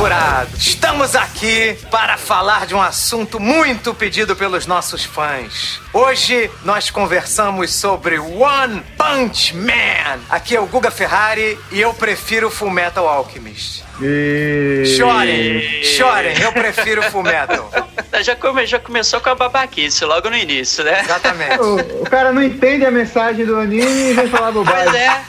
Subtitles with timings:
[0.00, 5.78] Furado, estamos aqui para falar de um assunto muito pedido pelos nossos fãs.
[5.92, 10.20] Hoje nós conversamos sobre One Punch Man.
[10.30, 13.84] Aqui é o Guga Ferrari e eu prefiro Full Metal Alchemist.
[14.00, 14.84] E...
[14.96, 17.70] Chorem, chorem, eu prefiro Full Metal.
[18.22, 21.00] Já, come, já começou com a babaquice logo no início, né?
[21.00, 21.60] Exatamente.
[21.60, 24.84] O, o cara não entende a mensagem do anime e vem falar bobagem.
[24.84, 25.22] Pois é.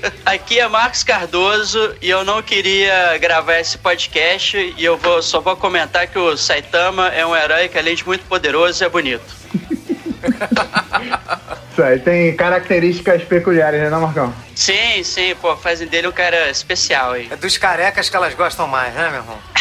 [0.31, 5.41] Aqui é Marcos Cardoso e eu não queria gravar esse podcast e eu vou, só
[5.41, 9.25] vou comentar que o Saitama é um herói que além de muito poderoso é bonito.
[11.69, 14.33] Isso aí, tem características peculiares, né, não, Marcão?
[14.55, 17.27] Sim, sim, pô, fazem dele um cara especial aí.
[17.29, 19.37] É dos carecas que elas gostam mais, né, meu irmão?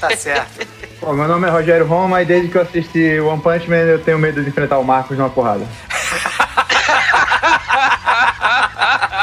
[0.00, 0.66] Tá certo.
[1.00, 3.98] Pô, meu nome é Rogério Roma e desde que eu assisti One Punch Man eu
[3.98, 5.66] tenho medo de enfrentar o Marcos numa porrada.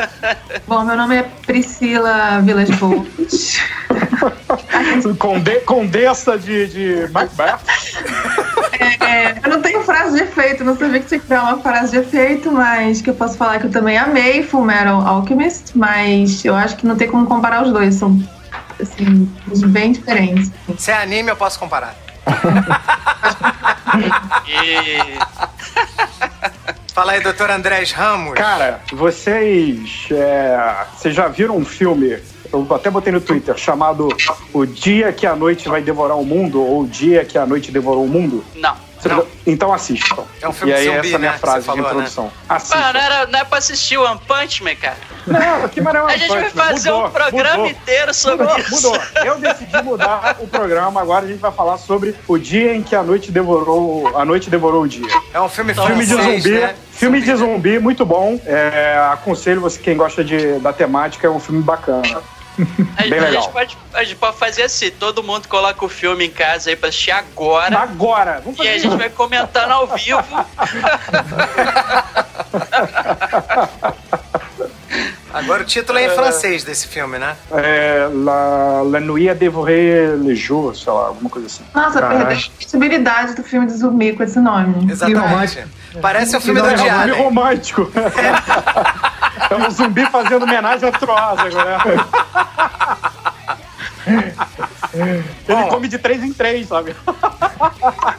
[0.66, 3.58] Bom, meu nome é Priscila Vilas Boas.
[5.18, 7.58] Conde, condessa de, de Macbeth.
[9.00, 11.92] É, eu não tenho frase de efeito, não sabia que tinha que dar uma frase
[11.92, 16.44] de efeito, mas que eu posso falar que eu também amei Full Metal Alchemist, mas
[16.44, 18.20] eu acho que não tem como comparar os dois, são
[18.80, 19.30] assim,
[19.66, 20.50] bem diferentes.
[20.78, 21.94] Se é anime, eu posso comparar.
[24.48, 25.18] E
[26.94, 28.34] Fala aí, doutor Andrés Ramos.
[28.34, 30.08] Cara, vocês.
[30.10, 32.18] é, vocês já viram um filme?
[32.52, 34.08] Eu até botei no Twitter, chamado
[34.52, 37.72] O Dia que a Noite Vai Devorar o Mundo, ou O Dia que a Noite
[37.72, 38.44] Devorou o Mundo?
[38.54, 38.91] não.
[39.04, 39.26] Não.
[39.46, 40.24] Então assistam.
[40.40, 42.24] É um filme e aí, zumbi, essa é a minha né, frase falou, de introdução.
[42.24, 42.78] Mano, Assistam.
[42.78, 44.96] não, era, não é pra assistir o One Punch Man, cara.
[45.26, 46.14] Não, que maravilha.
[46.14, 48.74] A gente vai fazer um programa inteiro sobre mudou, isso.
[48.74, 49.02] Mudou.
[49.24, 51.00] Eu decidi mudar o programa.
[51.00, 54.50] Agora a gente vai falar sobre o dia em que a noite devorou, a noite
[54.50, 55.08] devorou o dia.
[55.32, 56.74] É um filme Filme de zumbi, né?
[56.92, 58.40] filme de zumbi, muito bom.
[58.46, 62.22] É, aconselho você quem gosta de, da temática, é um filme bacana.
[62.96, 63.42] A, Bem a legal.
[63.42, 66.76] gente pode, a gente pode fazer assim: todo mundo coloca o filme em casa aí
[66.76, 67.78] pra assistir agora.
[67.78, 70.22] Agora, vamos E fazer a gente vai comentando ao vivo.
[75.32, 77.36] Agora o título é em francês desse filme, né?
[77.52, 81.64] é, La, La Nuit a Dévoré le Jour, sei lá, alguma coisa assim.
[81.74, 82.26] Nossa, Caralho.
[82.26, 84.90] perdeu a possibilidade do filme de zumbi com esse nome.
[84.90, 85.28] Exatamente.
[85.28, 85.68] romântico.
[86.00, 87.92] Parece um filme do Woody É um filme romântico.
[89.50, 91.78] é um zumbi fazendo homenagem a Troasa, né?
[95.48, 96.94] Ele come de três em três, sabe?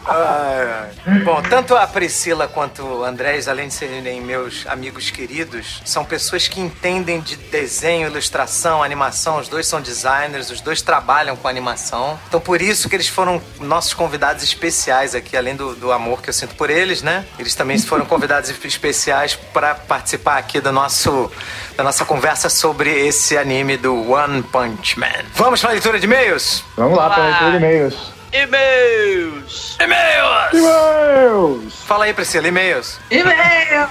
[0.05, 1.19] Ai, ai.
[1.23, 6.47] Bom, tanto a Priscila quanto o Andrés, além de serem meus amigos queridos, são pessoas
[6.47, 9.39] que entendem de desenho, ilustração, animação.
[9.39, 12.19] Os dois são designers, os dois trabalham com animação.
[12.27, 16.29] Então, por isso que eles foram nossos convidados especiais aqui, além do, do amor que
[16.29, 17.25] eu sinto por eles, né?
[17.37, 21.31] Eles também foram convidados especiais para participar aqui do nosso,
[21.75, 25.07] da nossa conversa sobre esse anime do One Punch Man.
[25.35, 26.63] Vamos para a leitura de e-mails?
[26.77, 28.13] Vamos lá, para a leitura de e-mails.
[28.33, 29.77] E-mails!
[29.79, 30.51] E-mails!
[30.51, 31.83] Deus!
[31.85, 32.99] Fala aí, Priscila, e-mails.
[33.11, 33.89] E-mail!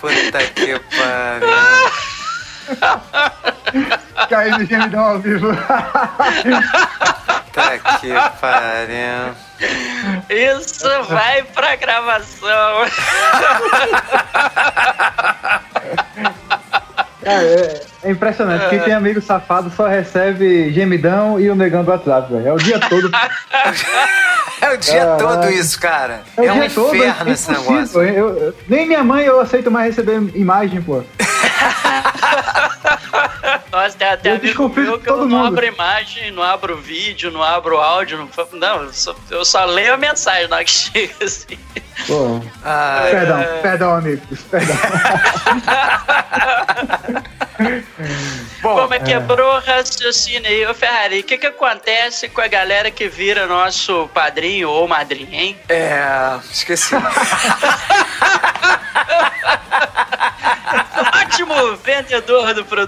[0.00, 1.48] Puta que pariu.
[4.28, 5.48] Caiu no gemidão ao vivo.
[7.52, 9.34] Puta que pariu.
[10.30, 12.86] Isso vai pra gravação.
[17.22, 18.68] Cara, é, é impressionante.
[18.70, 22.48] Quem tem amigo safado só recebe gemidão e o negão do WhatsApp, velho.
[22.48, 23.10] É o dia todo.
[24.62, 26.20] É o dia todo isso, cara.
[26.36, 26.94] É, É, um dia todo.
[26.94, 28.02] inferno é esse negócio.
[28.02, 31.02] Eu- eu- nem minha mãe eu aceito mais receber imagem, pô.
[33.70, 37.42] Nossa, tem até Eu amigo meu que eu não abro imagem, não abro vídeo, não
[37.42, 38.18] abro áudio.
[38.18, 38.28] Não,
[38.58, 41.58] não eu, só, eu só leio a mensagem na hora que chega assim.
[42.06, 42.40] Pô.
[42.64, 44.40] Ai, Perdão, perdão, amigos.
[44.42, 44.76] Perdão.
[48.62, 52.46] Bom, Como é quebrou o raciocínio aí, ô Ferrari, o que que acontece com a
[52.46, 55.56] galera que vira nosso padrinho ou madrinha, hein?
[55.68, 56.94] É, esqueci.
[61.22, 62.79] Ótimo vendedor do produto.
[62.80, 62.86] É,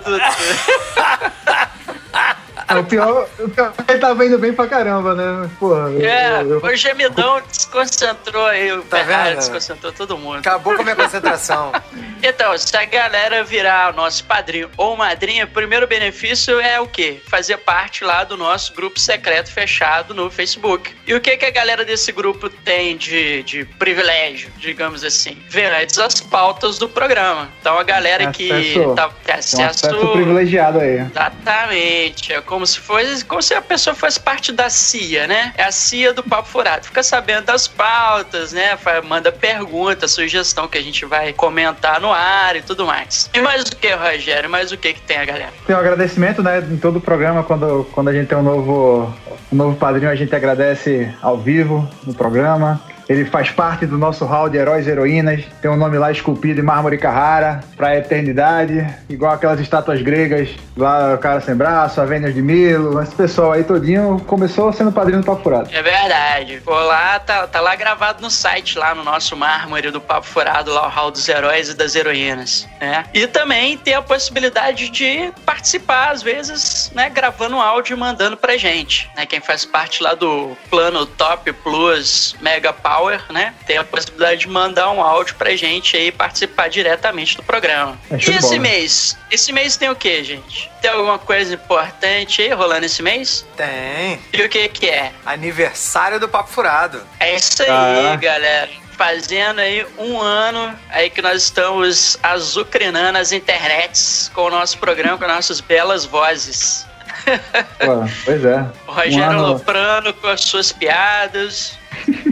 [2.80, 5.50] o pior, o pior é que ele tava indo bem pra caramba, né?
[5.58, 6.62] Porra, é, eu, eu...
[6.62, 10.38] o gemidão desconcentrou aí, o tá Ferrari desconcentrou todo mundo.
[10.38, 11.72] Acabou com a minha concentração.
[12.22, 17.20] então, se a galera virar nosso padrinho ou madrinha, o primeiro benefício é o quê?
[17.26, 20.94] Fazer parte lá do nosso grupo secreto fechado no Facebook.
[21.06, 25.36] E o que, que a galera desse grupo tem de, de privilégio, digamos assim?
[25.48, 27.48] Ver antes as pautas do programa.
[27.60, 30.98] Então a galera acesso, que tá, tem acesso, acesso privilegiado aí.
[30.98, 32.32] Exatamente.
[32.32, 35.52] É como como se fosse, como se a pessoa fosse parte da CIA, né?
[35.56, 36.86] É a CIA do Papo Furado.
[36.86, 38.78] Fica sabendo das pautas, né?
[39.08, 43.28] Manda pergunta, sugestão que a gente vai comentar no ar e tudo mais.
[43.34, 44.48] E mais o que, Rogério?
[44.48, 45.52] Mais o que que tem a galera?
[45.66, 46.60] Tem um agradecimento, né?
[46.60, 49.12] Em todo o programa, quando, quando a gente tem um novo,
[49.52, 52.80] um novo padrinho, a gente agradece ao vivo no programa.
[53.12, 55.44] Ele faz parte do nosso hall de heróis e heroínas.
[55.60, 61.14] Tem um nome lá esculpido em mármore Carrara, para eternidade, igual aquelas estátuas gregas, lá
[61.14, 63.02] o cara sem braço, a Vênus de Milo.
[63.02, 65.68] Esse pessoal aí todinho começou sendo padrinho do Papo Furado.
[65.70, 66.62] É verdade.
[66.64, 70.72] Pô, lá tá, tá lá gravado no site, lá no nosso mármore do Papo Furado,
[70.72, 72.66] lá o hall dos heróis e das heroínas.
[72.80, 73.04] Né?
[73.12, 78.56] E também tem a possibilidade de participar, às vezes, né, gravando áudio e mandando pra
[78.56, 79.10] gente.
[79.14, 79.26] Né?
[79.26, 84.42] Quem faz parte lá do plano Top Plus Mega Power Power, né, tem a possibilidade
[84.42, 87.98] de mandar um áudio pra gente aí participar diretamente do programa.
[88.10, 89.18] É e esse mês?
[89.30, 90.70] Esse mês tem o que, gente?
[90.80, 93.44] Tem alguma coisa importante aí rolando esse mês?
[93.56, 94.20] Tem.
[94.32, 95.12] E o que que é?
[95.26, 97.02] Aniversário do Papo Furado.
[97.18, 98.16] É isso aí, ah.
[98.16, 104.78] galera fazendo aí um ano aí que nós estamos azucrinando as internets com o nosso
[104.78, 106.86] programa, com nossas belas vozes.
[107.24, 108.66] Pô, pois é.
[108.86, 111.78] O Rogério um Loprano com as suas piadas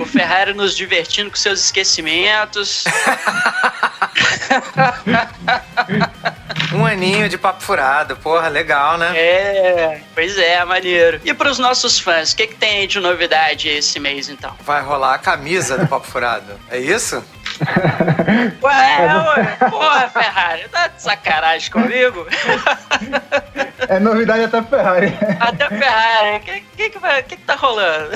[0.00, 2.84] o Ferrari nos divertindo com seus esquecimentos.
[6.74, 9.12] um aninho de papo furado, porra, legal, né?
[9.16, 11.20] É, pois é, maneiro.
[11.24, 14.54] E pros nossos fãs, o que, que tem de novidade esse mês, então?
[14.64, 17.22] Vai rolar a camisa do papo furado, é isso?
[18.62, 22.26] Ué, ué, porra, Ferrari, tá de sacanagem comigo?
[23.88, 25.12] É novidade até Ferrari.
[25.40, 26.36] Até Ferrari.
[26.36, 28.10] O que, que, que, que, que tá rolando?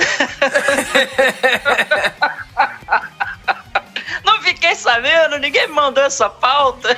[4.23, 6.95] Não fiquei sabendo, ninguém me mandou essa pauta.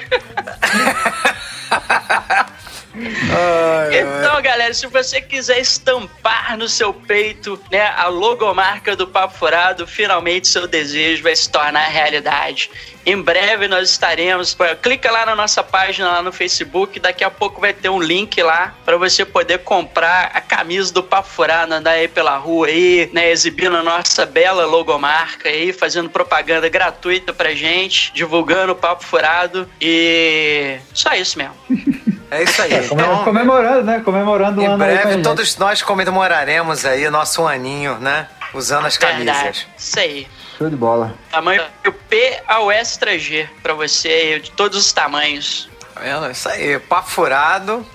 [3.00, 4.42] Ai, então, ai.
[4.42, 10.48] galera, se você quiser estampar no seu peito né, a logomarca do Papo Furado, finalmente
[10.48, 12.70] seu desejo vai se tornar realidade.
[13.08, 14.54] Em breve nós estaremos.
[14.82, 17.00] Clica lá na nossa página lá no Facebook.
[17.00, 21.02] Daqui a pouco vai ter um link lá para você poder comprar a camisa do
[21.02, 23.32] Papo Furado, andar aí pela rua aí, né?
[23.32, 29.70] Exibindo a nossa bela logomarca aí, fazendo propaganda gratuita pra gente, divulgando o Papo Furado.
[29.80, 31.56] E só isso mesmo.
[32.30, 32.74] É isso aí.
[32.74, 34.02] É, então, comemorando, né?
[34.04, 38.28] Comemorando o um ano breve, todos nós comemoraremos aí nosso aninho, né?
[38.54, 39.34] Usando as camisas.
[39.34, 39.68] Verdade.
[39.78, 40.28] Isso aí.
[40.58, 41.14] Show de bola.
[41.30, 41.64] Tamanho
[42.10, 45.70] P ao extra G pra você, de todos os tamanhos.
[45.94, 46.32] Tá vendo?
[46.32, 47.86] Isso aí, papo furado.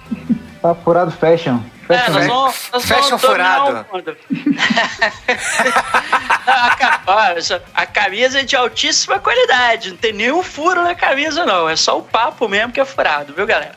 [0.61, 1.59] papo furado fashion.
[1.89, 3.85] É, nós vamos, nós fashion furado.
[7.75, 11.69] a camisa é de altíssima qualidade, não tem nenhum furo na camisa, não.
[11.69, 13.75] É só o papo mesmo que é furado, viu, galera?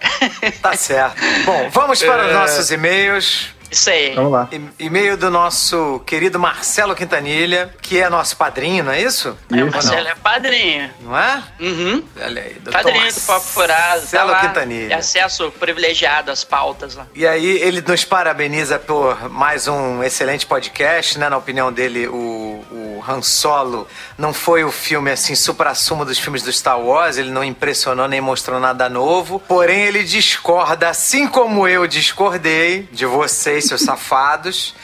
[0.62, 1.20] Tá certo.
[1.44, 2.34] Bom, vamos para os é.
[2.34, 3.55] nossos e-mails.
[3.70, 4.14] Isso aí.
[4.16, 4.50] Vamos lá.
[4.80, 9.38] E-mail do nosso querido Marcelo Quintanilha, que é nosso padrinho, não é isso?
[9.52, 10.90] É, o Marcelo é padrinho.
[11.02, 11.44] Não é?
[11.60, 12.04] Uhum.
[12.22, 14.02] Olha aí, doutor Padrinho do Papo Furado.
[14.02, 14.98] Marcelo tá Quintanilha.
[14.98, 17.08] Acesso privilegiado às pautas lá.
[17.14, 21.30] E aí, ele nos parabeniza por mais um excelente podcast, né?
[21.30, 26.42] Na opinião dele, o, o Han Solo não foi o filme, assim, supra-sumo dos filmes
[26.44, 31.68] do Star Wars, ele não impressionou nem mostrou nada novo, porém ele discorda, assim como
[31.68, 33.06] eu discordei de
[33.56, 34.76] vocês seus safados,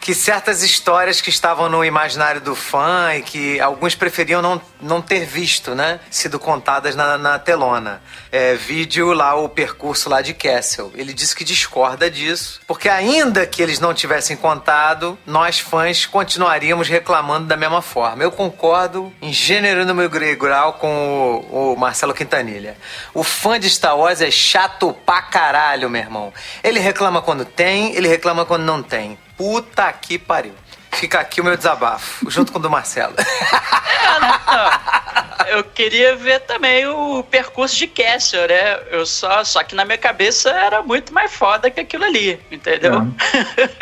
[0.00, 5.02] que certas histórias que estavam no imaginário do fã e que alguns preferiam não, não
[5.02, 6.00] ter visto, né?
[6.10, 8.02] Sido contadas na, na telona.
[8.30, 10.92] É, vídeo lá, o percurso lá de Castle.
[10.94, 16.88] Ele disse que discorda disso, porque ainda que eles não tivessem contado, nós fãs continuaríamos
[16.88, 18.22] reclamando da mesma forma.
[18.22, 22.76] Eu concordo em gênero no meu grau com o, o Marcelo Quintanilha.
[23.12, 26.32] O fã de Star Wars é chato pra caralho, meu irmão.
[26.62, 29.18] Ele reclama quando tem, ele reclama quando não tem.
[29.38, 30.52] Puta que pariu.
[30.92, 33.14] Fica aqui o meu desabafo, junto com o do Marcelo.
[33.18, 35.56] É, né?
[35.56, 38.80] eu queria ver também o percurso de Castle, né?
[38.90, 43.06] Eu só, só que na minha cabeça era muito mais foda que aquilo ali, entendeu?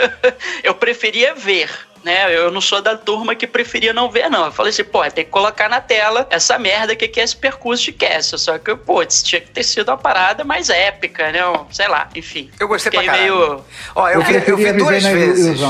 [0.62, 1.70] eu preferia ver
[2.06, 2.32] né?
[2.32, 4.46] Eu não sou da turma que preferia não ver, não.
[4.46, 7.82] Eu falei assim, pô, tem que colocar na tela essa merda que é esse percurso
[7.86, 8.38] de Castle.
[8.38, 11.40] Só que, pô, tinha que ter sido uma parada mais épica, né?
[11.72, 12.48] Sei lá, enfim.
[12.60, 13.60] Eu gostei Fiquei pra meio.
[13.92, 15.60] Ó, eu, eu, vi, eu vi duas vezes.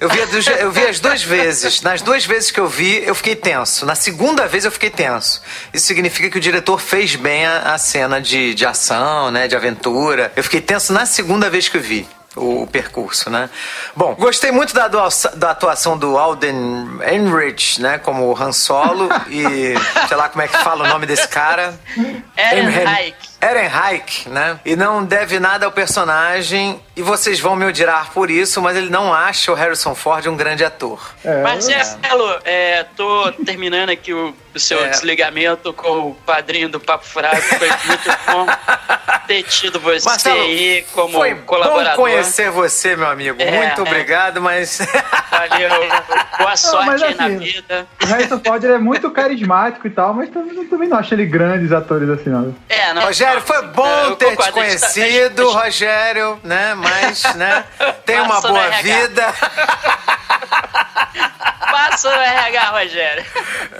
[0.00, 0.20] Eu vi,
[0.60, 1.82] eu vi as duas vezes.
[1.82, 3.84] Nas duas vezes que eu vi, eu fiquei tenso.
[3.84, 5.42] Na segunda vez, eu fiquei tenso.
[5.74, 9.48] Isso significa que o diretor fez bem a, a cena de, de ação, né?
[9.48, 10.32] De aventura.
[10.36, 12.06] Eu fiquei tenso na segunda vez que eu vi
[12.36, 13.50] o, percurso, né?
[13.94, 17.98] Bom, gostei muito da, da atuação do Alden Enrich, né?
[17.98, 19.74] Como Han Solo e
[20.06, 21.74] sei lá como é que fala o nome desse cara.
[22.36, 23.16] Ehrenreich.
[23.40, 24.60] Ehrenreich, né?
[24.64, 28.90] E não deve nada ao personagem e vocês vão me odiar por isso, mas ele
[28.90, 31.14] não acha o Harrison Ford um grande ator.
[31.24, 34.88] É, Marcelo, é, tô terminando aqui o, o seu é.
[34.88, 37.40] desligamento com o padrinho do Papo Furado.
[37.40, 38.46] Foi muito bom
[39.26, 41.96] ter tido você Marcelo, aí como foi colaborador.
[41.96, 43.40] Bom conhecer você, meu amigo.
[43.40, 43.82] É, muito é.
[43.82, 44.80] obrigado, mas.
[45.30, 45.70] Valeu.
[46.36, 47.86] Boa sorte não, aí na assim, vida.
[48.02, 51.72] O Harrison Ford é muito carismático e tal, mas também, também não acho ele grandes
[51.72, 52.54] atores assim, não.
[52.68, 53.02] É, não.
[53.02, 56.74] Rogério, foi bom ter te conhecido, Rogério, né?
[56.74, 57.64] Mas mais, né?
[58.04, 59.34] Tem uma boa vida.
[61.70, 63.24] passa no RH, Rogério.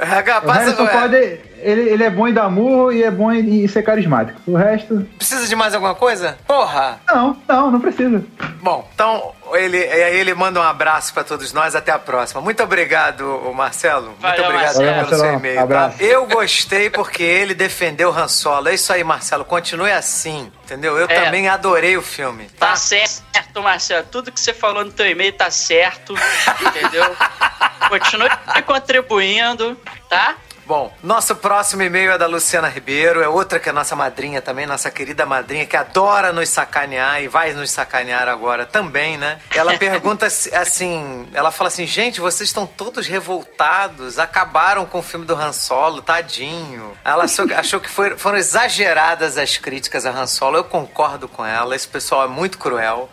[0.00, 3.64] RH, passa no pode, ele, ele é bom em dar murro e é bom em,
[3.64, 4.40] em ser carismático.
[4.46, 5.06] O resto.
[5.16, 6.38] Precisa de mais alguma coisa?
[6.46, 7.00] Porra!
[7.08, 8.22] Não, não, não precisa.
[8.62, 11.74] Bom, então ele, aí ele manda um abraço para todos nós.
[11.74, 12.40] Até a próxima.
[12.40, 13.24] Muito obrigado,
[13.54, 14.14] Marcelo.
[14.18, 15.08] Valeu, Muito obrigado Marcelo.
[15.08, 15.66] pelo seu e-mail.
[15.66, 15.92] Tá?
[15.98, 18.68] Eu gostei porque ele defendeu o Han Solo.
[18.68, 19.44] É isso aí, Marcelo.
[19.44, 20.96] Continue assim, entendeu?
[20.98, 21.24] Eu é.
[21.24, 22.44] também adorei o filme.
[22.58, 22.68] Tá?
[22.68, 24.06] tá certo, Marcelo.
[24.10, 26.14] Tudo que você falou no teu e-mail tá certo,
[26.60, 27.04] entendeu?
[27.88, 28.30] Continue
[28.66, 29.76] contribuindo,
[30.08, 30.36] tá?
[30.66, 34.66] Bom, nosso próximo e-mail é da Luciana Ribeiro, é outra que é nossa madrinha também,
[34.66, 39.40] nossa querida madrinha, que adora nos sacanear e vai nos sacanear agora também, né?
[39.54, 45.26] Ela pergunta assim, ela fala assim, gente, vocês estão todos revoltados, acabaram com o filme
[45.26, 46.96] do Han Solo, tadinho.
[47.04, 51.44] Ela achou, achou que foi, foram exageradas as críticas a Han Solo, eu concordo com
[51.44, 53.10] ela, esse pessoal é muito cruel.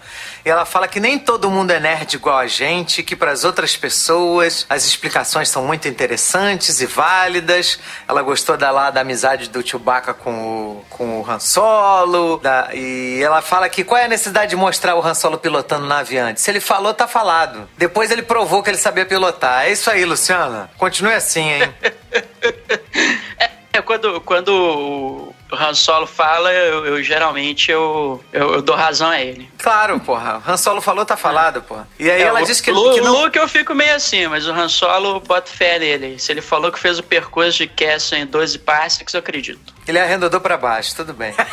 [0.48, 3.44] E ela fala que nem todo mundo é nerd igual a gente, que para as
[3.44, 7.78] outras pessoas as explicações são muito interessantes e válidas.
[8.08, 12.38] Ela gostou da lá da amizade do Chewbacca com o, com o Han Solo.
[12.38, 15.86] Da, e ela fala que qual é a necessidade de mostrar o Han Solo pilotando
[15.86, 16.44] nave antes?
[16.44, 17.70] Se ele falou, tá falado.
[17.78, 19.66] Depois ele provou que ele sabia pilotar.
[19.66, 20.70] É isso aí, Luciana.
[20.78, 21.74] Continue assim, hein?
[23.74, 29.10] é, quando, quando o Han Solo fala, eu, eu geralmente eu, eu, eu, dou razão
[29.10, 29.50] a ele.
[29.58, 30.42] Claro, porra.
[30.46, 31.88] Han Solo falou, tá falado, porra.
[31.98, 33.16] E aí é, ela o, disse que, Lu, que não...
[33.16, 36.20] O Luke eu fico meio assim, mas o Han Solo bota fé nele.
[36.20, 39.74] Se ele falou que fez o percurso de Castle em 12 parsecs, eu acredito.
[39.88, 41.34] Ele arredondou para baixo, tudo bem.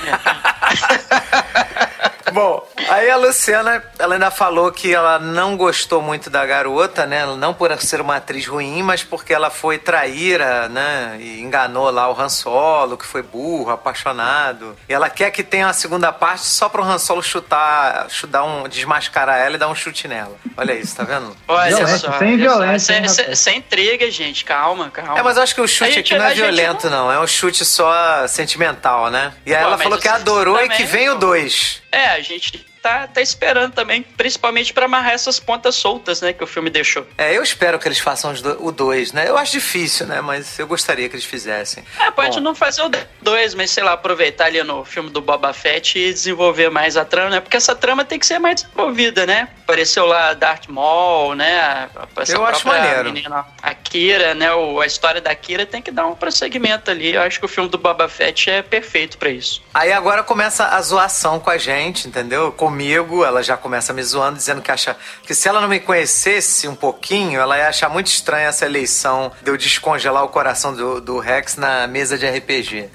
[2.35, 7.25] Bom, aí a Luciana, ela ainda falou que ela não gostou muito da garota, né?
[7.37, 11.17] Não por ser uma atriz ruim, mas porque ela foi traíra, né?
[11.21, 14.76] E enganou lá o Han Solo, que foi burro, apaixonado.
[14.88, 18.69] E ela quer que tenha uma segunda parte só pro Han Solo chutar, chutar um,
[18.69, 20.37] desmascarar ela e dar um chute nela.
[20.57, 21.37] Olha isso, tá vendo?
[21.47, 22.19] Olha violência, só.
[22.19, 23.09] Sem violência.
[23.09, 24.45] Sem, sem, intriga, gente.
[24.45, 25.21] Calma, calma.
[25.21, 27.07] É, mas eu acho que o chute gente, aqui não é violento, não.
[27.07, 27.12] não.
[27.12, 29.33] É um chute só sentimental, né?
[29.47, 31.84] E aí Pô, ela falou que adorou e que vem o 2.
[31.95, 36.45] É, a gente tá, tá esperando também, principalmente para amarrar essas pontas soltas, né, que
[36.45, 37.07] o filme deixou.
[37.17, 39.26] É, eu espero que eles façam o 2, né?
[39.26, 40.21] Eu acho difícil, né?
[40.21, 41.83] Mas eu gostaria que eles fizessem.
[41.99, 42.43] É, pode Bom.
[42.43, 42.91] não fazer o
[43.23, 47.07] 2, mas sei lá, aproveitar ali no filme do Boba Fett e desenvolver mais a
[47.07, 47.41] trama, né?
[47.41, 49.49] Porque essa trama tem que ser mais desenvolvida, né?
[49.62, 51.88] Apareceu lá Darth Maul, né?
[52.19, 53.05] Essa eu acho maneiro.
[53.05, 54.53] Menina, a Kira, né?
[54.53, 57.14] O, a história da Kira tem que dar um prosseguimento ali.
[57.14, 59.62] Eu acho que o filme do Boba Fett é perfeito para isso.
[59.73, 62.53] Aí agora começa a zoação com a gente, entendeu?
[62.53, 65.78] Com comigo, ela já começa me zoando, dizendo que acha que se ela não me
[65.78, 70.75] conhecesse um pouquinho, ela ia achar muito estranha essa eleição de eu descongelar o coração
[70.75, 72.90] do, do Rex na mesa de RPG.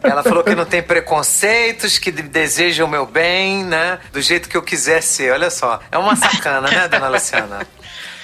[0.00, 3.98] Ela falou que não tem preconceitos, que deseja o meu bem, né?
[4.12, 5.32] Do jeito que eu quiser ser.
[5.32, 5.80] Olha só.
[5.90, 7.66] É uma sacana, né, dona Luciana?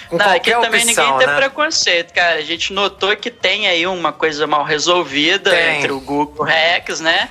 [0.09, 1.37] Com não, aqui também opção, ninguém tem né?
[1.37, 2.37] preconceito, cara.
[2.37, 5.79] A gente notou que tem aí uma coisa mal resolvida tem.
[5.79, 7.29] entre o Google e o Rex, né?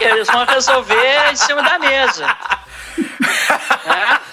[0.00, 2.26] e eles vão resolver em cima da mesa.
[3.86, 4.32] é?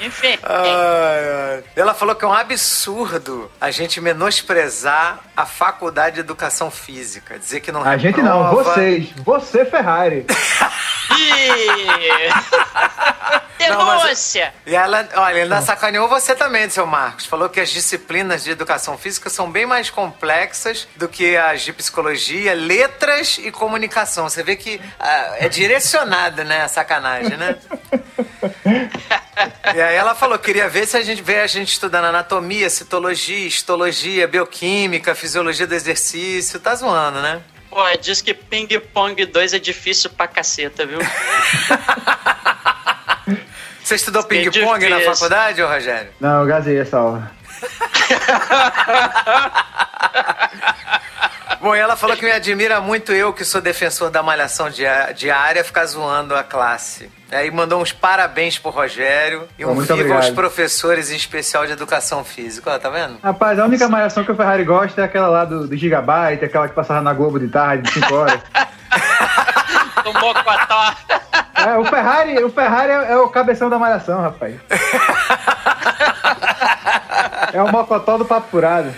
[0.00, 0.38] Enfim.
[0.42, 1.64] Ai, ai.
[1.74, 7.38] Ela falou que é um absurdo a gente menosprezar a faculdade de educação física.
[7.38, 9.08] Dizer que não A gente não, vocês.
[9.24, 10.26] Você, Ferrari.
[13.58, 14.52] Denúncia!
[14.64, 17.26] Não, e ela, olha, ele sacaneou você também, seu Marcos.
[17.26, 21.72] Falou que as disciplinas de educação física são bem mais complexas do que as de
[21.72, 24.28] psicologia, letras e comunicação.
[24.28, 27.56] Você vê que uh, é direcionada, né, a sacanagem, né?
[29.74, 33.46] e aí ela falou, queria ver se a gente vê a gente estudando anatomia, citologia,
[33.46, 36.60] histologia, bioquímica, fisiologia do exercício.
[36.60, 37.42] Tá zoando, né?
[37.70, 40.98] Pô, diz que Ping Pong 2 é difícil pra caceta, viu?
[43.82, 46.10] Você estudou ping-pong na faculdade, ô Rogério?
[46.20, 47.30] Não, eu gazei essa aula.
[51.60, 55.86] Bom, ela falou que me admira muito eu, que sou defensor da malhação diária, ficar
[55.86, 57.10] zoando a classe.
[57.32, 60.24] Aí mandou uns parabéns pro Rogério e um Muito viva obrigado.
[60.26, 62.70] aos professores, em especial de educação física.
[62.70, 63.18] Ó, tá vendo?
[63.22, 66.68] Rapaz, a única malhação que o Ferrari gosta é aquela lá do, do Gigabyte, aquela
[66.68, 68.40] que passava na Globo de tarde, de 5 horas.
[70.06, 70.94] Do Mocotó.
[71.66, 74.54] É, o Ferrari, o Ferrari é, é o cabeção da malhação, rapaz.
[77.52, 78.94] É o mocotó do papo furado.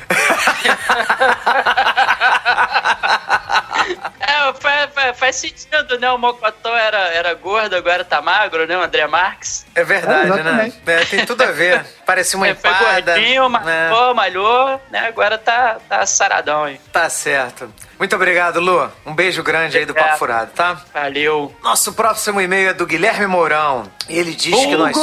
[4.20, 6.10] É, faz, faz, faz sentido, né?
[6.10, 8.76] O Mocotó era, era gordo, agora tá magro, né?
[8.76, 9.66] O André Marques.
[9.74, 10.72] É verdade, É, né?
[10.86, 11.84] É, tem tudo a ver.
[12.04, 13.14] Parecia uma É, foi empada.
[13.14, 13.88] gordinho, né?
[13.90, 15.06] malhou, malhou, né?
[15.08, 16.80] Agora tá, tá saradão, hein?
[16.92, 17.72] Tá certo.
[17.98, 18.90] Muito obrigado, Lu.
[19.04, 19.92] Um beijo grande aí do.
[19.92, 20.80] Papo Furado, tá?
[20.94, 21.54] Valeu.
[21.62, 23.90] Nosso próximo e-mail é do Guilherme Mourão.
[24.08, 24.96] Ele diz que nós.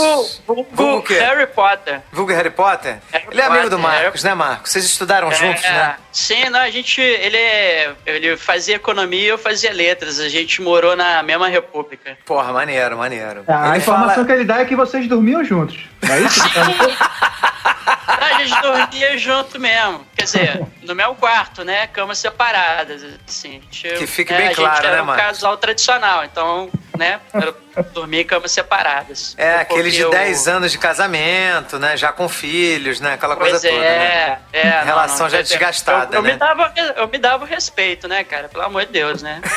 [0.48, 1.14] Vulgo, Vulgo?
[1.14, 2.02] Harry Potter.
[2.12, 2.98] Vulgo Harry Potter?
[3.12, 4.72] Harry ele é amigo do Potter, Marcos, né, Marcos?
[4.72, 5.96] Vocês estudaram juntos, É, né?
[6.12, 7.02] Sim, não, a gente.
[7.02, 9.95] Ele, é- ele fazia economia e eu fazia letras.
[10.04, 12.18] A gente morou na mesma república.
[12.26, 13.44] Porra, maneiro, maneiro.
[13.48, 14.26] A informação fala...
[14.28, 15.78] que ele dá é que vocês dormiam juntos.
[16.02, 16.44] Não é isso?
[16.44, 17.16] que tá-
[18.08, 20.06] A gente dormia junto mesmo.
[20.16, 21.88] Quer dizer, no meu quarto, né?
[21.88, 23.04] Camas separadas.
[23.28, 25.26] Assim, A gente- Que fique é, bem a claro, gente era né, um Marcos?
[25.26, 27.20] casal tradicional, então, né?
[27.34, 27.54] Era
[27.94, 29.36] dormir em camas separadas.
[29.38, 31.96] É, aquele de Porque 10 eu- anos de casamento, né?
[31.98, 33.14] Já com filhos, né?
[33.14, 34.40] Aquela Pois coisa é, toda, né?
[34.54, 34.78] é.
[34.80, 36.32] não, Relação não, já quer dizer, desgastada, eu, eu né?
[36.34, 38.48] Me dava, eu me dava o respeito, né, cara?
[38.50, 39.42] Pelo amor de Deus, né?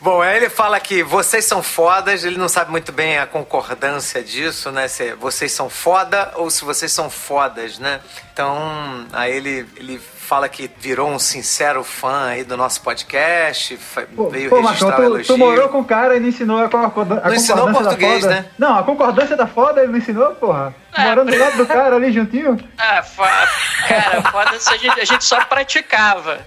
[0.00, 4.20] Bom, aí ele fala que vocês são fodas, ele não sabe muito bem a concordância
[4.20, 4.88] disso, né?
[4.88, 8.00] Se vocês são foda ou se vocês são fodas, né?
[8.32, 9.98] Então, aí ele, ele
[10.32, 13.78] fala que virou um sincero fã aí do nosso podcast,
[14.16, 15.26] Pô, veio pô Marcão, registrar o tu, elogio.
[15.26, 18.22] tu morou com o cara e não ensinou a, concorda- a Não ensinou concordância português,
[18.24, 18.40] da foda.
[18.40, 18.46] né?
[18.58, 20.74] Não, a concordância da foda ele não ensinou, porra.
[20.96, 22.56] É, Morando do lado do cara ali juntinho.
[22.78, 23.22] Ah, fo-
[23.86, 26.38] cara, foda se a gente, a gente só praticava.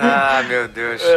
[0.00, 1.00] Ah, meu Deus.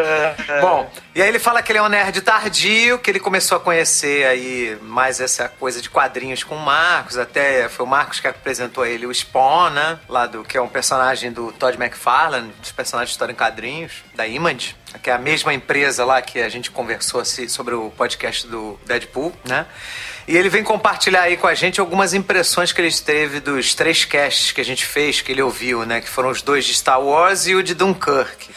[0.48, 0.62] É.
[0.62, 3.60] Bom, e aí ele fala que ele é um nerd tardio, que ele começou a
[3.62, 8.28] conhecer aí mais essa coisa de quadrinhos com o Marcos, até foi o Marcos que
[8.28, 9.98] apresentou a ele o Spawn, né?
[10.10, 14.04] Lá do que é um personagem do Todd McFarlane, dos personagens de história em quadrinhos,
[14.14, 17.90] da Image, que é a mesma empresa lá que a gente conversou assim, sobre o
[17.92, 19.66] podcast do Deadpool, né?
[20.28, 24.04] E ele vem compartilhar aí com a gente algumas impressões que ele teve dos três
[24.04, 26.02] casts que a gente fez, que ele ouviu, né?
[26.02, 28.50] Que foram os dois de Star Wars e o de Dunkirk.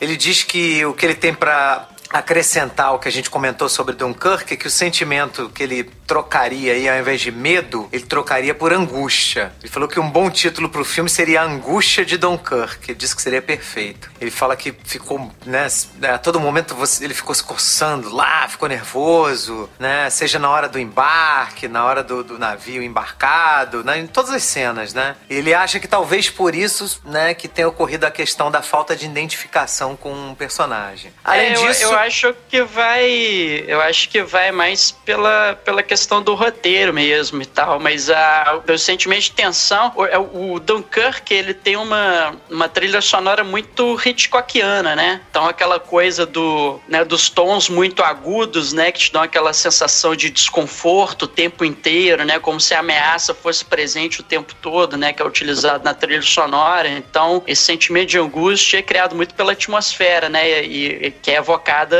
[0.00, 3.94] Ele diz que o que ele tem pra acrescentar ao que a gente comentou sobre
[3.94, 8.72] Dunkirk que o sentimento que ele trocaria aí, ao invés de medo, ele trocaria por
[8.72, 9.52] angústia.
[9.62, 12.90] Ele falou que um bom título pro filme seria Angústia de Dunkirk.
[12.90, 14.10] Ele disse que seria perfeito.
[14.20, 15.68] Ele fala que ficou, né,
[16.12, 20.68] a todo momento você- ele ficou se coçando lá, ficou nervoso, né, seja na hora
[20.68, 25.14] do embarque, na hora do, do navio embarcado, né, em todas as cenas, né.
[25.28, 29.06] Ele acha que talvez por isso, né, que tenha ocorrido a questão da falta de
[29.06, 31.12] identificação com um personagem.
[31.22, 31.82] Além É, eu, disso...
[31.84, 33.64] eu acho que vai.
[33.68, 37.78] Eu acho que vai mais pela, pela questão do roteiro mesmo e tal.
[37.78, 39.92] Mas a, o sentimento de tensão.
[39.96, 45.20] O, é, o Dunkirk, ele tem uma, uma trilha sonora muito Hitchcockiana, né?
[45.30, 48.90] Então aquela coisa do, né, dos tons muito agudos, né?
[48.92, 52.38] Que te dão aquela sensação de desconforto o tempo inteiro, né?
[52.38, 55.12] Como se a ameaça fosse presente o tempo todo, né?
[55.12, 56.88] Que é utilizado na trilha sonora.
[56.88, 60.64] Então, esse sentimento de angústia é criado muito pela atmosfera, né?
[60.64, 61.96] E, e que é evocada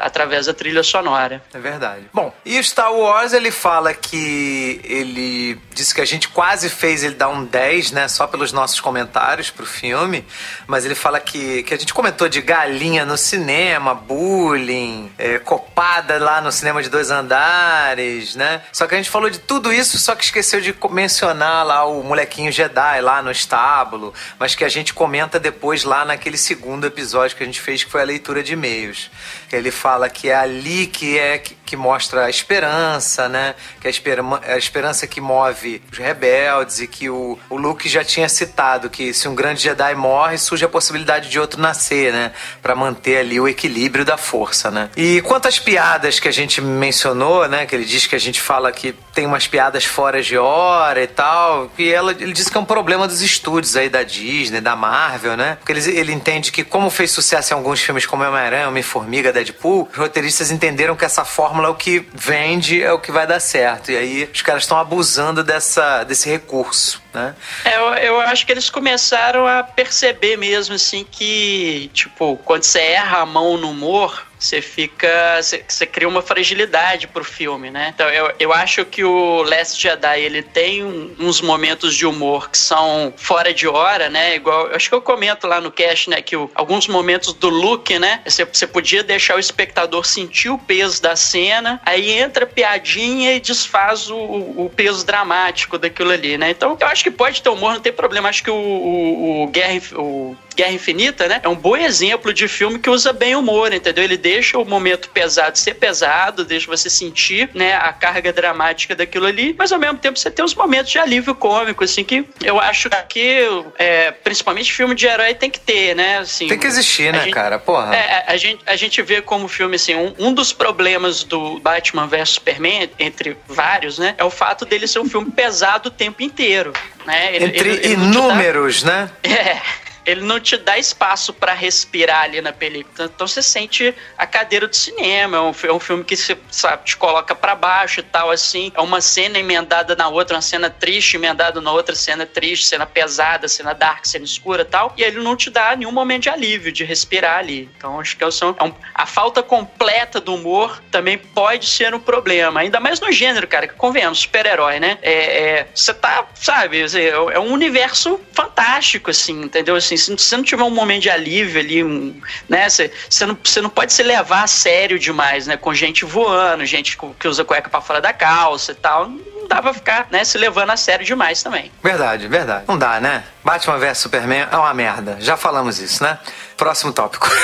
[0.00, 1.42] através da trilha sonora.
[1.52, 2.04] É verdade.
[2.12, 7.02] Bom, e o Star Wars, ele fala que ele disse que a gente quase fez
[7.02, 8.06] ele dar um 10, né?
[8.08, 10.24] Só pelos nossos comentários pro filme.
[10.66, 16.18] Mas ele fala que, que a gente comentou de galinha no cinema, bullying, é, copada
[16.18, 18.62] lá no cinema de dois andares, né?
[18.72, 22.02] Só que a gente falou de tudo isso, só que esqueceu de mencionar lá o
[22.02, 27.36] molequinho Jedi lá no estábulo, mas que a gente comenta depois lá naquele segundo episódio
[27.36, 29.10] que a gente fez, que foi a leitura de e-mails.
[29.52, 33.54] Ele fala que é ali que é que, mostra a esperança, né?
[33.80, 38.28] Que a, a esperança que move os rebeldes e que o, o Luke já tinha
[38.28, 42.32] citado que se um grande Jedi morre, surge a possibilidade de outro nascer, né?
[42.60, 44.90] Para manter ali o equilíbrio da força, né?
[44.96, 47.66] E quanto às piadas que a gente mencionou, né?
[47.66, 51.06] Que ele diz que a gente fala que tem umas piadas fora de hora e
[51.06, 54.74] tal, e ela, ele diz que é um problema dos estúdios aí da Disney, da
[54.74, 55.56] Marvel, né?
[55.60, 59.88] Porque ele, ele entende que como fez sucesso em alguns filmes como Homem-Aranha, Homem-Formiga, Deadpool,
[59.90, 63.40] os roteiristas entenderam que essa fórmula é o que vende, é o que vai dar
[63.40, 63.90] certo.
[63.90, 67.34] E aí os caras estão abusando dessa, desse recurso, né?
[67.64, 72.80] É, eu, eu acho que eles começaram a perceber mesmo, assim, que, tipo, quando você
[72.80, 75.40] erra a mão no humor, você fica.
[75.40, 77.92] Você, você, cria uma fragilidade pro filme, né?
[77.94, 80.82] Então eu, eu acho que o Last Jedi ele tem
[81.18, 84.34] uns momentos de humor que são fora de hora, né?
[84.36, 84.68] Igual.
[84.68, 86.22] Eu acho que eu comento lá no cast, né?
[86.22, 88.22] Que o, alguns momentos do look, né?
[88.26, 93.40] Você, você podia deixar o espectador sentir o peso da cena, aí entra piadinha e
[93.40, 96.50] desfaz o, o peso dramático daquilo ali, né?
[96.50, 98.30] Então eu acho que pode ter humor, não tem problema.
[98.30, 99.80] Acho que o, o, o Guerra.
[99.96, 101.40] O, Guerra Infinita, né?
[101.42, 104.04] É um bom exemplo de filme que usa bem humor, entendeu?
[104.04, 109.26] Ele deixa o momento pesado ser pesado, deixa você sentir, né, a carga dramática daquilo
[109.26, 112.60] ali, mas ao mesmo tempo você tem os momentos de alívio cômico, assim, que eu
[112.60, 113.40] acho que,
[113.76, 116.18] é, principalmente filme de herói tem que ter, né?
[116.18, 117.58] Assim, tem que existir, né, gente, cara?
[117.58, 117.92] Porra.
[117.92, 122.06] É, a, gente, a gente vê como filme, assim, um, um dos problemas do Batman
[122.06, 126.22] vs Superman, entre vários, né, é o fato dele ser um filme pesado o tempo
[126.22, 126.72] inteiro.
[127.04, 127.34] Né?
[127.34, 128.92] Ele, entre ele, ele inúmeros, dá...
[128.92, 129.10] né?
[129.89, 133.10] É ele não te dá espaço para respirar ali na película.
[133.14, 135.36] Então você sente a cadeira do cinema.
[135.36, 138.72] É um, é um filme que você, sabe, te coloca para baixo e tal, assim.
[138.74, 142.86] É uma cena emendada na outra, uma cena triste emendada na outra, cena triste, cena
[142.86, 144.94] pesada, cena dark, cena escura e tal.
[144.96, 147.68] E ele não te dá nenhum momento de alívio, de respirar ali.
[147.76, 152.00] Então acho que é, é um, a falta completa do humor também pode ser um
[152.00, 152.60] problema.
[152.60, 154.98] Ainda mais no gênero, cara, que convenhamos, super-herói, né?
[155.02, 159.76] É, é, você tá, sabe, é, é um universo fantástico, assim, entendeu?
[159.94, 162.68] Assim, se você não tiver um momento de alívio ali, né?
[162.68, 165.56] Você, você, não, você não pode se levar a sério demais, né?
[165.56, 169.08] Com gente voando, gente que usa cueca para fora da calça e tal.
[169.08, 171.72] Não dá pra ficar, né, se levando a sério demais também.
[171.82, 172.64] Verdade, verdade.
[172.68, 173.24] Não dá, né?
[173.42, 175.16] Batman vs Superman é uma merda.
[175.18, 176.18] Já falamos isso, né?
[176.56, 177.28] Próximo tópico.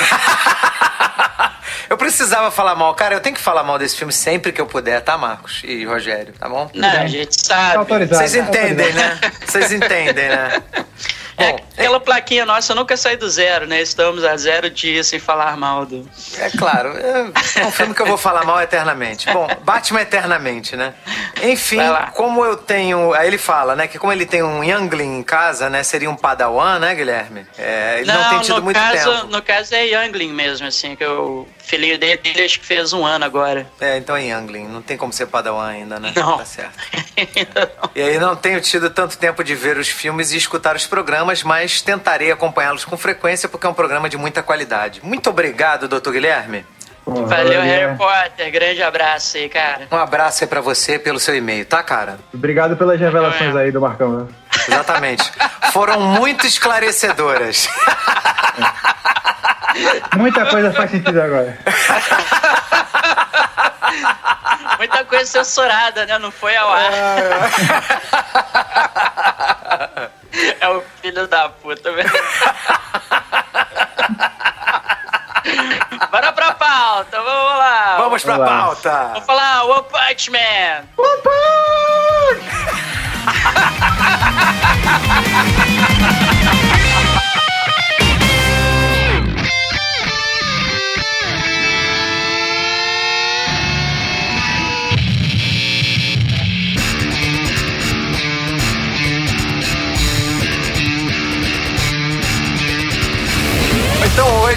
[1.89, 2.93] Eu precisava falar mal.
[2.95, 5.85] Cara, eu tenho que falar mal desse filme sempre que eu puder, tá, Marcos e
[5.85, 6.33] Rogério?
[6.37, 6.69] Tá bom?
[6.73, 7.85] Não, a gente sabe.
[7.85, 9.19] Tá Vocês entendem, né?
[9.45, 10.61] Vocês entendem, né?
[11.37, 11.99] É, Bom, aquela é...
[11.99, 13.79] plaquinha nossa nunca sai do zero, né?
[13.79, 16.09] Estamos a zero dias sem falar mal do.
[16.39, 19.31] É claro, é um filme que eu vou falar mal eternamente.
[19.31, 20.95] Bom, Batman eternamente, né?
[21.43, 21.77] Enfim,
[22.15, 23.13] como eu tenho.
[23.13, 23.87] Aí ele fala, né?
[23.87, 25.83] Que como ele tem um Youngling em casa, né?
[25.83, 27.45] Seria um Padawan, né, Guilherme?
[27.55, 29.27] É, ele não, não tem tido muito caso, tempo.
[29.27, 33.25] No caso é Youngling mesmo, assim, que o filhinho dele, acho que fez um ano
[33.25, 33.67] agora.
[33.79, 34.67] É, então é Youngling.
[34.67, 36.13] Não tem como ser Padawan ainda, né?
[36.15, 36.37] Não.
[36.37, 36.73] Tá certo.
[37.95, 41.26] e aí não tenho tido tanto tempo de ver os filmes e escutar os programas
[41.27, 45.01] programas, mas tentarei acompanhá-los com frequência porque é um programa de muita qualidade.
[45.03, 46.65] Muito obrigado, doutor Guilherme.
[47.05, 48.51] Valeu, Harry Potter.
[48.51, 49.87] Grande abraço aí, cara.
[49.89, 52.17] Um abraço aí pra você pelo seu e-mail, tá, cara?
[52.33, 54.19] Obrigado pelas revelações aí do Marcão.
[54.19, 54.27] Né?
[54.67, 55.31] Exatamente.
[55.71, 57.67] Foram muito esclarecedoras.
[60.15, 61.57] Muita coisa faz sentido agora.
[64.77, 66.19] Muita coisa censurada, né?
[66.19, 66.91] Não foi ao ar.
[70.59, 72.09] É o filho da puta, velho.
[76.11, 77.95] Bora pra pauta, vamos lá.
[77.97, 79.03] Vamos pra vamos pauta.
[79.13, 80.83] Vamos falar One Punch Man.
[80.97, 83.06] One Punch!
[83.27, 84.96] ハハハハ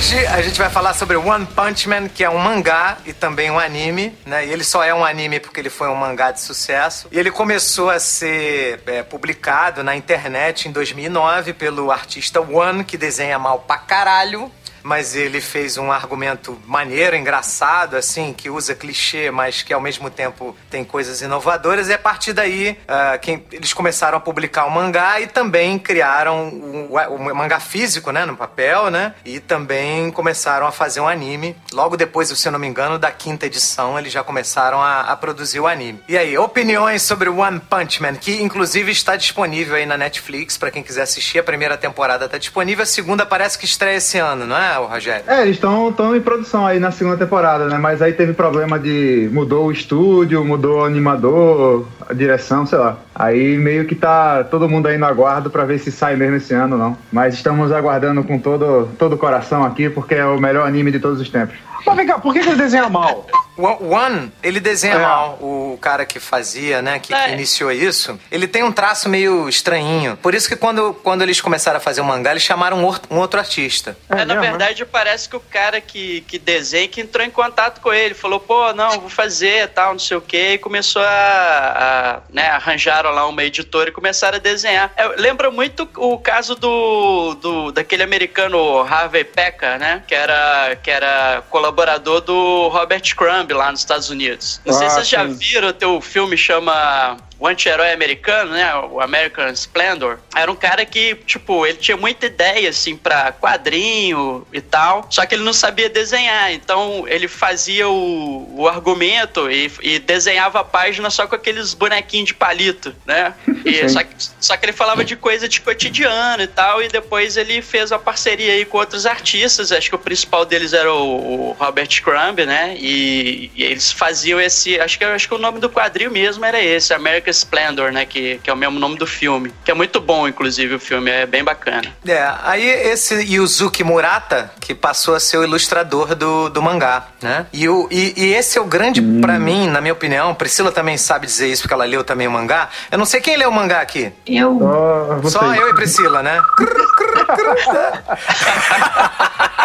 [0.01, 3.51] hoje a gente vai falar sobre One Punch Man, que é um mangá e também
[3.51, 4.47] um anime, né?
[4.47, 7.07] E ele só é um anime porque ele foi um mangá de sucesso.
[7.13, 12.97] E ele começou a ser é, publicado na internet em 2009 pelo artista One, que
[12.97, 14.51] desenha mal pra caralho
[14.83, 20.11] mas ele fez um argumento maneiro, engraçado, assim, que usa clichê, mas que ao mesmo
[20.11, 21.89] tempo tem coisas inovadoras.
[21.89, 26.49] E a partir daí, uh, quem, eles começaram a publicar o mangá e também criaram
[26.49, 29.15] o, o, o, mangá físico, né, no papel, né?
[29.25, 31.57] E também começaram a fazer um anime.
[31.73, 35.17] Logo depois, se eu não me engano, da quinta edição, eles já começaram a, a
[35.17, 36.01] produzir o anime.
[36.09, 40.71] E aí, opiniões sobre One Punch Man, que inclusive está disponível aí na Netflix para
[40.71, 41.39] quem quiser assistir.
[41.39, 44.70] A primeira temporada está disponível, a segunda parece que estreia esse ano, não é?
[44.79, 45.25] Rogério?
[45.27, 47.79] É, eles estão em produção aí na segunda temporada, né?
[47.79, 49.29] Mas aí teve problema de.
[49.33, 52.97] mudou o estúdio, mudou o animador, a direção, sei lá.
[53.15, 56.55] Aí meio que tá todo mundo aí no aguardo para ver se sai mesmo esse
[56.55, 56.99] ano ou não.
[57.13, 61.01] Mas estamos aguardando com todo, todo o coração aqui, porque é o melhor anime de
[61.01, 61.57] todos os tempos.
[61.85, 63.27] Mas vem cá, por que, que ele desenha mal?
[63.57, 64.99] One, ele desenha é.
[64.99, 65.39] mal.
[65.41, 67.25] O cara que fazia, né, que, é.
[67.25, 70.17] que, iniciou isso, ele tem um traço meio estranhinho.
[70.17, 73.19] Por isso que quando, quando eles começaram a fazer o mangá, eles chamaram um, um
[73.19, 73.97] outro artista.
[74.09, 77.93] É, na verdade, parece que o cara que, que desenha que entrou em contato com
[77.93, 82.21] ele, falou, pô, não, vou fazer tal, não sei o quê, e começou a, a
[82.33, 84.93] né, arranjaram lá uma editora e começaram a desenhar.
[84.97, 90.91] É, lembra muito o caso do, do daquele americano Harvey Pekka, né, que era, que
[90.91, 94.61] era colaborador do Robert Crumb lá nos Estados Unidos.
[94.65, 98.75] Não ah, sei se vocês já viram, o teu filme chama o anti-herói americano, né?
[98.91, 104.47] O American Splendor, era um cara que, tipo, ele tinha muita ideia, assim, pra quadrinho
[104.53, 106.53] e tal, só que ele não sabia desenhar.
[106.53, 112.27] Então, ele fazia o, o argumento e, e desenhava a página só com aqueles bonequinhos
[112.27, 113.33] de palito, né?
[113.65, 117.39] E, só, que, só que ele falava de coisa de cotidiano e tal, e depois
[117.39, 121.51] ele fez uma parceria aí com outros artistas, acho que o principal deles era o,
[121.51, 122.77] o Robert Crumb, né?
[122.79, 126.63] E, e, eles faziam esse, acho que, acho que o nome do quadril mesmo era
[126.63, 128.05] esse, American Splendor, né?
[128.05, 129.53] Que, que é o mesmo nome do filme.
[129.65, 131.11] Que é muito bom, inclusive, o filme.
[131.11, 131.93] É bem bacana.
[132.07, 137.47] É, aí esse Yuzuki Murata, que passou a ser o ilustrador do, do mangá, né?
[137.53, 139.21] E, o, e, e esse é o grande, hum.
[139.21, 142.31] para mim, na minha opinião, Priscila também sabe dizer isso, porque ela leu também o
[142.31, 142.69] mangá.
[142.91, 144.13] Eu não sei quem leu o mangá aqui.
[144.27, 144.59] Eu.
[144.61, 146.41] Oh, Só eu e Priscila, né?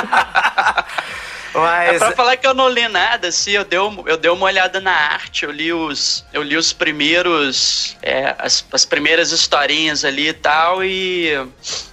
[1.56, 1.96] Mas...
[1.96, 4.80] É pra falar que eu não li nada, assim, eu dei, eu dei uma olhada
[4.82, 10.28] na arte, eu li os, eu li os primeiros, é, as, as primeiras historinhas ali
[10.28, 11.32] e tal, e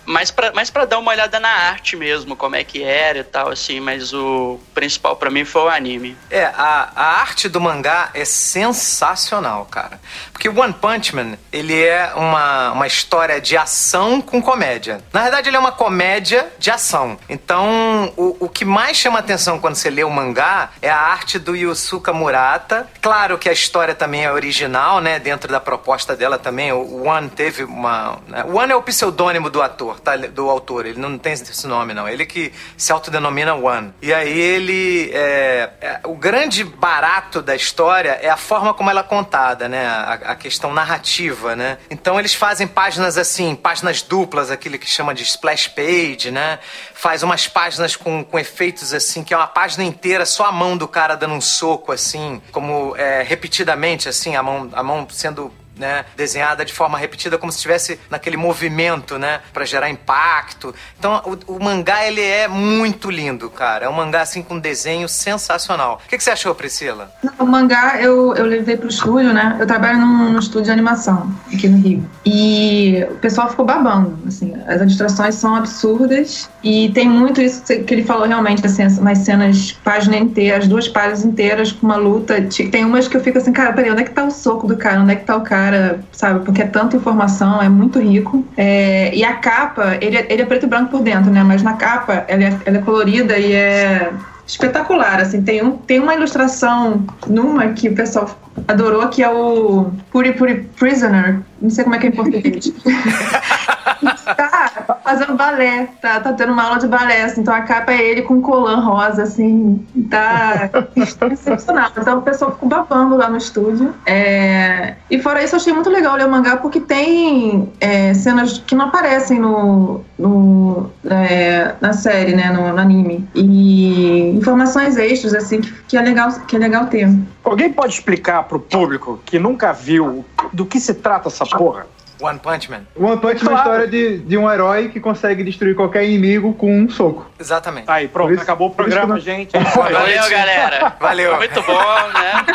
[0.04, 3.24] mais pra, mais pra dar uma olhada na arte mesmo, como é que era e
[3.24, 6.16] tal, assim, mas o principal para mim foi o anime.
[6.30, 10.00] É, a, a arte do mangá é sensacional, cara.
[10.32, 15.00] Porque One Punch Man, ele é uma, uma história de ação com comédia.
[15.12, 17.18] Na verdade, ele é uma comédia de ação.
[17.28, 21.38] Então, o, o que mais chama atenção quando você lê o mangá é a arte
[21.38, 22.88] do Yusuka Murata.
[23.00, 25.18] Claro que a história também é original, né?
[25.18, 26.72] Dentro da proposta dela também.
[26.72, 28.18] O One teve uma...
[28.26, 28.44] Né?
[28.44, 30.16] One é o pseudônimo do ator autor, tá?
[30.16, 30.86] Do autor.
[30.86, 32.08] Ele não tem esse nome, não.
[32.08, 33.92] Ele que se autodenomina One.
[34.00, 35.10] E aí ele.
[35.12, 39.86] É, é, o grande barato da história é a forma como ela é contada, né?
[39.86, 41.78] A, a, questão narrativa, né?
[41.90, 46.58] Então eles fazem páginas assim, páginas duplas, aquilo que chama de splash page, né?
[46.94, 50.76] Faz umas páginas com, com efeitos assim, que é uma página inteira, só a mão
[50.76, 55.52] do cara dando um soco, assim, como é, repetidamente, assim, a mão, a mão sendo
[55.82, 60.72] né, desenhada de forma repetida como se estivesse naquele movimento, né, para gerar impacto.
[60.96, 63.86] Então, o, o, mangá ele é muito lindo, cara.
[63.86, 66.00] É um mangá assim com um desenho sensacional.
[66.04, 67.10] O que, que você achou, Priscila?
[67.36, 69.56] O mangá eu, eu levei pro estúdio, né?
[69.58, 72.08] Eu trabalho num, num estúdio de animação aqui no Rio.
[72.24, 74.54] E o pessoal ficou babando, assim.
[74.68, 79.72] As ilustrações são absurdas e tem muito isso que ele falou realmente, assim, umas cenas
[79.82, 82.40] página inteira, as duas páginas inteiras com uma luta.
[82.70, 84.76] Tem umas que eu fico assim, cara, peraí, onde é que tá o soco do
[84.76, 85.00] cara?
[85.00, 85.71] Onde é que tá o cara?
[85.72, 86.44] Cara, sabe?
[86.44, 88.44] Porque é tanta informação, é muito rico.
[88.56, 91.42] É, e a capa, ele é, ele é preto e branco por dentro, né?
[91.42, 94.12] Mas na capa, ela é, ela é colorida e é
[94.46, 98.36] espetacular, assim, tem, um, tem uma ilustração numa que o pessoal
[98.68, 102.72] adorou, que é o Puri Puri Prisoner, não sei como é que é em português.
[104.36, 104.61] tá
[105.02, 108.22] fazendo balé, tá, tá tendo uma aula de balé, assim, então a capa é ele
[108.22, 110.70] com colã rosa, assim, tá
[111.30, 111.90] excepcional.
[111.96, 113.94] Então o pessoal ficou babando lá no estúdio.
[114.06, 114.94] É...
[115.10, 118.74] E fora isso, eu achei muito legal ler o mangá porque tem é, cenas que
[118.74, 123.28] não aparecem no, no é, na série, né, no, no, anime.
[123.34, 127.08] E informações extras, assim, que, que, é, legal, que é legal ter.
[127.44, 131.86] Alguém pode explicar pro público que nunca viu do que se trata essa porra?
[132.22, 132.82] One Punch Man.
[132.96, 136.54] One Punch Man é a história de, de um herói que consegue destruir qualquer inimigo
[136.54, 137.28] com um soco.
[137.38, 137.90] Exatamente.
[137.90, 139.52] Aí, pronto, isso, acabou o programa, gente.
[139.58, 140.96] Valeu, galera.
[141.00, 141.36] Valeu.
[141.36, 142.46] Muito bom, né?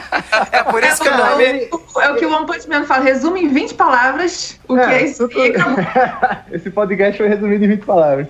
[0.52, 1.68] É por isso que o nome...
[2.00, 3.04] É o que o One Punch Man fala.
[3.04, 5.84] Resume em 20 palavras o é, que é isso acabou.
[6.52, 8.26] Esse podcast foi resumido em 20 palavras.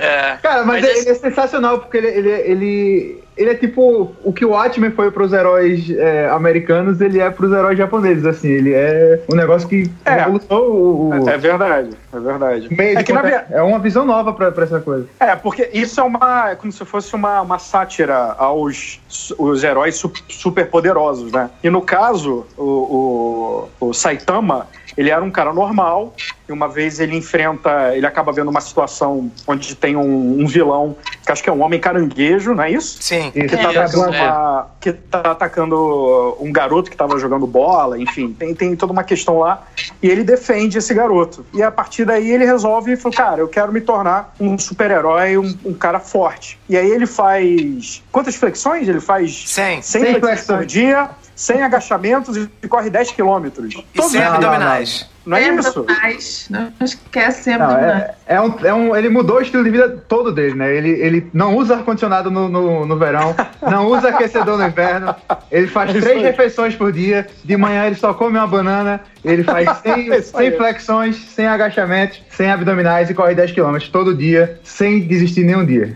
[0.00, 0.36] É.
[0.42, 1.10] Cara, mas, mas ele esse...
[1.10, 5.32] é sensacional porque ele, ele, ele ele é tipo o que o Watchmen foi pros
[5.32, 8.48] heróis é, americanos, ele é pros heróis japoneses, assim.
[8.48, 10.12] Ele é um negócio que É.
[10.14, 11.28] revolucionou o.
[11.28, 12.68] É verdade, é verdade.
[12.68, 13.46] o meio É que na verdade.
[13.52, 15.06] é uma visão nova pra, pra essa coisa.
[15.20, 16.50] É, porque isso é uma.
[16.50, 19.00] É como se fosse uma, uma sátira aos
[19.38, 21.50] os heróis super poderosos, né?
[21.62, 24.66] E no caso, o, o, o Saitama,
[24.96, 26.14] ele era um cara normal,
[26.52, 27.96] e uma vez ele enfrenta.
[27.96, 31.62] Ele acaba vendo uma situação onde tem um, um vilão, que acho que é um
[31.62, 32.98] homem caranguejo, não é isso?
[33.02, 33.30] Sim.
[33.30, 34.64] Que tá, Isso, atacando é.
[34.80, 39.38] que tá atacando um garoto que tava jogando bola, enfim, tem, tem toda uma questão
[39.38, 39.62] lá.
[40.02, 41.44] E ele defende esse garoto.
[41.54, 45.38] E a partir daí ele resolve e fala: Cara, eu quero me tornar um super-herói,
[45.38, 46.58] um, um cara forte.
[46.68, 48.02] E aí ele faz.
[48.12, 48.88] Quantas flexões?
[48.88, 49.82] Ele faz 100.
[49.82, 53.74] 100 Cem flexões por dia, 100 agachamentos e corre 10 quilômetros.
[53.74, 54.34] E Todos 100 os dias.
[54.34, 55.11] abdominais.
[55.24, 55.84] Não é Lembra isso?
[55.84, 56.46] mais.
[56.50, 57.86] Não esquece sempre Não, mais.
[57.86, 60.74] é, é um, é um, ele mudou o estilo de vida todo dele, né?
[60.74, 65.14] Ele, ele não usa ar-condicionado no, no, no verão, não usa aquecedor no inverno,
[65.50, 69.00] ele faz É isso três refeições por dia, de manhã ele só come uma banana,
[69.24, 70.50] ele faz 100, É isso aí.
[70.50, 75.64] 100 flexões, 100 agachamentos, 100 abdominais e corre 10 km todo dia, sem desistir nenhum
[75.64, 75.94] dia.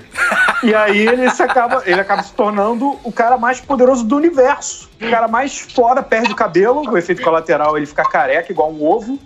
[0.63, 4.89] E aí ele se acaba, ele acaba se tornando o cara mais poderoso do universo.
[5.01, 8.85] O cara mais foda, perde o cabelo, o efeito colateral ele fica careca, igual um
[8.85, 9.19] ovo.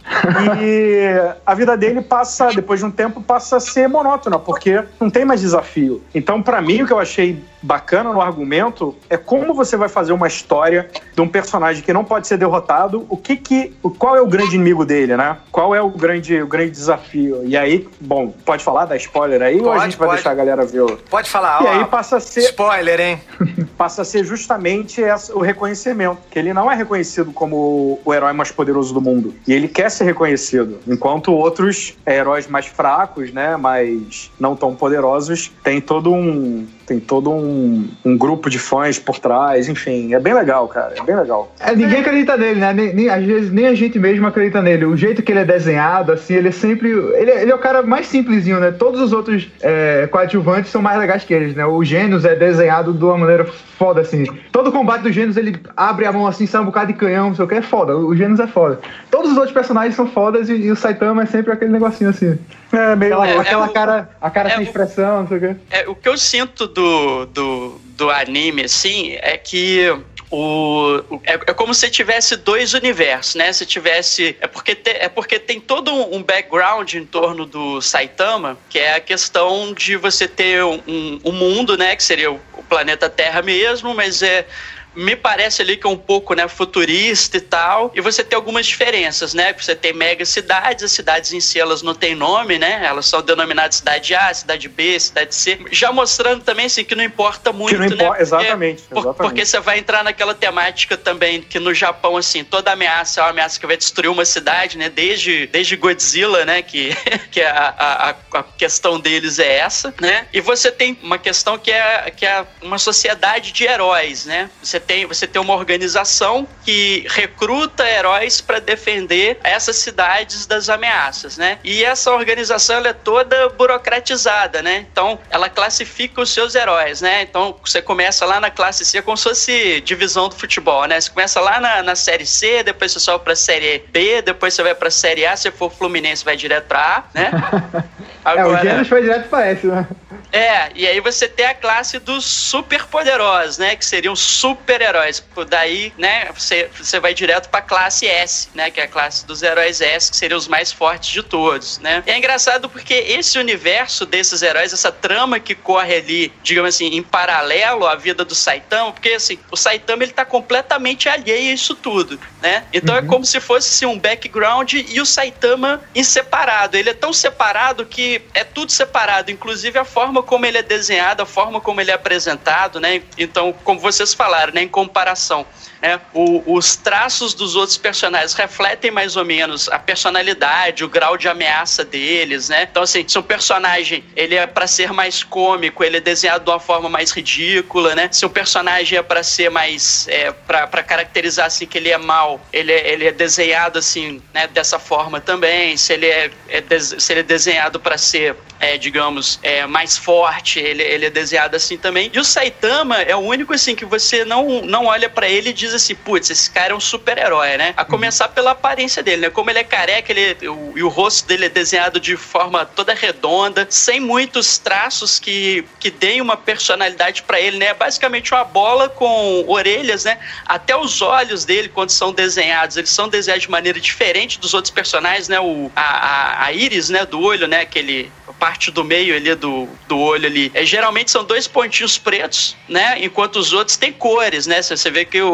[0.61, 1.07] E
[1.47, 5.25] a vida dele passa, depois de um tempo, passa a ser monótona, porque não tem
[5.25, 6.03] mais desafio.
[6.15, 10.13] Então, pra mim, o que eu achei bacana no argumento é como você vai fazer
[10.13, 14.21] uma história de um personagem que não pode ser derrotado, o que que, qual é
[14.21, 15.37] o grande inimigo dele, né?
[15.53, 17.43] Qual é o grande, o grande desafio?
[17.45, 20.17] E aí, bom, pode falar, dar spoiler aí, ou a Pode, gente vai pode.
[20.19, 20.97] deixar a galera ver o...
[21.11, 21.71] Pode falar, E ó.
[21.73, 23.21] aí passa a ser, Spoiler, hein?
[23.77, 26.19] passa a ser justamente essa- o reconhecimento.
[26.31, 29.35] Que ele não é reconhecido como o herói mais poderoso do mundo.
[29.47, 30.79] E ele quer ser reconhecido.
[30.87, 33.57] Enquanto outros heróis mais fracos, né?
[33.57, 36.67] Mas não tão poderosos, tem todo um.
[36.91, 40.93] Tem todo um, um grupo de fãs por trás, enfim, é bem legal, cara.
[40.99, 41.55] É bem legal.
[41.61, 42.73] É, ninguém acredita nele, né?
[42.73, 44.87] Nem, nem- às vezes nem a gente mesmo acredita nele.
[44.87, 46.91] O jeito que ele é desenhado, assim, ele é sempre.
[46.91, 48.73] Ele, é- ele é o cara mais simplesinho, né?
[48.73, 51.65] Todos os outros é, coadjuvantes são mais legais que eles, né?
[51.65, 54.25] O Gênios é desenhado de uma maneira foda, assim.
[54.51, 57.37] Todo combate do Gênios, ele abre a mão assim, sai um bocado de canhão, não
[57.37, 57.97] sei o que, é foda.
[57.97, 58.81] O Gênios é foda.
[59.13, 62.37] Todos os outros personagens são fodas e, e o Saitama é sempre aquele negocinho assim.
[62.73, 63.15] É meio.
[63.21, 65.57] Aquela, É, aquela é o- cara, a cara é sem expressão, não sei o que.
[65.71, 69.89] É, o que eu sinto do, do, do anime, assim, é que
[70.31, 73.53] o, o- é, é como se tivesse dois universos, né?
[73.53, 74.37] Se tivesse.
[74.41, 78.79] É porque, te- é porque tem todo um, um background em torno do Saitama, que
[78.79, 81.97] é a questão de você ter um, um- um mundo, né?
[81.97, 84.47] Que seria o, o planeta Terra mesmo, mas é.
[84.95, 87.93] Me parece ali que é um pouco né, futurista e tal.
[87.95, 89.53] E você tem algumas diferenças, né?
[89.57, 92.81] Você tem mega cidades, as cidades em si elas não têm nome, né?
[92.85, 95.61] Elas são denominadas cidade A, cidade B, cidade C.
[95.71, 98.05] Já mostrando também assim que não importa muito, não né?
[98.07, 99.17] Porque- exatamente, exatamente.
[99.17, 103.31] Porque você vai entrar naquela temática também que no Japão, assim, toda ameaça é uma
[103.31, 104.89] ameaça que vai destruir uma cidade, né?
[104.89, 106.63] Desde, desde Godzilla, né?
[106.63, 106.91] Que,
[107.31, 110.27] que a, a, a- a questão deles é essa, né?
[110.33, 114.51] E você tem uma questão que é, que é uma sociedade de heróis, né?
[114.63, 121.37] Você tem, você tem uma organização que recruta heróis para defender essas cidades das ameaças,
[121.37, 121.59] né?
[121.63, 124.87] E essa organização ela é toda burocratizada, né?
[124.91, 127.23] Então, ela classifica os seus heróis, né?
[127.23, 131.01] Então, você começa lá na classe C como se fosse divisão do futebol, né?
[131.01, 134.63] Você começa lá na, na série C, depois você sobe pra série B, depois você
[134.63, 137.31] vai pra série A, se for Fluminense vai direto pra A, né?
[138.25, 139.87] É, o Gênios foi direto pra S, né?
[140.33, 143.75] É, e aí você tem a classe dos super poderosos, né?
[143.75, 145.23] Que seriam super-heróis.
[145.49, 148.71] Daí, né, você, você vai direto pra classe S, né?
[148.71, 152.03] Que é a classe dos heróis S, que seriam os mais fortes de todos, né?
[152.07, 156.87] E é engraçado porque esse universo desses heróis, essa trama que corre ali, digamos assim,
[156.87, 161.55] em paralelo à vida do Saitama, porque assim, o Saitama ele tá completamente alheio a
[161.55, 162.65] isso tudo, né?
[162.73, 166.77] Então é como se fosse assim, um background e o Saitama em separado.
[166.77, 171.23] Ele é tão separado que é tudo separado, inclusive a forma como ele é desenhado,
[171.23, 173.03] a forma como ele é apresentado, né?
[173.19, 175.47] Então, como vocês falaram, né, em comparação,
[175.83, 181.17] né, o- os traços dos outros personagens refletem mais ou menos a personalidade, o grau
[181.17, 182.67] de ameaça deles, né?
[182.71, 186.51] Então, assim, se um personagem ele é para ser mais cômico, ele é desenhado de
[186.51, 188.09] uma forma mais ridícula, né?
[188.13, 192.41] Se um personagem é para ser mais é, para caracterizar assim que ele é mal,
[192.53, 195.77] ele é, ele é desenhado assim, né, dessa forma também.
[195.77, 200.61] Se ele é, é se ele é desenhado para ser é, digamos, é, mais forte,
[200.61, 202.11] ele, ele é desenhado assim também.
[202.13, 205.53] E o Saitama é o único, assim, que você não, não olha pra ele e
[205.55, 207.75] diz diz assim, putz, esse cara é um super-herói, né?
[207.77, 209.31] A começar pela aparência dele, né?
[209.31, 212.95] Como ele é careca, ele, o, e o rosto dele é desenhado de forma toda
[212.95, 217.67] redonda, sem muitos traços que, que deem uma personalidade para ele, né?
[217.67, 220.19] É basicamente uma bola com orelhas, né?
[220.47, 224.73] Até os olhos dele, quando são desenhados, eles são desenhados de maneira diferente dos outros
[224.73, 225.41] personagens, né?
[225.41, 227.61] O, a, a, a íris, né, do olho, né?
[227.61, 228.11] Aquele
[228.41, 230.51] parte do meio ali do, do olho ali.
[230.55, 232.97] É, geralmente são dois pontinhos pretos, né?
[233.05, 234.63] Enquanto os outros têm cores, né?
[234.63, 235.31] Você vê que o,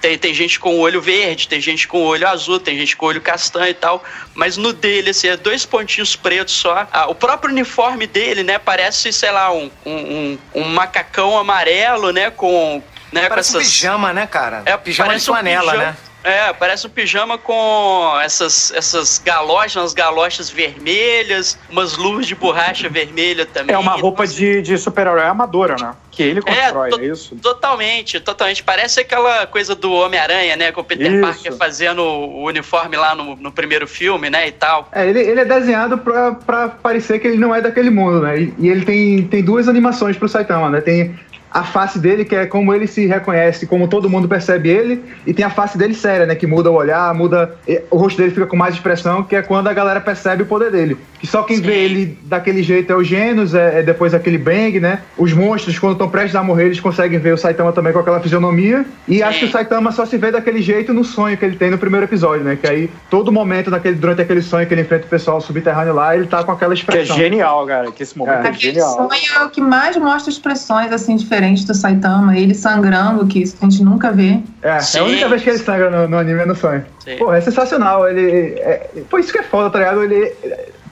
[0.00, 2.96] tem, tem gente com o olho verde, tem gente com o olho azul, tem gente
[2.96, 4.02] com o olho castanho e tal.
[4.34, 6.86] Mas no dele, assim, é dois pontinhos pretos só.
[6.92, 8.58] Ah, o próprio uniforme dele, né?
[8.58, 12.30] Parece, sei lá, um, um, um macacão amarelo, né?
[12.30, 12.82] Com,
[13.12, 13.66] né, parece essas...
[13.66, 14.62] um pijama, né, cara?
[14.64, 15.96] É, pijama de flanela, um né?
[16.28, 22.86] É, parece um pijama com essas, essas galochas, umas galochas vermelhas, umas luzes de borracha
[22.86, 23.74] vermelha também.
[23.74, 25.94] É uma roupa de, de super-herói amadora, né?
[26.10, 27.34] Que ele é, constrói, é, é isso?
[27.36, 28.62] Totalmente, totalmente.
[28.62, 30.70] Parece aquela coisa do Homem-Aranha, né?
[30.70, 31.20] Com o Peter isso.
[31.22, 34.48] Parker fazendo o uniforme lá no, no primeiro filme, né?
[34.48, 34.88] E tal.
[34.92, 38.38] É, ele, ele é desenhado pra, pra parecer que ele não é daquele mundo, né?
[38.38, 40.82] E, e ele tem, tem duas animações pro Saitama, né?
[40.82, 41.18] Tem
[41.50, 45.32] a face dele, que é como ele se reconhece, como todo mundo percebe ele, e
[45.32, 46.34] tem a face dele séria, né?
[46.34, 47.56] Que muda o olhar, muda.
[47.90, 50.70] O rosto dele fica com mais expressão, que é quando a galera percebe o poder
[50.70, 50.96] dele.
[51.18, 51.62] Que só quem Sim.
[51.62, 55.00] vê ele daquele jeito é o Genos, é, é depois aquele Bang, né?
[55.16, 58.20] Os monstros, quando estão prestes a morrer, eles conseguem ver o Saitama também com aquela
[58.20, 58.84] fisionomia.
[59.08, 59.22] E Sim.
[59.22, 61.78] acho que o Saitama só se vê daquele jeito no sonho que ele tem no
[61.78, 62.56] primeiro episódio, né?
[62.60, 66.14] Que aí, todo momento, naquele, durante aquele sonho que ele enfrenta o pessoal subterrâneo lá,
[66.14, 67.16] ele tá com aquela expressão.
[67.16, 67.90] Que é genial, cara.
[67.90, 68.94] Que esse momento é, é genial.
[68.94, 73.40] sonho é o que mais mostra expressões, assim, diferentes diferente do Saitama, ele sangrando, que
[73.42, 74.40] isso a gente nunca vê.
[74.62, 74.98] É, Sim.
[74.98, 76.84] é a única vez que ele sangra no, no anime é no sonho.
[77.18, 78.08] Pô, é sensacional.
[78.08, 78.54] Ele.
[78.58, 80.02] É, pô, isso que é foda, tá ligado?
[80.02, 80.32] Ele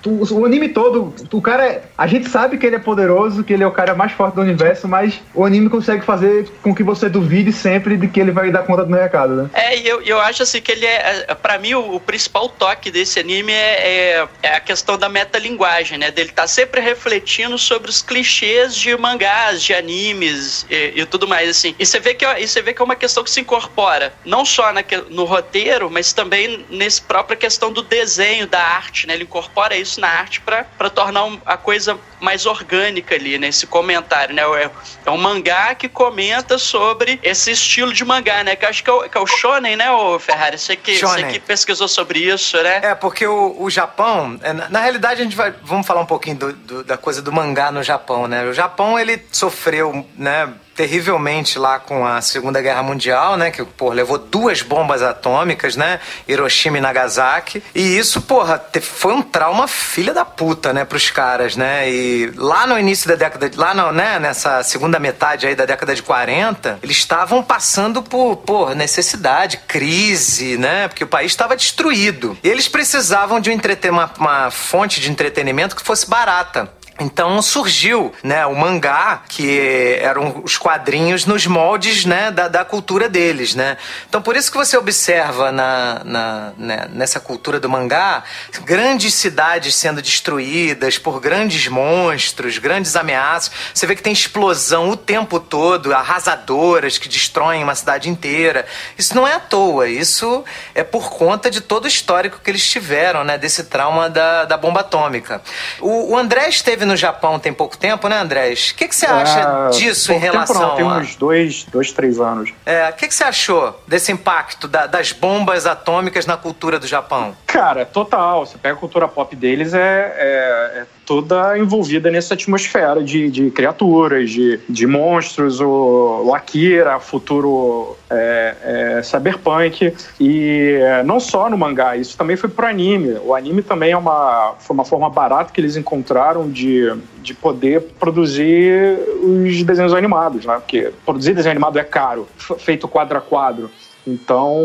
[0.07, 3.67] o anime todo, o cara, a gente sabe que ele é poderoso, que ele é
[3.67, 7.53] o cara mais forte do universo, mas o anime consegue fazer com que você duvide
[7.53, 9.51] sempre de que ele vai dar conta do recado, né?
[9.53, 12.91] É, eu, eu acho assim que ele é, é para mim, o, o, principal toque
[12.91, 16.11] desse anime é, é, é, a questão da metalinguagem, né?
[16.11, 21.51] Dele tá sempre refletindo sobre os clichês de mangás, de animes e, e tudo mais,
[21.51, 21.75] assim.
[21.79, 24.13] E você vê que, é, e você vê que é uma questão que se incorpora,
[24.25, 29.15] não só na, no roteiro, mas também nessa própria questão do desenho, da arte, né?
[29.15, 33.71] Ele incorpora isso na arte para tornar um, a coisa mais orgânica ali, nesse né,
[33.71, 34.43] comentário, né?
[34.43, 34.71] É,
[35.05, 38.57] é, um mangá que comenta sobre esse estilo de mangá, né?
[38.57, 40.59] Que acho que é o, que é o shonen, né, o Ferrari?
[40.59, 42.81] Você que, você que pesquisou sobre isso, né?
[42.83, 46.07] É, porque o, o Japão, é, na, na, realidade a gente vai, vamos falar um
[46.07, 48.45] pouquinho do, do, da coisa do mangá no Japão, né?
[48.45, 53.51] O Japão, ele sofreu, né, terrivelmente lá com a Segunda Guerra Mundial, né?
[53.51, 55.99] Que, pô, levou duas bombas atômicas, né?
[56.29, 57.63] Hiroshima e Nagasaki.
[57.75, 60.85] E isso, porra, foi um trauma filha da puta, né?
[60.85, 61.91] Pros caras, né?
[61.91, 64.19] E lá no início da década, lá no, né?
[64.19, 70.59] Nessa segunda metade aí da década de 40, eles estavam passando por, por necessidade, crise,
[70.59, 70.89] né?
[70.89, 72.37] Porque o país estava destruído.
[72.45, 76.71] E eles precisavam de um entreter, uma, uma fonte de entretenimento que fosse barata.
[76.99, 83.09] Então surgiu, né, o mangá, que eram os quadrinhos nos moldes, né, da, da cultura
[83.09, 83.77] deles, né.
[84.09, 88.25] Então por isso que você observa na, na né, nessa cultura do mangá
[88.65, 93.53] grandes cidades sendo destruídas por grandes monstros, grandes ameaças.
[93.75, 98.65] Você vê que tem explosão o tempo todo, arrasadoras que destroem uma cidade inteira.
[98.97, 100.45] Isso não é à toa, isso
[100.75, 104.57] é por conta de todo o histórico que eles tiveram, né, desse trauma da, da
[104.57, 105.43] bomba atômica.
[105.81, 108.71] O, o André esteve no Japão tem pouco tempo, né, Andrés?
[108.71, 111.93] O que, que você acha é, disso em relação tempo não, tem uns dois, dois,
[111.93, 112.53] três anos.
[112.65, 116.87] É, o que, que você achou desse impacto da, das bombas atômicas na cultura do
[116.87, 117.37] Japão?
[117.47, 118.47] Cara, total.
[118.47, 123.51] Você pega a cultura pop deles, é, é, é toda envolvida nessa atmosfera de, de
[123.51, 128.57] criaturas, de, de monstros, o, Akira, futuro é,
[128.99, 129.95] é, cyberpunk.
[130.21, 133.17] E não só no mangá, isso também foi pro anime.
[133.25, 136.93] O anime também é uma, foi uma forma barata que eles encontraram de,
[137.23, 140.55] de poder produzir os desenhos animados, né?
[140.55, 142.27] Porque produzir desenho animado é caro,
[142.59, 143.71] feito quadro a quadro.
[144.07, 144.63] Então,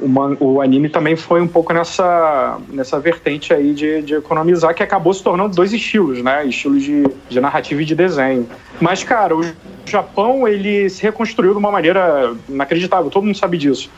[0.00, 4.82] o, o, anime também foi um pouco nessa, nessa vertente aí de, de, economizar, que
[4.82, 6.46] acabou se tornando dois estilos, né?
[6.46, 8.48] Estilos de, de narrativa e de desenho.
[8.80, 9.44] Mas, cara, o
[9.84, 13.90] Japão, ele se reconstruiu de uma maneira inacreditável, todo mundo sabe disso.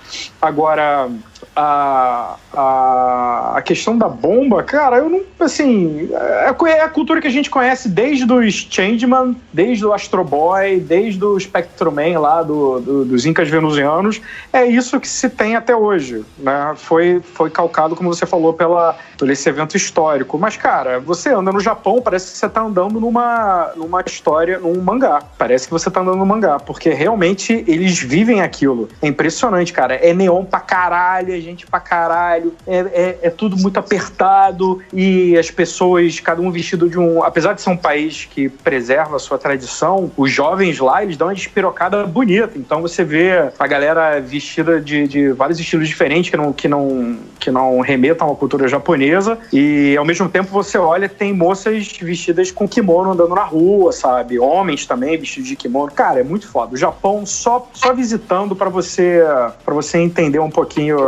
[0.42, 1.08] Agora,
[1.54, 5.20] a, a, a questão da bomba, cara, eu não.
[5.40, 10.22] Assim, é, é a cultura que a gente conhece desde os Changeman, desde o Astro
[10.22, 14.20] Boy, desde o Spectrum Man lá do, do, dos Incas Venusianos.
[14.52, 16.24] É isso que se tem até hoje.
[16.38, 16.74] Né?
[16.76, 20.38] Foi, foi calcado, como você falou, pela, por esse evento histórico.
[20.38, 24.80] Mas, cara, você anda no Japão, parece que você tá andando numa, numa história, num
[24.80, 25.22] mangá.
[25.38, 28.88] Parece que você tá andando no mangá, porque realmente eles vivem aquilo.
[29.00, 29.94] É impressionante, cara.
[29.94, 35.50] É neon pra caralho, gente pra caralho, é, é, é tudo muito apertado e as
[35.50, 37.22] pessoas, cada um vestido de um.
[37.22, 41.28] Apesar de ser um país que preserva a sua tradição, os jovens lá, eles dão
[41.28, 42.52] uma despirocada bonita.
[42.56, 47.18] Então você vê a galera vestida de, de vários estilos diferentes que não, que, não,
[47.38, 49.38] que não remetam à cultura japonesa.
[49.52, 54.38] E ao mesmo tempo você olha, tem moças vestidas com kimono andando na rua, sabe?
[54.38, 55.90] Homens também vestidos de kimono.
[55.92, 56.74] Cara, é muito foda.
[56.74, 59.22] O Japão, só, só visitando para você,
[59.64, 60.98] pra você entender um pouquinho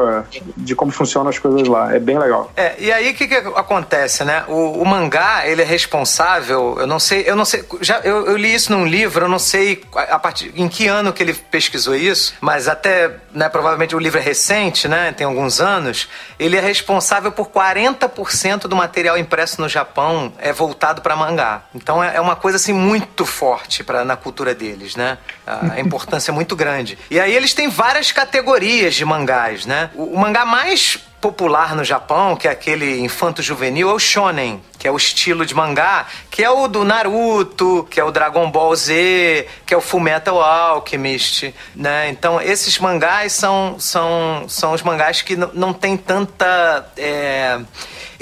[0.56, 1.94] de como funcionam as coisas lá.
[1.94, 2.52] É bem legal.
[2.56, 4.44] É, e aí o que, que acontece, né?
[4.48, 8.36] O, o, mangá, ele é responsável, eu não sei, eu não sei, já, eu, eu,
[8.36, 11.94] li isso num livro, eu não sei a partir, em que ano que ele pesquisou
[11.94, 16.08] isso, mas até, né, provavelmente o livro é recente, né, tem alguns anos,
[16.38, 21.62] ele é responsável por 40% do material impresso no Japão é voltado para mangá.
[21.74, 25.18] Então é, é, uma coisa assim muito forte para na cultura deles, né?
[25.46, 26.98] A, a importância é muito grande.
[27.10, 29.90] E aí eles têm várias categorias de mangás, né?
[29.94, 34.86] o, o mangá mais popular no Japão, que é aquele infanto-juvenil, é o shonen, que
[34.86, 38.76] é o estilo de mangá, que é o do Naruto, que é o Dragon Ball
[38.76, 42.10] Z, que é o Fullmetal Alchemist, né?
[42.10, 46.92] Então, esses mangás são, são, são os mangás que não tem tanta...
[46.94, 47.58] É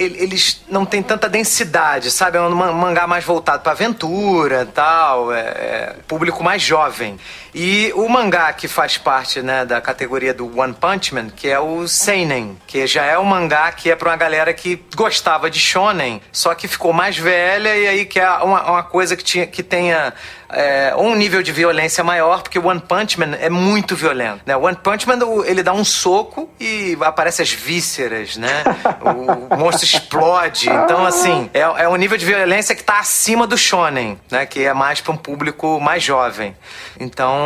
[0.00, 2.38] eles não têm tanta densidade, sabe?
[2.38, 7.18] É um mangá mais voltado para aventura tal, é, é, público mais jovem.
[7.54, 11.58] E o mangá que faz parte né, da categoria do One Punch Man, que é
[11.58, 15.58] o Seinen, que já é um mangá que é para uma galera que gostava de
[15.58, 19.62] shonen, só que ficou mais velha e aí quer uma, uma coisa que, tinha, que
[19.62, 20.12] tenha
[20.52, 24.42] é, um nível de violência maior, porque o One Punch Man é muito violento.
[24.44, 24.56] Né?
[24.56, 28.64] O One Punch Man, ele dá um soco e aparece as vísceras, né?
[29.00, 30.68] o, monstro explode.
[30.68, 34.46] Então, assim, é, é um nível de violência que está acima do shonen, né?
[34.46, 36.56] Que é mais para um público mais jovem.
[36.98, 37.39] Então,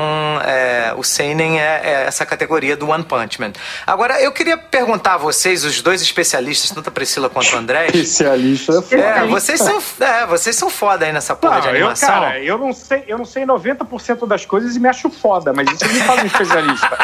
[0.45, 3.53] é, o Seinen é, é, essa categoria do One Punch Man.
[3.87, 7.87] Agora, eu queria perguntar a vocês, os dois especialistas, tanto a Priscila quanto o André.
[7.87, 12.09] Especialista é, é vocês são, é, vocês são foda aí nessa porra não, de animação.
[12.09, 15.53] Eu, cara, eu não sei eu não sei 90% das coisas e me acho foda,
[15.53, 16.99] mas isso me faz um especialista.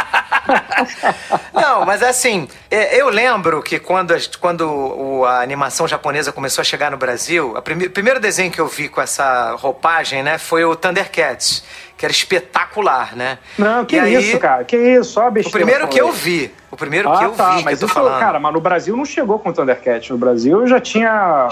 [1.53, 6.91] não, mas assim, é, eu lembro que quando, quando a animação japonesa começou a chegar
[6.91, 11.63] no Brasil, o primeiro desenho que eu vi com essa roupagem, né, foi o Thundercats
[12.01, 13.37] que era espetacular, né?
[13.59, 15.59] Não, que e isso, aí, cara, que isso, só besteira.
[15.59, 17.95] O primeiro que eu vi, o primeiro ah, que eu tá, vi, mas eu isso,
[17.95, 18.21] falando.
[18.21, 20.11] Cara, mas no Brasil não chegou com o Thundercat.
[20.13, 21.49] No Brasil já tinha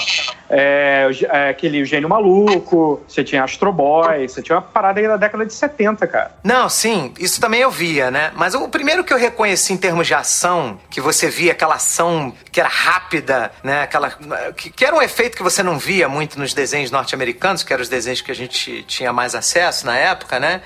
[0.48, 5.16] é, é, aquele Gênio Maluco, você tinha Astro Boy, você tinha uma parada aí da
[5.16, 6.30] década de 70, cara.
[6.44, 8.30] Não, sim, isso também eu via, né?
[8.36, 12.32] Mas o primeiro que eu reconheci em termos de ação, que você via aquela ação
[12.52, 13.82] que era rápida, né?
[13.82, 14.10] Aquela,
[14.56, 17.82] que, que era um efeito que você não via muito nos desenhos norte-americanos, que eram
[17.82, 20.62] os desenhos que a gente tinha mais acesso na época, né?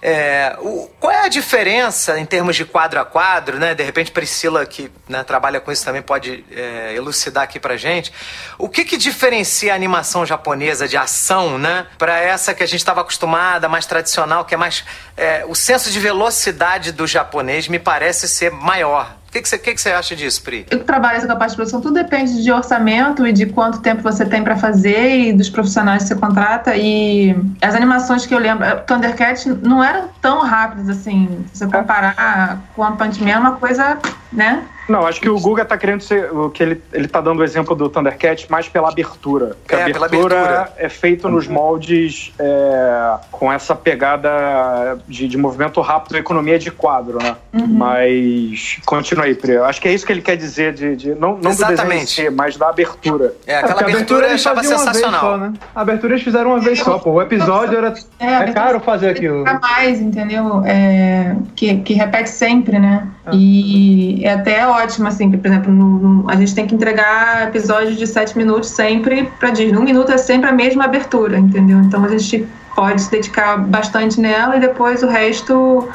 [0.00, 3.74] É, o, qual é a diferença em termos de quadro a quadro, né?
[3.74, 8.12] De repente Priscila, que né, trabalha com isso também, pode é, elucidar aqui pra gente.
[8.56, 11.86] O que que diferencia a animação japonesa de ação, né?
[11.98, 14.84] Para essa que a gente estava acostumada, mais tradicional, que é mais...
[15.16, 19.16] É, o senso de velocidade do japonês me parece ser maior.
[19.28, 20.66] O que, que, você, que, que você acha disso, Pri?
[20.70, 24.24] Eu trabalho essa parte de produção, tudo depende de orçamento e de quanto tempo você
[24.24, 26.74] tem para fazer e dos profissionais que você contrata.
[26.74, 31.44] E as animações que eu lembro, Thundercat não eram tão rápidas assim.
[31.52, 33.98] Se você comparar com One Punch Man, é uma coisa,
[34.32, 34.62] né?
[34.88, 36.32] Não, acho que o Guga tá querendo ser.
[36.32, 39.56] O que ele, ele tá dando o exemplo do Thundercat mais pela abertura.
[39.62, 45.36] Porque é, a abertura, abertura, é feito nos moldes é, com essa pegada de, de
[45.36, 47.36] movimento rápido e economia de quadro, né?
[47.52, 47.66] Uhum.
[47.66, 49.58] Mas continua aí, Pri.
[49.58, 50.96] Acho que é isso que ele quer dizer de.
[50.96, 52.00] de não não Exatamente.
[52.00, 53.34] do desenho mas da abertura.
[53.46, 55.20] É, aquela é, abertura, eu achava sensacional.
[55.20, 55.52] Só, né?
[55.74, 57.12] A abertura eles fizeram uma vez só, pô.
[57.12, 57.92] O episódio era.
[58.18, 59.44] É, é caro fazer aquilo.
[59.60, 60.62] mais, entendeu?
[60.64, 63.06] É, que, que repete sempre, né?
[63.34, 67.48] E é até ótimo, assim, que, por exemplo, no, no, a gente tem que entregar
[67.48, 69.78] episódios de sete minutos sempre para Disney.
[69.78, 71.78] Um minuto é sempre a mesma abertura, entendeu?
[71.78, 75.88] Então a gente pode se dedicar bastante nela e depois o resto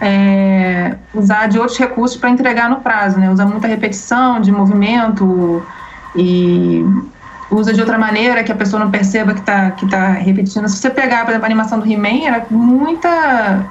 [0.00, 3.30] é, usar de outros recursos para entregar no prazo, né?
[3.30, 5.62] Usar muita repetição de movimento
[6.16, 6.84] e
[7.50, 10.68] usa de outra maneira que a pessoa não perceba que está que tá repetindo.
[10.68, 13.64] Se você pegar, por exemplo, a animação do He-Man, era muita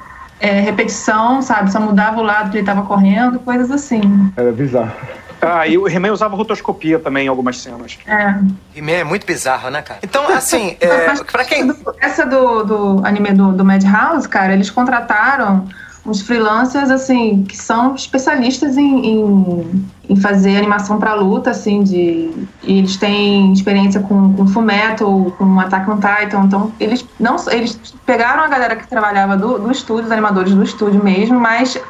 [0.44, 1.72] é, repetição, sabe?
[1.72, 4.02] Só mudava o lado que ele tava correndo, coisas assim.
[4.36, 4.92] Era bizarro.
[5.40, 7.98] Ah, e o He-Man usava rotoscopia também em algumas cenas.
[8.06, 8.34] É.
[8.76, 10.00] He-Man é muito bizarro, né, cara?
[10.02, 11.74] Então, assim, é, pra quem.
[11.98, 15.66] Essa do, do anime do, do Madhouse, cara, eles contrataram
[16.04, 22.30] uns freelancers, assim, que são especialistas em, em, em fazer animação pra luta, assim, de...
[22.62, 27.36] E eles têm experiência com, com Fullmetal, com Attack on Titan, então eles não...
[27.50, 31.80] Eles pegaram a galera que trabalhava do, do estúdio, os animadores do estúdio mesmo, mas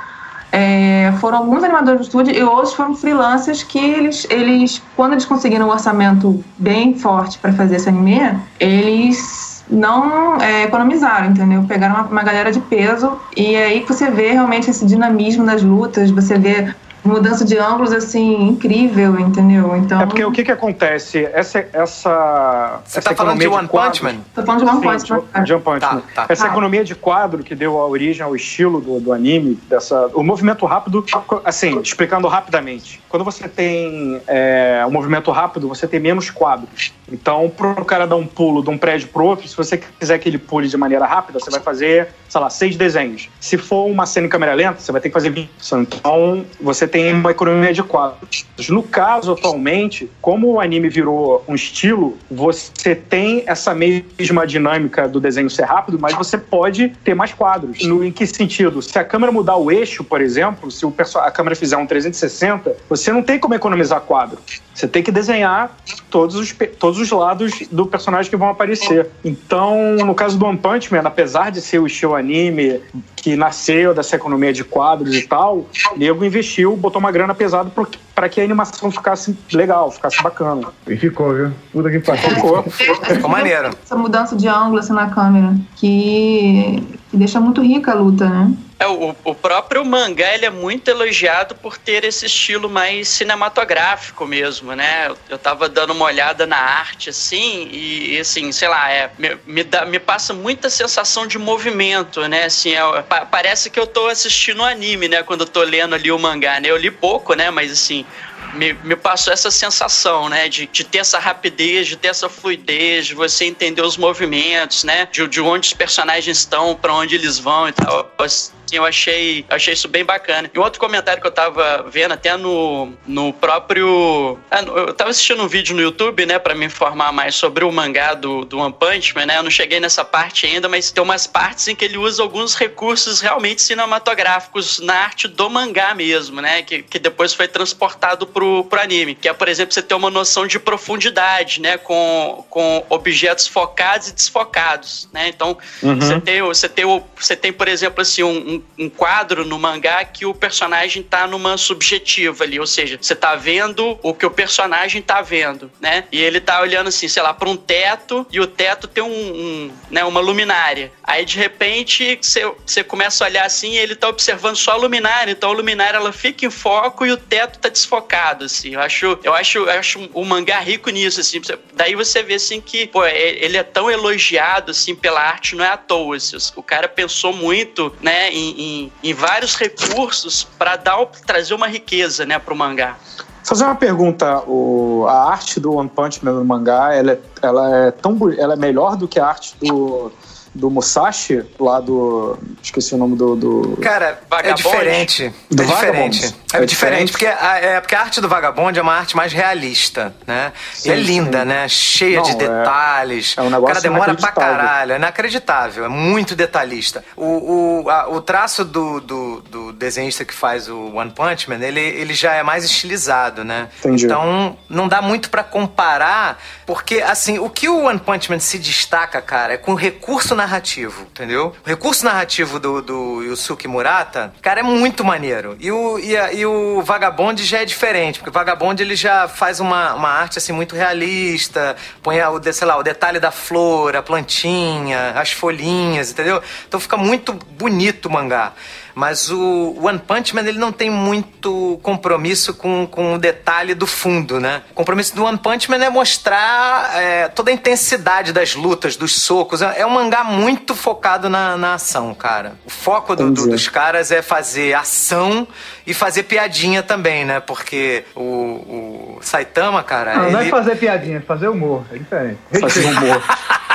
[0.52, 5.24] é, foram alguns animadores do estúdio e outros foram freelancers que eles, eles quando eles
[5.24, 11.64] conseguiram um orçamento bem forte para fazer esse anime, eles não é, economizaram, entendeu?
[11.66, 16.12] Pegaram uma, uma galera de peso e aí você vê realmente esse dinamismo nas lutas,
[16.12, 16.72] você vê
[17.04, 19.76] mudança de ângulos assim incrível, entendeu?
[19.76, 21.28] Então É porque o que que acontece?
[21.32, 24.20] Essa, essa, Você essa tá falando de One quadros- Punch Man?
[24.34, 25.22] tô falando de One Punch Man.
[25.40, 26.02] de- de One Punch Tá, Man.
[26.14, 26.26] tá.
[26.28, 26.50] Essa Tá.
[26.50, 30.64] economia de quadro que deu a origem ao estilo do, do anime, dessa, o movimento
[30.66, 31.04] rápido,
[31.44, 33.02] assim, explicando rapidamente.
[33.08, 36.92] Quando você tem é, um movimento rápido, você tem menos quadros.
[37.10, 40.18] Então, para o cara dar um pulo de um prédio pro outro, se você quiser
[40.18, 43.28] que ele pule de maneira rápida, você vai fazer, sei lá, seis desenhos.
[43.40, 45.50] Se for uma cena em câmera lenta, você vai ter que fazer 20.
[45.74, 48.46] Então, você tem uma economia de quadros.
[48.68, 55.18] No caso, atualmente, como o anime virou um estilo, você tem essa mesma dinâmica do
[55.18, 57.84] desenho ser rápido, mas você pode ter mais quadros.
[57.84, 58.80] No, em que sentido?
[58.80, 60.86] Se a câmera mudar o eixo, por exemplo, se
[61.16, 64.38] a câmera fizer um 360, você não tem como economizar quadro.
[64.74, 65.70] Você tem que desenhar
[66.10, 69.08] todos os, todos os lados do personagem que vão aparecer.
[69.24, 72.80] Então, no caso do One Punch Man, apesar de ser o estilo anime
[73.14, 77.70] que nasceu dessa economia de quadros e tal, o nego investiu, botou uma grana pesada
[78.14, 80.68] para que a animação ficasse legal, ficasse bacana.
[80.86, 81.52] E ficou, viu?
[81.72, 82.30] Puta que pariu.
[82.30, 82.62] Ficou.
[82.64, 83.70] Ficou maneiro.
[83.82, 88.52] Essa mudança de ângulo assim, na câmera, que, que deixa muito rica a luta, né?
[88.76, 94.26] É, o, o próprio mangá ele é muito elogiado por ter esse estilo mais cinematográfico
[94.26, 95.06] mesmo, né?
[95.08, 99.38] Eu, eu tava dando uma olhada na arte, assim, e, assim, sei lá, é, me,
[99.46, 102.44] me, dá, me passa muita sensação de movimento, né?
[102.44, 105.22] Assim, é, pa- parece que eu tô assistindo um anime, né?
[105.22, 106.68] Quando eu tô lendo ali o mangá, né?
[106.68, 107.50] Eu li pouco, né?
[107.50, 108.08] Mas assim,
[108.52, 110.48] me, me passou essa sensação, né?
[110.48, 115.08] De, de ter essa rapidez, de ter essa fluidez, de você entender os movimentos, né?
[115.10, 118.10] De, de onde os personagens estão, para onde eles vão e tal.
[118.18, 120.50] Assim, eu achei, achei isso bem bacana.
[120.52, 124.38] E um outro comentário que eu tava vendo até no, no próprio.
[124.50, 127.72] ah, Eu tava assistindo um vídeo no YouTube, né, pra me informar mais sobre o
[127.72, 129.38] mangá do, do One Punch Man, né?
[129.38, 132.54] Eu não cheguei nessa parte ainda, mas tem umas partes em que ele usa alguns
[132.54, 136.62] recursos realmente cinematográficos na arte do mangá mesmo, né?
[136.62, 139.14] Que, que depois foi transportado pro, pro anime.
[139.14, 141.78] Que é, por exemplo, você ter uma noção de profundidade, né?
[141.78, 145.28] Com, com objetos focados e desfocados, né?
[145.28, 145.56] Então,
[146.00, 146.84] você tem, você tem,
[147.16, 151.56] você tem, por exemplo, assim, um, um- quadro no mangá que o personagem tá numa
[151.56, 156.04] subjetiva ali, ou seja, você tá vendo o que o personagem tá vendo, né?
[156.10, 159.08] E ele tá olhando assim, sei lá, para um teto e o teto tem um,
[159.08, 160.92] um, né, uma luminária.
[161.02, 164.76] Aí de repente você, você começa a olhar assim e ele tá observando só a
[164.76, 168.74] luminária, então a luminária ela fica em foco e o teto tá desfocado, assim.
[168.74, 171.40] Eu acho, eu acho, eu acho o mangá rico nisso, assim.
[171.74, 175.64] Daí você vê assim que, pô, é- ele é tão elogiado assim pela arte, não
[175.64, 176.16] é à toa.
[176.16, 176.36] assim.
[176.56, 182.24] O cara pensou muito, né, em, em, em vários recursos para dar trazer uma riqueza,
[182.24, 182.96] né, pro mangá.
[183.42, 187.76] Fazer uma pergunta, o, a arte do One Punch Man no mangá, ela é, ela
[187.86, 190.10] é tão ela é melhor do que a arte do,
[190.54, 192.38] do Musashi, lá do.
[192.62, 193.34] Esqueci o nome do.
[193.34, 194.62] do- Cara, é Vagabonde?
[194.62, 195.32] diferente.
[195.50, 196.34] Do é diferente.
[196.52, 197.12] É, É diferente, diferente?
[197.12, 200.52] porque a, é, porque a arte do Vagabonde é uma arte mais realista, né?
[200.72, 201.44] Sim, e é linda, sim.
[201.46, 201.68] né?
[201.68, 203.34] Cheia de Não, é- detalhes.
[203.36, 204.92] é um o negócio cara demora pra caralho.
[204.92, 205.84] É inacreditável.
[205.84, 207.04] É muito detalhista.
[207.16, 211.58] O, o, a- o traço do, do, do desenhista que faz o One Punch Man,
[211.60, 213.68] ele, ele já é mais estilizado, né?
[213.80, 214.04] Entendi.
[214.04, 218.58] Então, não dá muito pra comparar, porque, assim, o que o One Punch Man se
[218.58, 221.54] destaca, cara, é com o recurso narrativo, entendeu?
[221.64, 225.56] O recurso narrativo do, do Yusuke Murata, cara, é muito maneiro.
[225.58, 229.58] E o, e, e o Vagabond já é diferente, porque o Vagabond ele já faz
[229.58, 234.02] uma, uma arte, assim, muito realista, põe, o, sei lá, o detalhe da flor, a
[234.02, 236.42] plantinha, as folhinhas, entendeu?
[236.68, 238.52] Então fica muito bonito o mangá.
[238.94, 243.86] Mas o One Punch Man, ele não tem muito compromisso com, com o detalhe do
[243.86, 244.62] fundo, né?
[244.70, 249.20] O compromisso do One Punch Man é mostrar é, toda a intensidade das lutas, dos
[249.20, 249.62] socos.
[249.62, 252.52] É é um mangá muito focado na, na ação, cara.
[252.64, 255.46] O foco do- do- dos caras é fazer ação
[255.86, 257.40] e fazer piadinha também, né?
[257.40, 260.50] Porque o, o Saitama, cara, Não, não é ele...
[260.50, 261.84] fazer piadinha, é fazer humor.
[261.92, 262.38] É diferente.
[262.60, 263.22] Fazer humor.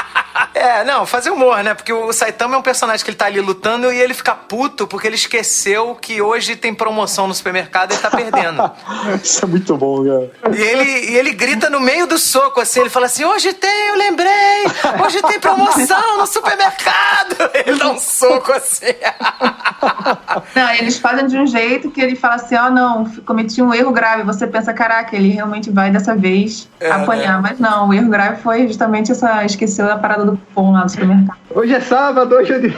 [0.60, 1.74] É, não, fazer humor, né?
[1.74, 4.86] Porque o Saitama é um personagem que ele tá ali lutando e ele fica puto
[4.86, 8.72] porque ele esqueceu que hoje tem promoção no supermercado e ele tá perdendo.
[9.24, 10.58] Isso é muito bom, cara.
[10.58, 13.88] E ele, e ele grita no meio do soco, assim, ele fala assim, hoje tem,
[13.88, 14.66] eu lembrei,
[15.02, 17.38] hoje tem promoção no supermercado.
[17.66, 18.86] Ele dá um soco assim.
[20.56, 23.74] Não, eles fazem de um jeito que ele fala assim, ó, oh, não, cometi um
[23.74, 24.24] erro grave.
[24.24, 27.40] Você pensa, caraca, ele realmente vai dessa vez é, apanhar.
[27.40, 27.42] É.
[27.42, 30.92] Mas não, o erro grave foi justamente essa, esqueceu a parada do cupom lá do
[30.92, 31.40] supermercado.
[31.52, 32.74] Hoje é sábado, hoje é dia.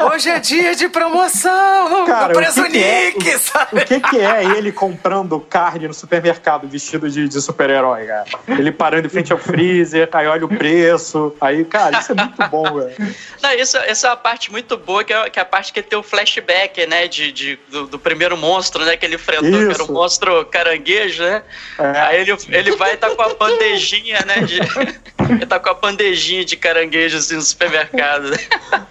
[0.12, 3.80] hoje é dia de promoção no, Cara, no preço que Nick, que é, sabe?
[3.80, 8.26] O que, que é ele comprando carne no supermercado vestido de, de super-herói, cara?
[8.48, 11.34] Ele parando em frente ao freezer, aí olha o preço.
[11.40, 13.14] Aí, cara, isso é muito bom, velho.
[13.42, 15.82] Não, isso, essa é uma parte muito boa, que é, que é a parte que
[15.82, 17.06] tem o flashback, né?
[17.06, 18.96] De, de do, do, primeiro monstro, né?
[18.96, 19.68] Que ele enfrentou, isso.
[19.68, 21.42] que era o monstro caranguejo, né?
[21.78, 22.00] É.
[22.00, 24.40] Aí ele, ele vai estar tá com a bandejinha, né?
[24.40, 24.58] De,
[25.30, 28.30] ele tá com a bandejinha de caranguejo assim no supermercado.
[28.30, 28.38] Né?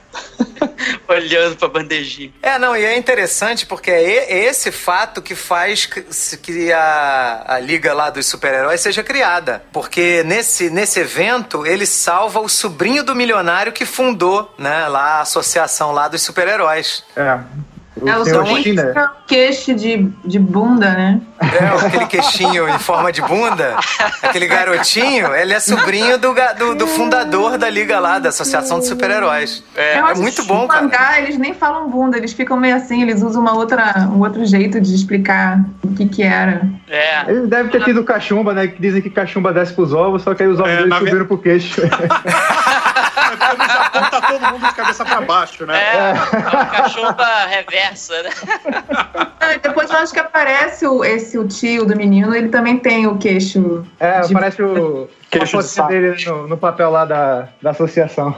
[1.07, 2.33] Olhando pra bandejinha.
[2.41, 7.93] É, não, e é interessante porque é esse fato que faz que a, a liga
[7.93, 9.63] lá dos super-heróis seja criada.
[9.71, 15.21] Porque nesse, nesse evento ele salva o sobrinho do milionário que fundou, né, lá a
[15.21, 17.03] associação lá dos super-heróis.
[17.15, 17.39] É.
[18.05, 18.43] É o seu
[19.25, 21.21] queixo de, de bunda, né?
[21.39, 23.75] É, aquele queixinho em forma de bunda.
[24.21, 28.87] Aquele garotinho, ele é sobrinho do, do, do fundador da liga lá, da Associação de
[28.87, 29.63] Super-Heróis.
[29.75, 30.81] É, é muito bom, no cara.
[30.81, 34.45] mangá, eles nem falam bunda, eles ficam meio assim, eles usam uma outra, um outro
[34.45, 36.61] jeito de explicar o que que era.
[36.89, 37.29] É.
[37.29, 38.67] Eles devem ter tido cachumba, né?
[38.67, 41.25] Que dizem que cachumba desce pros ovos, só que aí os ovos é, deles subiram
[41.25, 41.81] pro queixo.
[43.37, 45.77] tá todo mundo de cabeça pra baixo, né?
[45.77, 48.29] É, é uma cachumba reversa, né?
[49.61, 53.17] depois eu acho que aparece o, esse o tio do menino, ele também tem o
[53.17, 53.85] queixo.
[53.99, 54.33] É, de...
[54.33, 58.35] aparece o, queixo de dele no, no, papel lá da, da associação.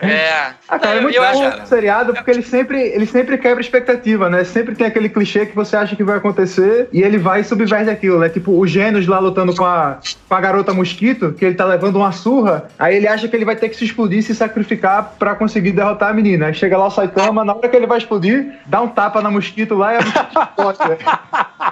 [0.00, 0.54] É.
[0.68, 4.42] Ah, cara, é muito bom o seriado porque ele sempre, ele sempre quebra expectativa, né?
[4.42, 7.88] Sempre tem aquele clichê que você acha que vai acontecer e ele vai e subverte
[7.88, 8.28] aquilo, né?
[8.28, 11.96] Tipo, o Gênios lá lutando com a, com a garota mosquito, que ele tá levando
[11.96, 15.36] uma surra, aí ele acha que ele vai ter que se explodir, se sacrificar para
[15.36, 16.46] conseguir derrotar a menina.
[16.46, 19.30] Aí chega lá o Saitama, na hora que ele vai explodir, dá um tapa na
[19.30, 20.78] mosquito lá e a mosquito explode.
[20.88, 20.96] Né?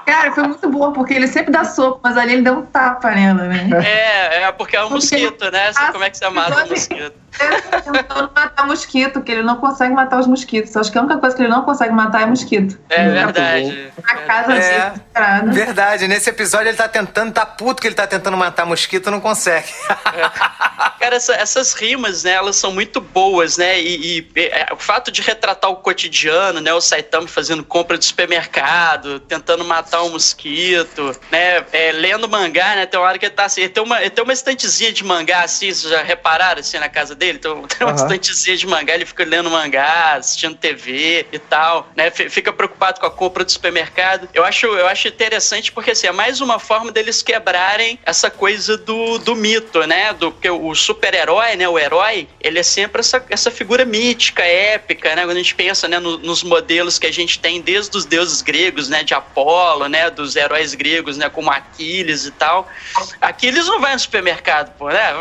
[0.07, 3.11] Cara, foi muito bom, porque ele sempre dá soco, mas ali ele deu um tapa
[3.11, 3.69] nela, né?
[3.85, 5.73] É, é porque é um mosquito, né?
[5.93, 7.24] Como é que você mata um mosquito?
[7.39, 10.77] Tentando matar mosquito, que ele não consegue matar os mosquitos.
[10.77, 12.79] Acho que a única coisa que ele não consegue matar é mosquito.
[12.89, 13.93] É verdade.
[14.05, 16.09] A casa é, é Verdade.
[16.09, 19.69] Nesse episódio ele tá tentando, tá puto que ele tá tentando matar mosquito não consegue.
[19.89, 20.95] É.
[20.99, 23.81] Cara, essa, essas rimas, né, elas são muito boas, né?
[23.81, 26.73] E, e, é, o fato de retratar o cotidiano, né?
[26.73, 31.65] O Saitama fazendo compra de supermercado, tentando matar um mosquito, né?
[31.73, 32.87] É, lendo mangá, né?
[32.87, 35.05] Tem uma hora que ele tá assim, ele tem uma, ele tem uma estantezinha de
[35.05, 37.24] mangá assim, vocês já repararam assim na casa dele?
[37.25, 37.97] Dele, então tem uma uhum.
[37.97, 42.11] estantezinha de mangá, ele fica lendo mangá, assistindo TV e tal, né?
[42.11, 44.29] Fica preocupado com a compra do supermercado.
[44.35, 48.77] Eu acho, eu acho interessante porque assim, é mais uma forma deles quebrarem essa coisa
[48.77, 50.13] do, do mito, né?
[50.13, 51.69] Do que o super-herói, né?
[51.69, 55.23] O herói, ele é sempre essa, essa figura mítica, épica, né?
[55.25, 58.43] Quando a gente pensa, né, no, nos modelos que a gente tem desde os deuses
[58.43, 62.69] gregos, né, de Apolo, né, dos heróis gregos, né, como Aquiles e tal.
[63.21, 65.13] Aquiles não vai no supermercado, pô, né?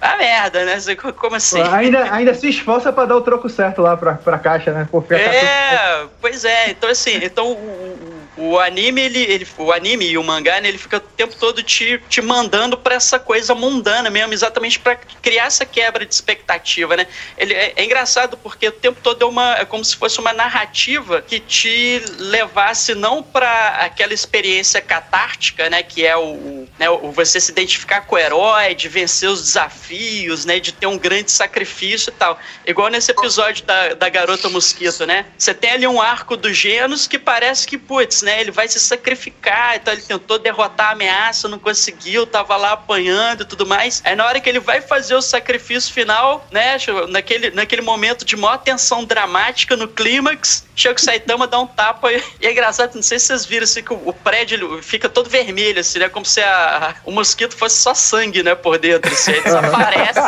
[0.00, 0.76] Ah, merda, né?
[1.16, 1.60] Como assim?
[1.60, 4.86] Ainda, ainda se esforça para dar o troco certo lá pra, pra caixa, né?
[4.90, 6.70] Porque é, pois é.
[6.70, 8.25] Então, assim, então o, o
[8.58, 12.00] anime, ele, ele, o anime e o mangá, né, ele fica o tempo todo te,
[12.08, 17.06] te mandando para essa coisa mundana mesmo, exatamente para criar essa quebra de expectativa, né?
[17.38, 20.32] Ele é, é, engraçado porque o tempo todo é uma é como se fosse uma
[20.32, 26.90] narrativa que te levasse não para aquela experiência catártica, né, que é o, o, né,
[26.90, 30.98] o você se identificar com o herói, de vencer os desafios, né, de ter um
[30.98, 32.38] grande sacrifício e tal.
[32.66, 35.26] Igual nesse episódio da, da garota mosquito, né?
[35.38, 38.40] Você tem ali um arco do Genos que parece que, putz, né?
[38.40, 43.42] Ele vai se sacrificar, então ele tentou derrotar a ameaça, não conseguiu, tava lá apanhando
[43.42, 44.02] e tudo mais.
[44.04, 46.76] Aí na hora que ele vai fazer o sacrifício final, né?
[47.08, 52.12] Naquele, naquele momento de maior tensão dramática no clímax, chega o Saitama, dá um tapa
[52.12, 55.08] e, e, é engraçado, não sei se vocês viram assim, que o, o prédio fica
[55.08, 56.08] todo vermelho, assim, né?
[56.08, 58.54] Como se a, o mosquito fosse só sangue, né?
[58.54, 60.20] Por dentro, assim, ele desaparece.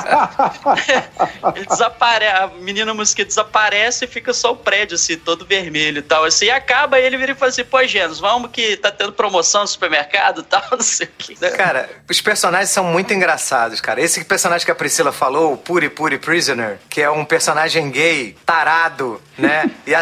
[1.55, 6.03] ele desaparece, a menina mosquito desaparece e fica só o prédio, assim, todo vermelho e
[6.03, 6.25] tal.
[6.25, 9.63] Assim, e acaba ele vira e fala assim, pô, Genos, vamos que tá tendo promoção
[9.63, 11.39] no supermercado e tal, não sei o que.
[11.41, 11.51] Né?
[11.51, 14.01] Cara, os personagens são muito engraçados, cara.
[14.01, 18.37] Esse personagem que a Priscila falou, o Puri Puri Prisoner, que é um personagem gay,
[18.47, 19.71] tarado, né?
[19.87, 19.95] e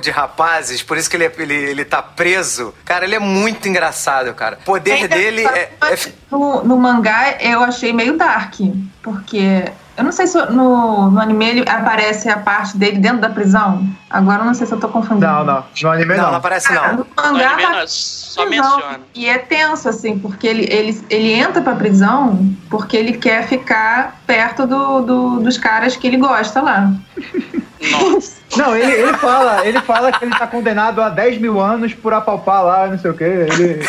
[0.00, 2.72] de rapazes, por isso que ele, é, ele, ele tá preso.
[2.84, 4.58] Cara, ele é muito engraçado, cara.
[4.62, 5.98] O poder dele é, é...
[6.30, 8.54] No, no mangá eu achei meio dark,
[9.02, 9.64] porque
[9.96, 13.84] Eu não sei se no, no anime ele aparece a parte dele dentro da prisão.
[14.08, 15.26] Agora eu não sei se eu tô confundindo.
[15.26, 15.64] Não, não.
[15.82, 16.22] No anime não.
[16.24, 16.96] Não, não aparece não.
[16.98, 19.00] No mangá No anime tá não, só menciona.
[19.14, 24.20] E é tenso, assim, porque ele, ele, ele entra pra prisão porque ele quer ficar
[24.26, 26.92] perto do, do- dos caras que ele gosta lá.
[27.90, 28.38] Nossa.
[28.56, 32.12] Não, ele, ele fala, ele fala que ele tá condenado a 10 mil anos por
[32.12, 33.24] apalpar lá, não sei o quê.
[33.24, 33.80] Ele,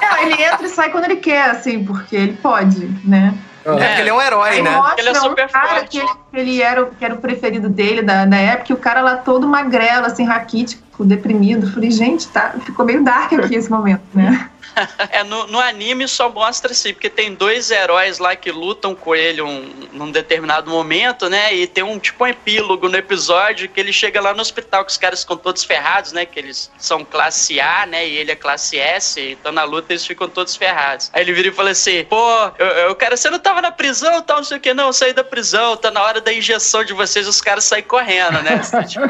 [0.00, 3.34] É, ele entra e sai quando ele quer, assim, porque ele pode, né?
[3.64, 4.78] É porque ele é um herói, né?
[4.98, 5.88] Ele é super um cara forte.
[5.88, 8.74] que ele, que ele era, o- que era o preferido dele da, da época, e
[8.74, 11.70] o cara lá todo magrelo, assim, raquítico, deprimido.
[11.72, 14.50] Falei, gente, tá, ficou meio dark aqui esse momento, né?
[15.10, 19.14] É, no, no anime só mostra assim, porque tem dois heróis lá que lutam com
[19.14, 21.54] ele um, num determinado momento, né?
[21.54, 24.90] E tem um tipo um epílogo no episódio que ele chega lá no hospital, que
[24.90, 26.26] os caras ficam todos ferrados, né?
[26.26, 28.06] Que eles são classe A, né?
[28.06, 31.10] E ele é classe S, então na luta eles ficam todos ferrados.
[31.12, 32.16] Aí ele vira e fala assim: pô,
[32.58, 34.92] eu, eu cara, você não tava na prisão tal, não sei o que, não, eu
[34.92, 38.60] saí da prisão, tá na hora da injeção de vocês, os caras saem correndo, né?
[38.88, 39.04] Tipo,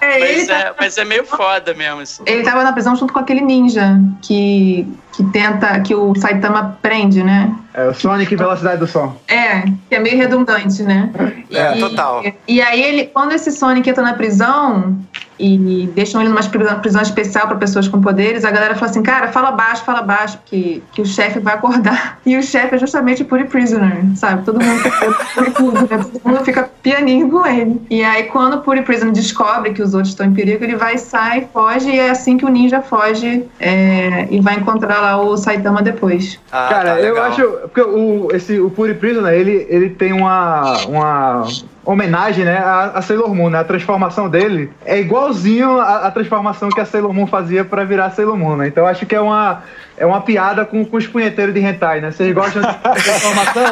[0.00, 2.00] É, mas, tá- é, mas é meio foda mesmo.
[2.00, 2.13] Assim.
[2.26, 4.86] Ele tava na prisão junto com aquele ninja que,
[5.16, 7.54] que tenta, que o Saitama prende, né?
[7.74, 9.16] é o Sonic e Velocidade do Som.
[9.26, 11.10] É, que é meio redundante, né?
[11.50, 12.22] É, E- total.
[12.46, 14.96] E aí ele, quando esse Sonic entra na prisão
[15.36, 16.42] e deixam ele numa
[16.78, 20.38] prisão, especial para pessoas com poderes, a galera fala assim, cara, fala baixo, fala baixo,
[20.46, 22.18] que, que o chefe vai acordar.
[22.24, 24.44] E o chefe é justamente o Puri Prisoner, sabe?
[24.44, 27.82] Todo mundo fica, todo mundo fica pianinho com ele.
[27.90, 30.96] E aí quando o Puri Prisoner descobre que os outros estão em perigo, ele vai,
[30.96, 35.36] sai, foge, e é assim que o ninja foge é, e vai encontrar lá o
[35.36, 36.40] Saitama depois.
[36.50, 37.42] Ah, Cara, tá, eu acho.
[37.62, 41.46] Porque o, esse, o Puri Prisoner, ele, ele tem uma, uma
[41.84, 43.58] homenagem, né, a, a Sailor Moon, né?
[43.58, 48.10] A transformação dele é igualzinho a, a transformação que a Sailor Moon fazia pra virar
[48.10, 48.68] Sailor Moon, né?
[48.68, 49.62] Então acho que é uma,
[49.96, 52.10] é uma piada com, com os punheteiros de hentai, né?
[52.10, 53.64] Vocês gostam de transformação?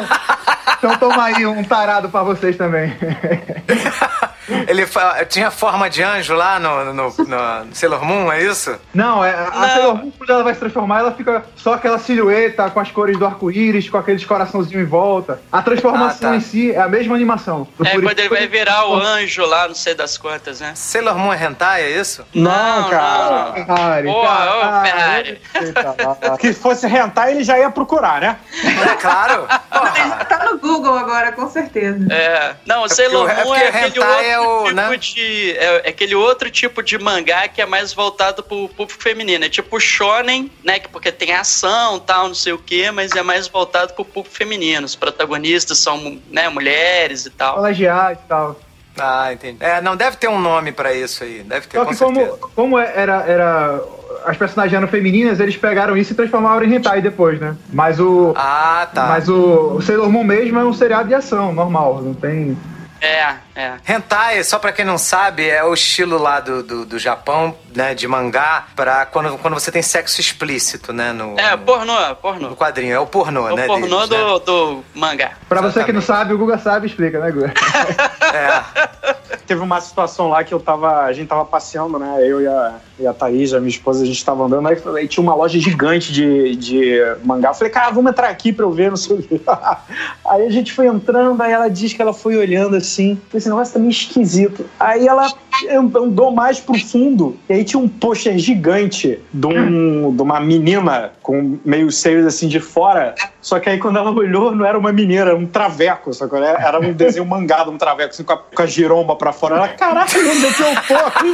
[0.83, 2.93] Então toma aí um tarado pra vocês também.
[4.67, 4.85] Ele
[5.29, 8.75] tinha forma de anjo lá no, no, no Sailor Moon, é isso?
[8.93, 9.69] Não, é, a Não.
[9.69, 13.17] Sailor Moon, quando ela vai se transformar, ela fica só aquela silhueta com as cores
[13.17, 15.39] do arco-íris, com aqueles coraçãozinhos em volta.
[15.49, 16.35] A transformação Ah, tá.
[16.35, 17.65] em si é a mesma animação.
[17.85, 20.73] É Puri quando ele vai virar o anjo lá, não sei das quantas, né?
[20.75, 22.25] Sailor Moon é hentai, é isso?
[22.35, 23.45] Não, cara.
[23.45, 23.53] não.
[23.53, 25.41] Ferrari, Pô, cara, ô, Ferrari.
[25.61, 25.95] eita,
[26.29, 26.37] lá.
[26.37, 28.35] Que fosse rentar, ele já ia procurar, né?
[28.91, 29.47] É claro.
[29.71, 30.25] Porra.
[30.25, 32.07] Tá no Google agora, com certeza.
[32.13, 34.75] É, não, o porque Sailor o- é Moon porque é, aquele outro é o, tipo
[34.75, 34.97] né?
[34.97, 35.51] de.
[35.57, 39.45] É, é aquele outro tipo de mangá que é mais voltado pro público feminino.
[39.45, 40.79] É tipo Shonen, né?
[40.79, 44.35] que- Porque tem ação tal, não sei o quê, mas é mais voltado pro público
[44.35, 44.85] feminino.
[44.85, 47.55] Os protagonistas são né, mulheres e tal.
[47.55, 48.59] Colegiais e tal.
[48.99, 49.57] Ah, entendi.
[49.59, 51.41] É, não deve ter um nome pra isso aí.
[51.43, 52.37] Deve ter, Só com que como, certeza.
[52.55, 53.81] como era, era.
[54.25, 57.55] As personagens eram femininas, eles pegaram isso e transformaram em hentai depois, né?
[57.71, 58.33] Mas o.
[58.35, 59.05] Ah, tá.
[59.07, 62.01] Mas o, o Sailor Moon mesmo é um seriado de ação, normal.
[62.01, 62.57] Não tem.
[63.01, 63.73] É, é.
[63.85, 67.93] Hentai, só pra quem não sabe, é o estilo lá do, do, do Japão, né,
[67.93, 72.15] de mangá, pra quando, quando você tem sexo explícito, né, no, É, no, pornô, no
[72.15, 72.55] pornô.
[72.55, 72.93] quadrinho.
[72.95, 74.17] É o pornô, É né, o pornô deles, né?
[74.17, 75.31] do, do mangá.
[75.49, 76.05] Pra você que não Exatamente.
[76.05, 77.53] sabe, o Guga sabe, explica, né, Guga?
[78.33, 78.63] É.
[79.45, 81.01] Teve uma situação lá que eu tava.
[81.03, 82.17] A gente tava passeando, né?
[82.21, 85.07] Eu e a, e a Thaís, a minha esposa, a gente tava andando, aí, aí
[85.07, 87.49] tinha uma loja gigante de, de mangá.
[87.49, 89.41] Eu falei, cara, vamos entrar aqui pra eu ver, não sei o quê.
[90.25, 93.19] Aí a gente foi entrando, aí ela diz que ela foi olhando assim.
[93.33, 94.65] Esse negócio tá meio esquisito.
[94.79, 95.31] Aí ela
[95.69, 101.11] andou mais pro fundo, e aí tinha um pôster gigante de, um, de uma menina
[101.21, 103.13] com meio seios assim de fora.
[103.41, 106.35] Só que aí quando ela olhou, não era uma menina, era um traveco, só que
[106.35, 109.55] era um desenho mangá de um traveco, assim, com a, com a giromba pra fora.
[109.55, 110.93] Ela, caraca, onde é que eu tô?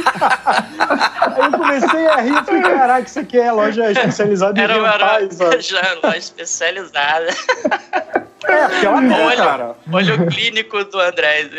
[1.20, 4.94] aí eu comecei a rir, falei, caraca, isso aqui é loja especializada em Era uma
[4.94, 5.60] hentai, sabe?
[5.60, 7.26] já loja especializada.
[8.44, 9.76] É, porque ela tem, Olha, cara.
[9.92, 11.50] olha o clínico do André.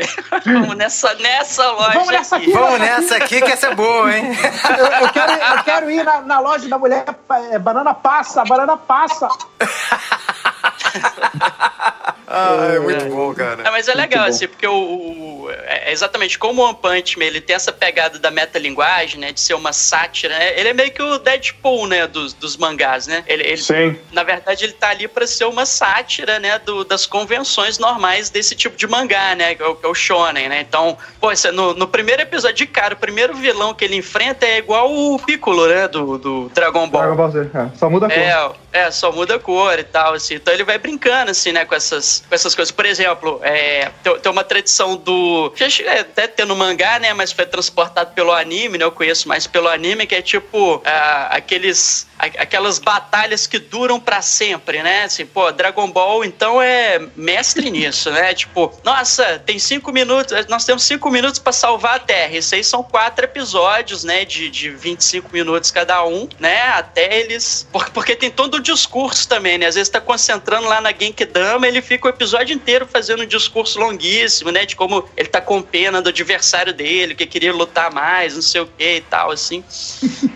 [0.45, 1.93] Vamos nessa, nessa loja.
[1.93, 2.51] Vamos nessa aqui.
[2.51, 4.35] Vamos nessa aqui que essa é boa, hein?
[4.77, 7.05] Eu, eu quero, eu quero ir na, na loja da mulher,
[7.51, 9.27] é, banana passa, banana passa.
[12.33, 13.63] Ah, é muito bom, cara.
[13.65, 17.25] Ah, mas é legal, assim, porque o, o- é exatamente como o One Punch Man,
[17.25, 20.91] ele tem essa pegada da metalinguagem, né, de ser uma sátira, né, ele é meio
[20.91, 23.99] que o Deadpool, né, dos, dos mangás, né, ele, ele- Sim.
[24.11, 28.55] na verdade ele tá ali pra ser uma sátira, né, do- das convenções normais desse
[28.55, 31.73] tipo de mangá, né, que é o, que é o shonen, né, então, pô, no,
[31.73, 35.67] no primeiro episódio de cara, o primeiro vilão que ele enfrenta é igual o Piccolo,
[35.67, 37.01] né, do, do Dragon Ball.
[37.01, 37.49] Dragon Ball Z.
[37.53, 38.17] é, só muda a cor.
[38.19, 40.35] É, É, só muda a cor e tal, assim.
[40.35, 42.71] Então ele vai brincando, assim, né, com essas, com essas coisas.
[42.71, 45.53] Por exemplo, é, tem, tem uma tradição do.
[45.55, 45.67] Já
[45.99, 47.13] até ter no mangá, né?
[47.13, 48.85] Mas foi transportado pelo anime, né?
[48.85, 50.91] Eu conheço mais pelo anime, que é tipo é,
[51.31, 52.09] aqueles.
[52.17, 55.05] Aquelas batalhas que duram para sempre, né?
[55.05, 58.31] Assim, pô, Dragon Ball então é mestre nisso, né?
[58.35, 62.37] Tipo, nossa, tem cinco minutos, nós temos cinco minutos para salvar a Terra.
[62.37, 64.23] Isso aí são quatro episódios, né?
[64.23, 66.61] De, de 25 minutos cada um, né?
[66.67, 67.67] Até eles.
[67.91, 69.67] Porque tem todo discurso também, né?
[69.67, 73.79] Às vezes tá concentrando lá na Genkidama, ele fica o episódio inteiro fazendo um discurso
[73.79, 74.65] longuíssimo, né?
[74.65, 78.61] De como ele tá com pena do adversário dele, que queria lutar mais, não sei
[78.61, 79.63] o que e tal, assim.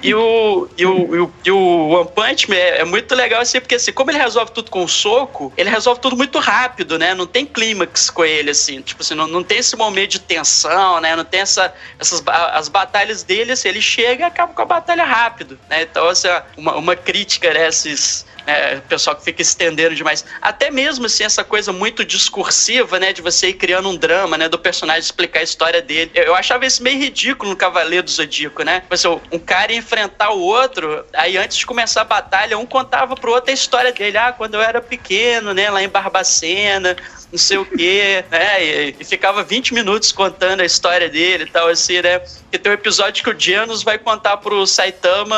[0.02, 3.42] E o, e o, e o, e o One Punch Man é, é, muito legal,
[3.42, 7.00] assim, porque assim, como ele resolve tudo com um soco, ele resolve tudo muito rápido,
[7.00, 7.14] né?
[7.14, 8.82] Não tem clímax com ele, assim.
[8.82, 11.16] Tipo assim, não, não tem esse momento de tensão, né?
[11.16, 15.04] Não tem essa, essas as batalhas dele, assim, ele chega e acaba com a batalha
[15.04, 15.84] rápido, né?
[15.84, 17.68] Então, assim, uma, uma crítica, né?
[17.68, 18.15] Esses,
[18.46, 20.24] é, pessoal que fica estendendo demais.
[20.42, 23.12] Até mesmo assim, essa coisa muito discursiva, né?
[23.12, 24.48] De você ir criando um drama, né?
[24.48, 26.12] Do personagem explicar a história dele.
[26.14, 28.84] Eu, eu achava isso meio ridículo no Cavaleiro do Zodíaco, né?
[28.90, 33.32] Você, um cara enfrentar o outro, aí antes de começar a batalha, um contava pro
[33.32, 34.18] outro a história dele.
[34.18, 35.70] Ah, quando eu era pequeno, né?
[35.70, 36.96] Lá em Barbacena,
[37.36, 38.64] não sei o quê, né?
[38.64, 42.22] E, e, ficava 20 minutos contando a história dele e tal, assim, né?
[42.52, 45.36] E tem um episódio que o Genos vai contar pro Saitama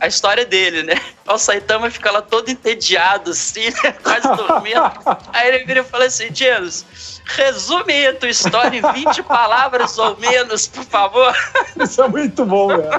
[0.00, 0.94] a história dele, né?
[1.26, 3.92] O Saitama fica lá todo entediado, assim, né?
[4.04, 4.92] quase dormindo.
[5.32, 10.16] Aí ele vira e fala assim, Genos, Resume a tua história em 20 palavras ou
[10.18, 11.34] menos, por favor.
[11.80, 12.90] Isso é muito bom, velho.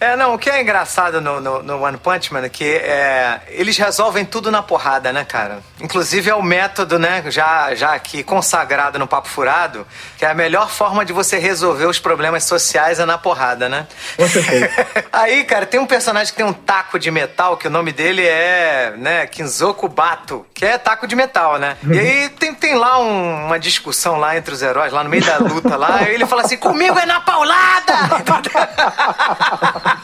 [0.00, 3.40] É, não, o que é engraçado no, no, no One Punch Man é que é,
[3.48, 5.60] eles resolvem tudo na porrada, né, cara?
[5.80, 9.86] Inclusive é o método, né, já, já aqui consagrado no Papo Furado,
[10.16, 13.86] que é a melhor forma de você resolver os problemas sociais é na porrada, né?
[15.12, 18.26] Aí, cara, tem um personagem que tem um taco de metal, que o nome dele
[18.26, 21.76] é, né, Kinzoku Bato, que é taco de metal, né?
[21.90, 25.24] E aí tem, tem lá um uma discussão lá entre os heróis, lá no meio
[25.24, 27.94] da luta lá, e ele fala assim, comigo é na paulada!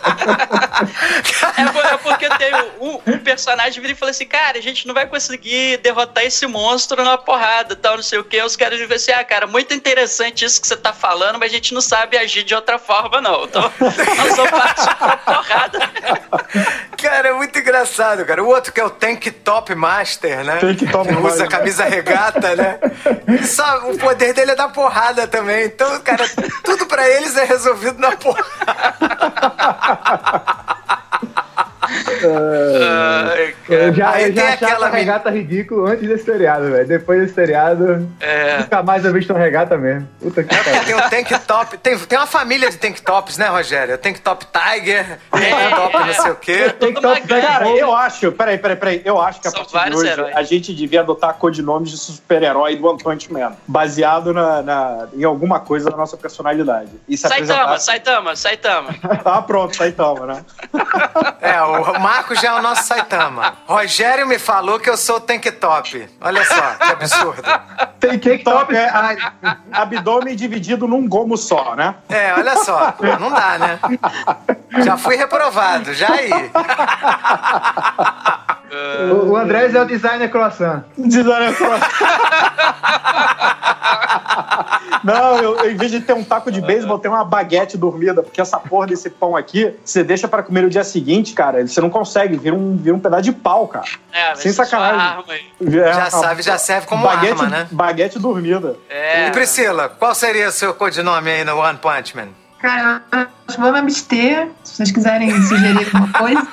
[1.57, 5.07] é, porque tem um, um, personagem vira e fala assim, cara, a gente não vai
[5.07, 8.43] conseguir derrotar esse monstro na porrada, tal, não sei o que.
[8.43, 11.55] Os caras vão assim, ah, cara, muito interessante isso que você tá falando, mas a
[11.55, 13.45] gente não sabe agir de outra forma, não.
[13.45, 15.79] Então, nós vamos partir pra porrada.
[17.05, 18.43] Cara, é muito engraçado, cara.
[18.43, 20.57] O outro que é o Tank Top Master, né?
[20.57, 22.79] Tank Top que usa camisa regata, né?
[23.45, 25.67] Só, o poder dele é dar porrada também.
[25.67, 26.25] Então, cara,
[26.63, 28.45] tudo para eles é resolvido na porrada.
[32.25, 34.89] Uh, eu já, eu já achava aquela...
[34.89, 36.87] regata ridículo antes desse seriado, velho.
[36.87, 38.59] Depois desse seriado, é...
[38.59, 40.09] nunca mais eu visto uma regata mesmo.
[40.21, 43.47] Puta que é, tem o Tank Top, tem, tem uma família de Tank Tops, né,
[43.47, 43.97] Rogério?
[43.99, 46.71] Tank Top Tiger, Tank Top não sei o quê.
[46.71, 49.97] Tank Top Cara, eu acho, peraí, peraí, peraí, eu acho que a São partir de
[49.97, 50.37] hoje heróis.
[50.37, 55.25] a gente devia adotar codinomes de super-herói do One Punch Man, baseado na, na, em
[55.25, 56.91] alguma coisa da nossa personalidade.
[57.09, 58.95] E Saitama, Saitama, Saitama.
[59.25, 60.45] ah, pronto, Saitama, né?
[61.41, 63.55] É, o Marco já é o nosso Saitama.
[63.67, 66.09] Rogério me falou que eu sou o Tank Top.
[66.21, 67.43] Olha só, que absurdo.
[68.01, 68.91] Tank Top é
[69.73, 71.95] abdômen dividido num gomo só, né?
[72.09, 72.95] É, olha só.
[73.21, 73.79] Não dá, né?
[74.85, 76.31] Já fui reprovado, já aí.
[79.13, 80.83] O, o Andrés é o designer croissant.
[80.99, 81.91] Designer croissant.
[85.05, 88.41] Não, eu, em vez de ter um taco de beisebol, tem uma baguete dormida, porque
[88.41, 91.91] essa porra desse pão aqui, você deixa para comer no dia seguinte, cara, você não
[91.91, 93.87] consegue, vira um, vira um pedaço de pau, cara.
[94.13, 95.25] É, Sem sacanagem.
[95.61, 97.69] É, já sabe, já serve como baguete, arma, né?
[97.71, 98.77] Baguete dormida.
[98.89, 99.29] É.
[99.29, 102.29] E Priscila, qual seria o seu codinome aí no One Punch Man?
[102.65, 104.49] Cara, acho que vou me abster.
[104.65, 106.41] Se vocês quiserem sugerir alguma coisa.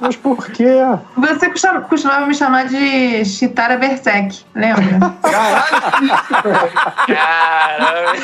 [0.00, 0.76] Mas por quê?
[1.16, 1.50] Você
[1.88, 4.84] costumava me chamar de Chitara Berserk, lembra?
[5.20, 5.82] Caralho!
[7.08, 8.22] Caralho!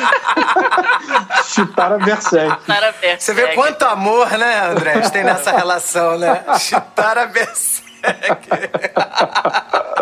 [1.43, 2.61] Chitara Berserk.
[3.19, 6.41] Você vê quanto amor, né, André, tem nessa relação, né?
[6.57, 7.91] Chitara Berserk.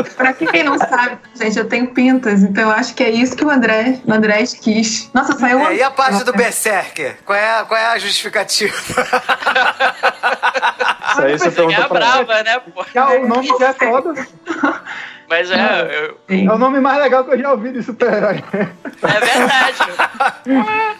[0.04, 3.44] Pra quem não sabe, gente, eu tenho pintas, então eu acho que é isso que
[3.44, 5.10] o André, o André quis.
[5.14, 7.18] Nossa, saiu é, E a parte do Berserker?
[7.26, 8.76] Qual é, qual é a justificativa?
[11.10, 12.82] Isso aí você perguntou é pra brava, né, pô?
[12.82, 14.14] o nome já é todo.
[15.28, 16.08] Mas é.
[16.08, 16.20] Eu...
[16.28, 18.44] É o nome mais legal que eu já ouvi de super-herói.
[18.54, 19.80] É verdade.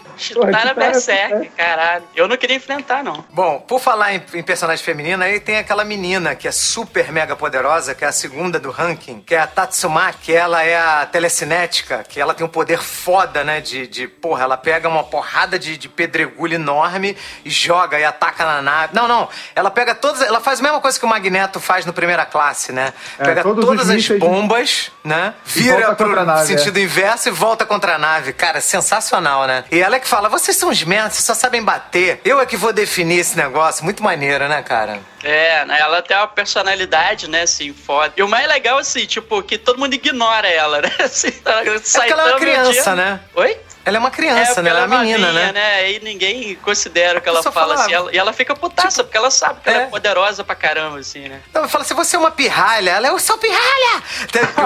[0.20, 2.04] Chitara Berserk, caralho.
[2.16, 3.24] Eu não queria enfrentar, não.
[3.32, 7.36] Bom, por falar em, em, personagem feminina, aí tem aquela menina que é super mega
[7.36, 10.36] poderosa, que é a segunda do ranking, que é a Tatsumaki.
[10.36, 13.62] Ela é a telecinética, que ela tem um poder foda, né?
[13.62, 17.16] De, de porra, ela pega uma porrada de, de pedregulho enorme
[17.46, 18.94] e joga e ataca na nave.
[18.94, 19.30] Não, não.
[19.56, 20.22] Ela pega todas.
[20.22, 22.94] Ela faz a mesma coisa que o Magneto faz no primeira classe, né?
[23.18, 25.34] É, pega todas as bombas, né?
[25.46, 26.82] Vira pro nave, sentido é.
[26.82, 28.34] inverso e volta contra a nave.
[28.34, 29.64] Cara, sensacional, né?
[29.72, 32.20] E ela é que fala: vocês são os merdas, vocês só sabem bater.
[32.26, 33.84] Eu é que vou definir esse negócio.
[33.84, 35.00] Muito maneiro, né, cara?
[35.24, 35.80] É, né?
[35.80, 38.14] ela tem uma personalidade, né, assim, foda.
[38.18, 40.90] E o mais legal, assim, tipo, que todo mundo ignora ela, né?
[41.00, 43.20] Assim, tá é porque ela é uma criança, né?
[43.36, 43.58] Oi?
[43.86, 44.70] Ela é uma criança, é, né?
[44.70, 45.52] Ela é uma é menina, né?
[45.52, 45.92] né?
[45.92, 47.94] E ninguém considera o que ela fala assim.
[47.94, 49.74] Ela, e ela fica putaça, tipo, porque ela sabe que é.
[49.74, 51.42] ela é poderosa pra caramba, assim, né?
[51.50, 52.92] Então, fala assim: você é uma pirralha.
[52.92, 54.04] Ela é, eu sou pirralha!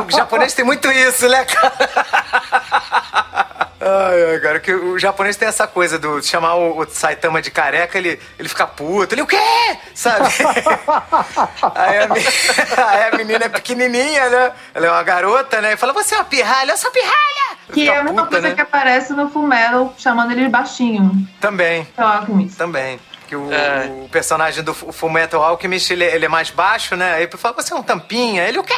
[0.05, 1.73] O japonês tem muito isso, né, cara?
[3.85, 7.51] Ai, ai, cara, que o japonês tem essa coisa do chamar o, o, Saitama de
[7.51, 9.37] careca, ele, ele fica puto, ele o quê?
[9.93, 10.25] Sabe?
[11.75, 12.07] aí, a,
[12.87, 14.51] aí, a, menina é pequenininha, né?
[14.73, 15.73] Ela é uma garota, né?
[15.73, 17.57] E fala, você é uma pirralha, eu sou pirralha!
[17.73, 18.55] Que é uma coisa né?
[18.55, 21.27] que aparece no Fumero chamando ele de baixinho.
[21.41, 21.85] Também.
[22.57, 22.99] Também
[23.33, 23.85] que o, é.
[24.05, 27.15] o personagem do Fullmetal Alchemist, ele, ele, é mais baixo, né?
[27.15, 28.43] Aí fala, você é um tampinha.
[28.47, 28.73] Ele, o quê?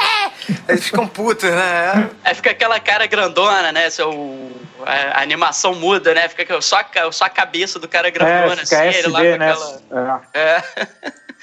[0.67, 2.09] Eles ficam putos, né?
[2.23, 3.89] Aí fica aquela cara grandona, né?
[3.89, 4.49] Seu,
[4.85, 6.27] a, a animação muda, né?
[6.29, 6.79] Fica só,
[7.11, 9.51] só a cabeça do cara grandona, é, assim, SD, ele lá com né?
[9.51, 10.21] aquela...
[10.33, 10.39] É.
[10.39, 10.63] é.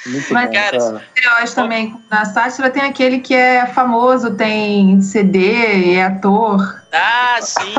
[0.04, 2.02] Muito Mas, bom, cara, heróis também.
[2.10, 6.81] Na sátira tem aquele que é famoso, tem CD, é ator.
[6.92, 7.72] Ah, sim.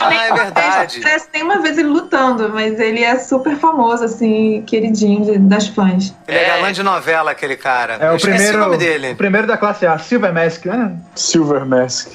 [0.00, 1.00] ah, é verdade.
[1.00, 6.14] Parece tem uma vez ele lutando, mas ele é super famoso, assim, queridinho das fãs.
[6.26, 7.94] Ele é, é galã de novela, aquele cara.
[7.94, 9.12] É o primeiro, o nome dele.
[9.12, 10.96] O primeiro da classe A, Silver Mask, né?
[11.14, 12.12] Silver Mask.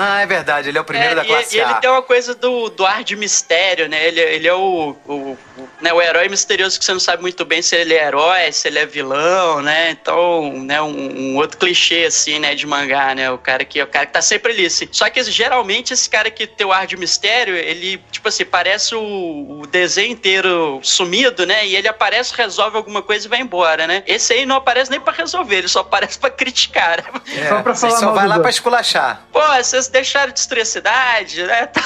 [0.00, 1.66] Ah, é verdade, ele é o primeiro é, da classe e, A.
[1.66, 4.06] E ele tem uma coisa do, do ar de mistério, né?
[4.06, 5.38] Ele, ele é o, o, o,
[5.80, 8.68] né, o herói misterioso que você não sabe muito bem se ele é herói, se
[8.68, 9.90] ele é vilão, né?
[9.90, 13.28] Então, né, um, um outro clichê, assim, né, de mangá, né?
[13.30, 14.66] O cara que, o cara que tá sempre ali.
[14.66, 14.88] Assim.
[14.92, 18.94] Só que geralmente esse cara que tem o ar de mistério, ele, tipo assim, parece
[18.94, 21.66] o, o desenho inteiro sumido, né?
[21.66, 24.02] E ele aparece, resolve alguma coisa e vai embora, né?
[24.06, 27.02] Esse aí não aparece nem pra resolver, ele só aparece pra criticar.
[27.02, 27.20] Né?
[27.36, 29.22] É, só pra falar só vai lá pra esculachar.
[29.32, 31.66] Pô, vocês deixaram de destruir a cidade, né?
[31.78, 31.84] Tal,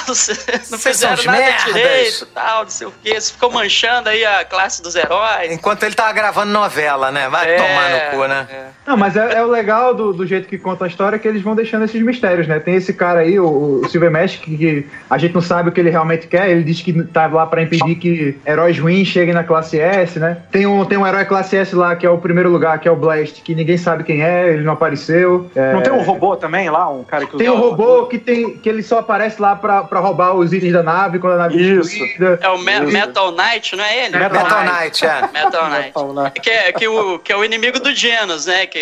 [0.69, 1.63] não fizeram nada merdas.
[1.65, 3.19] direito, tal, não sei o quê.
[3.19, 5.51] Você ficou manchando aí a classe dos heróis.
[5.51, 7.29] Enquanto ele tava gravando novela, né?
[7.29, 8.47] Vai é, tomar no cu, né?
[8.49, 8.65] É.
[8.85, 11.41] Não, mas é, é, o legal do, do jeito que conta a história que eles
[11.41, 12.59] vão deixando esses mistérios, né?
[12.59, 15.71] Tem esse cara aí, o, o Silver Mesh, que, que, a gente não sabe o
[15.71, 16.49] que ele realmente quer.
[16.49, 20.37] Ele diz que tá lá para impedir que heróis ruins cheguem na classe S, né?
[20.51, 22.91] Tem um, tem um herói classe S lá, que é o primeiro lugar, que é
[22.91, 25.49] o Blast, que ninguém sabe quem é, ele não apareceu.
[25.73, 26.89] Não tem um robô também lá?
[26.89, 29.99] Um cara que Tem um robô que tem que ele só aparece lá pra, pra
[29.99, 31.97] roubar os itens da nave quando a nave Isso.
[32.41, 32.91] É o Me Isso.
[32.91, 34.17] Metal Knight, não é ele?
[34.17, 35.21] Metal, Metal Knight, é.
[35.33, 35.85] Metal Knight.
[35.85, 36.41] Metal Knight.
[36.41, 38.65] Que, é, que, o, que é o inimigo do Genos, né?
[38.65, 38.79] Que,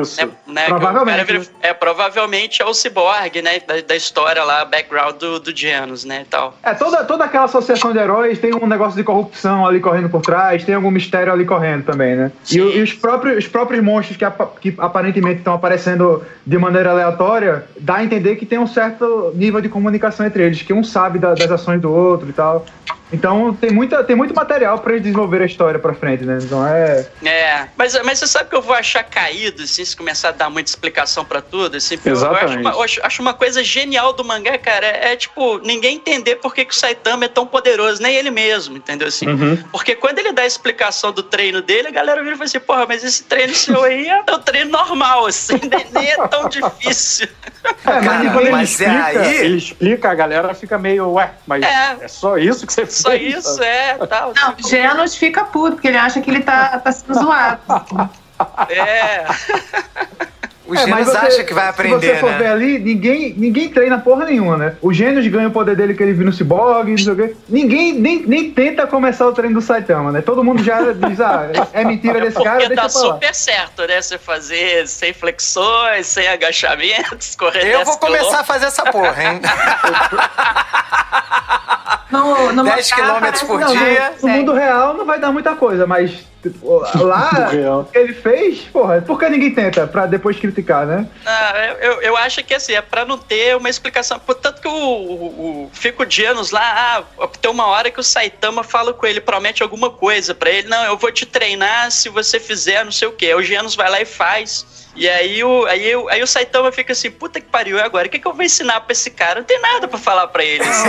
[0.00, 0.20] Isso.
[0.20, 1.24] É, né, provavelmente.
[1.24, 3.60] Vira, é, provavelmente é o Cyborg, né?
[3.60, 6.26] Da, da história lá, background do, do Genos, né?
[6.28, 6.54] Tal.
[6.62, 10.22] É, toda, toda aquela associação de heróis tem um negócio de corrupção ali correndo por
[10.22, 12.32] trás, tem algum mistério ali correndo também, né?
[12.50, 14.24] E, e, os, próprios, os próprios monstros que,
[14.60, 19.60] que aparentemente estão aparecendo de maneira aleatória, dá a entender que tem um certo nível
[19.60, 22.64] de comunicação entre eles, que um sabe da, das ações do outro e tal.
[23.14, 26.38] Então tem, muita, tem muito material para desenvolver a história pra frente, né?
[26.42, 27.06] Então é.
[27.24, 30.50] É, mas, mas você sabe que eu vou achar caído, assim, se começar a dar
[30.50, 31.98] muita explicação para tudo, assim.
[32.04, 32.42] Exatamente.
[32.42, 35.96] Eu acho, uma, eu acho uma coisa genial do mangá, cara, é, é, tipo, ninguém
[35.96, 39.08] entender por que, que o Saitama é tão poderoso, nem ele mesmo, entendeu?
[39.08, 39.56] Assim, uhum.
[39.70, 42.60] Porque quando ele dá a explicação do treino dele, a galera vira e fala assim,
[42.60, 45.60] porra, mas esse treino seu aí é o treino normal, assim,
[45.92, 47.28] nem é tão difícil.
[47.84, 49.36] É, mas, Cara, mas é explica, é aí.
[49.36, 53.03] Ele explica, a galera fica meio, ué, mas é, é só isso que você fez?
[53.04, 54.32] Só isso, é, tal.
[54.34, 57.60] Não, Genos fica puto, porque ele acha que ele tá, tá sendo zoado.
[58.70, 59.26] É.
[60.66, 62.38] O é, Genos acha que vai aprender, Se você for né?
[62.38, 64.76] ver ali, ninguém, ninguém treina porra nenhuma, né?
[64.80, 67.36] O Genos ganha o poder dele que ele viu no Cyborg, não sei o quê.
[67.48, 70.22] Ninguém nem, nem tenta começar o treino do Saitama, né?
[70.22, 74.00] Todo mundo já diz, ah, é mentira desse cara, Porque deixa tá super certo, né?
[74.00, 79.40] Você fazer sem flexões, sem agachamentos, correr Eu vou começar a fazer essa porra, hein?
[82.10, 84.12] No, no 10 km por não, dia.
[84.22, 88.12] No, no mundo real não vai dar muita coisa, mas tipo, lá o que ele
[88.12, 91.08] fez, porra, por que ninguém tenta pra depois criticar, né?
[91.24, 94.18] Ah, eu, eu acho que assim, é pra não ter uma explicação.
[94.18, 98.62] Portanto que o, o, o Fico Dianos lá, ah, tem uma hora que o Saitama
[98.62, 100.68] fala com ele, promete alguma coisa pra ele.
[100.68, 103.34] Não, eu vou te treinar se você fizer não sei o quê.
[103.34, 104.83] O Genos vai lá e faz.
[104.94, 108.06] E aí o, aí, o, aí o Saitama fica assim, puta que pariu, e agora?
[108.06, 109.40] O que, que eu vou ensinar pra esse cara?
[109.40, 110.62] Não tem nada pra falar pra ele.
[110.62, 110.88] Assim.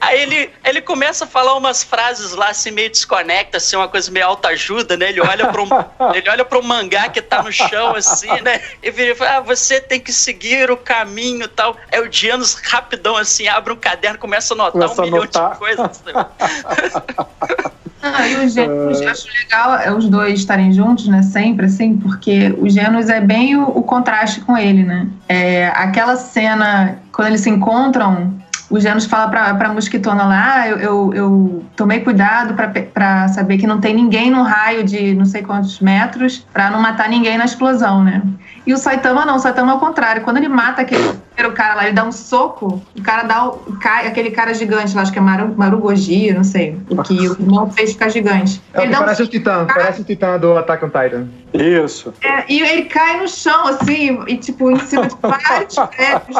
[0.00, 4.10] Aí ele, ele começa a falar umas frases lá, assim, meio desconecta, assim, uma coisa
[4.10, 5.08] meio autoajuda, né?
[5.08, 8.62] Ele olha um, ele olha um mangá que tá no chão, assim, né?
[8.82, 11.76] E vira e fala, ah, você tem que seguir o caminho e tal.
[11.92, 15.58] Aí o Dianos, rapidão, assim, abre um caderno, começa a anotar começa um milhão de
[15.58, 16.02] coisas.
[18.02, 21.22] Ah, e os gêmeos, acho legal é os dois estarem juntos, né?
[21.22, 25.06] Sempre, assim, porque o Genos é bem o, o, contraste com ele, né?
[25.28, 28.34] É, aquela cena, quando eles se encontram,
[28.70, 33.28] o Genos fala pra, pra mosquitona lá, ah, eu, eu, eu, tomei cuidado pra, pra
[33.28, 37.08] saber que não tem ninguém no raio de não sei quantos metros pra não matar
[37.08, 38.22] ninguém na explosão, né?
[38.66, 40.22] E o Saitama não, o Saitama é o contrário.
[40.22, 41.12] Quando ele mata aquele
[41.48, 44.94] o cara lá, ele dá um soco, o cara dá o, cai, aquele cara gigante
[44.94, 48.60] lá, acho que é Maru, Marugogi, não sei, o que o irmão fez ficar gigante.
[48.74, 51.28] É, ele parece um, o Titã, cai, parece o Titã do Attack on Titan.
[51.52, 52.14] Isso.
[52.22, 56.36] É, e ele cai no chão, assim, e tipo, em cima de vários prédios.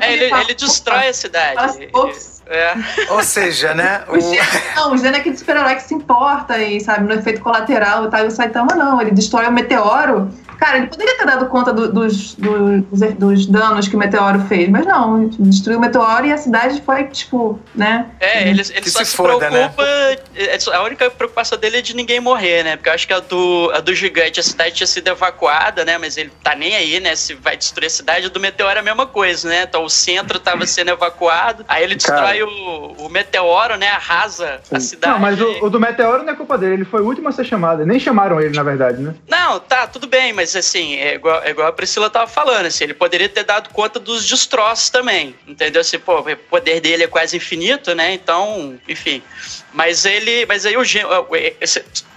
[0.00, 1.54] É, ele, ele destrói a cidade.
[1.54, 1.74] Fala,
[2.46, 2.74] é.
[3.10, 4.02] Ou seja, né?
[4.14, 7.14] O, o Gênero, não, o Gênero é aquele super-herói que se importa e, sabe, no
[7.14, 8.24] efeito colateral e tal.
[8.24, 11.92] E o Saitama não, ele destrói o meteoro Cara, ele poderia ter dado conta do,
[11.92, 16.36] dos, dos, dos, danos que o meteoro fez, mas não, destruiu o meteoro e a
[16.36, 18.06] cidade foi, tipo, né?
[18.20, 19.68] É, ele, ele só se, se foda, né?
[19.68, 19.82] preocupa.
[19.84, 20.58] Né?
[20.72, 22.76] A única preocupação dele é de ninguém morrer, né?
[22.76, 25.98] Porque eu acho que a do, a do gigante, a cidade tinha sido evacuada, né?
[25.98, 27.14] Mas ele tá nem aí, né?
[27.14, 29.62] Se vai destruir a cidade, a do meteoro é a mesma coisa, né?
[29.62, 33.88] Então o centro tava sendo evacuado, aí ele destrói o, o meteoro, né?
[33.88, 34.76] Arrasa Sim.
[34.76, 35.12] a cidade.
[35.12, 37.32] Não, mas o, o, do meteoro não é culpa dele, ele foi o último a
[37.32, 37.84] ser chamado.
[37.84, 39.14] Nem chamaram ele, na verdade, né?
[39.28, 42.84] Não, tá, tudo bem, mas assim, é igual, é igual a Priscila tava falando, assim,
[42.84, 45.80] ele poderia ter dado conta dos destroços também, entendeu?
[45.80, 48.12] Assim, pô, o poder dele é quase infinito, né?
[48.12, 49.22] Então, enfim.
[49.74, 50.46] Mas ele.
[50.46, 50.84] Mas aí o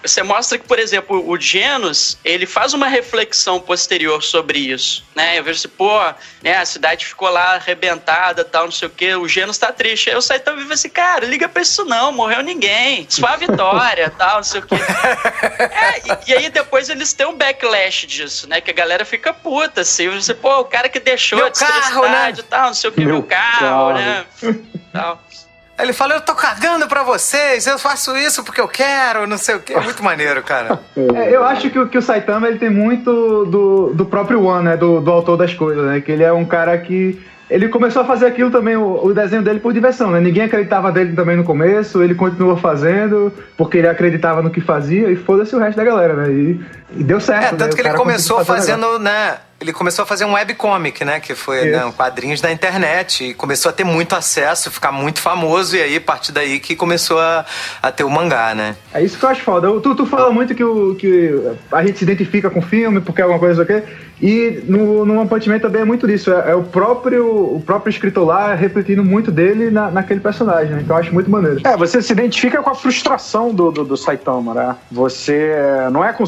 [0.03, 5.37] você mostra que, por exemplo, o Genos, ele faz uma reflexão posterior sobre isso, né?
[5.37, 5.99] Eu vejo assim, pô,
[6.41, 10.09] né, a cidade ficou lá arrebentada, tal, não sei o quê, o Genos tá triste.
[10.09, 14.09] Aí o Saitama vive assim, cara, liga pra isso não, morreu ninguém, só a vitória,
[14.17, 14.75] tal, não sei o quê.
[14.75, 18.61] É, e, e, aí depois eles têm um backlash disso, né?
[18.61, 22.07] Que a galera fica puta, assim, você, pô, o cara que deixou meu a carro,
[22.07, 22.33] né?
[22.47, 24.25] tal, não sei o que, meu, meu carro, carro, né?
[24.93, 25.26] tal.
[25.79, 29.55] Ele fala, eu tô cagando pra vocês, eu faço isso porque eu quero, não sei
[29.55, 29.73] o quê.
[29.73, 30.79] É muito maneiro, cara.
[31.15, 34.77] É, eu acho que, que o Saitama ele tem muito do, do próprio One, né?
[34.77, 36.01] Do, do autor das coisas, né?
[36.01, 39.59] Que ele é um cara que ele começou a fazer aquilo também, o, desenho dele
[39.59, 40.19] por diversão, né?
[40.19, 45.09] Ninguém acreditava dele também no começo, ele continuou fazendo, porque ele acreditava no que fazia,
[45.09, 46.29] e foda-se o resto da galera, né?
[46.29, 46.59] E,
[46.91, 47.55] e deu certo.
[47.55, 47.81] É, tanto né?
[47.81, 49.37] que ele começou fazendo, né?
[49.59, 51.19] Ele começou a fazer um webcomic, né?
[51.19, 53.25] Que foi né, um quadrinhos da internet.
[53.25, 55.75] E começou a ter muito acesso, ficar muito famoso.
[55.75, 57.43] E aí, a partir daí que começou a,
[57.81, 58.75] a ter o mangá, né?
[58.93, 59.67] É isso que eu acho foda.
[59.81, 61.33] Tu, tu fala muito que, o, que
[61.71, 63.81] a gente se identifica com o filme porque é alguma coisa aqui.
[64.21, 66.31] E no, no One Punch Man também é muito disso.
[66.31, 70.81] É, é, o, próprio, o próprio escritor lá refletindo muito dele na, naquele personagem, né?
[70.83, 71.61] Então eu acho muito maneiro.
[71.63, 74.75] É, você se identifica com a frustração do, do, do Saitama, né?
[74.91, 75.51] Você
[75.91, 76.27] não é com o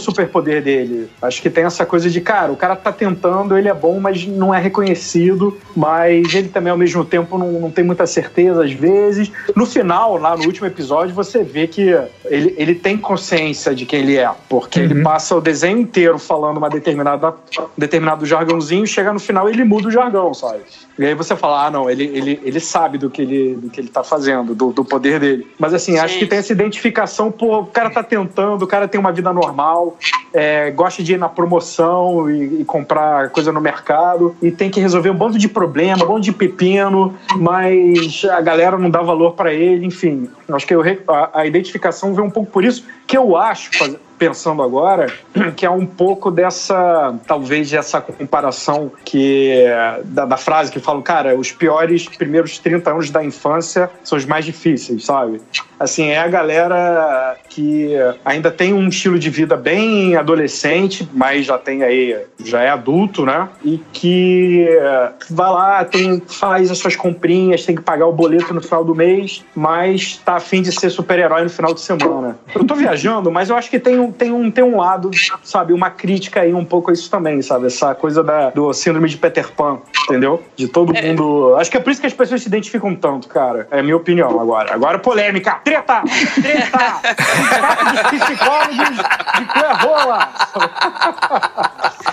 [0.50, 1.10] superpoder dele.
[1.22, 4.26] Acho que tem essa coisa de, cara, o cara tá tentando, ele é bom, mas
[4.26, 5.58] não é reconhecido.
[5.76, 9.32] Mas ele também, ao mesmo tempo, não, não tem muita certeza às vezes.
[9.56, 11.96] No final, lá no último episódio, você vê que
[12.26, 14.30] ele, ele tem consciência de quem ele é.
[14.50, 14.86] Porque uhum.
[14.86, 17.34] ele passa o desenho inteiro falando uma determinada
[17.78, 20.60] determinado jargãozinho, chega no final e ele muda o jargão, sabe?
[20.98, 23.80] E aí você fala, ah, não, ele, ele, ele sabe do que ele, do que
[23.80, 25.48] ele tá fazendo, do, do poder dele.
[25.58, 26.00] Mas assim, Sim.
[26.00, 29.32] acho que tem essa identificação, pô, o cara tá tentando, o cara tem uma vida
[29.32, 29.98] normal,
[30.40, 34.80] é, gosta de ir na promoção e, e, comprar coisa no mercado, e tem que
[34.80, 39.34] resolver um bando de problema, um bando de pepino, mas a galera não dá valor
[39.34, 40.30] para ele, enfim.
[40.50, 43.70] Acho que eu, a, a identificação vem um pouco por isso, que eu acho,
[44.20, 45.12] pensando agora,
[45.56, 49.64] que é um pouco dessa, talvez dessa comparação que
[50.04, 54.26] da, da, frase que falam, cara, os piores primeiros 30 anos da infância são os
[54.26, 55.42] mais difíceis, sabe?
[55.80, 57.92] Assim, é a galera que
[58.26, 63.26] ainda tem um estilo de vida bem adolescente, mas já tem aí, já é adulto,
[63.26, 63.48] né?
[63.64, 64.68] E que
[65.30, 68.94] vai lá, tem, faz as suas comprinhas, tem que pagar o boleto no final do
[68.94, 72.38] mês, mas tá afim de ser super-herói no final de semana.
[72.54, 75.12] Eu tô viajando, mas eu acho que tem um tem um, tem um lado,
[75.44, 77.68] sabe, uma crítica aí um pouco a isso também, sabe?
[77.68, 80.44] Essa coisa da, do síndrome de Peter Pan, entendeu?
[80.56, 81.02] De todo é.
[81.02, 81.56] mundo.
[81.58, 83.68] Acho que é por isso que as pessoas se identificam tanto, cara.
[83.72, 84.74] É a minha opinião agora.
[84.74, 85.60] Agora polêmica.
[85.64, 86.02] Treta!
[86.42, 86.80] Treta!
[88.10, 88.98] dos psicólogos
[89.38, 90.30] de Cuerrola!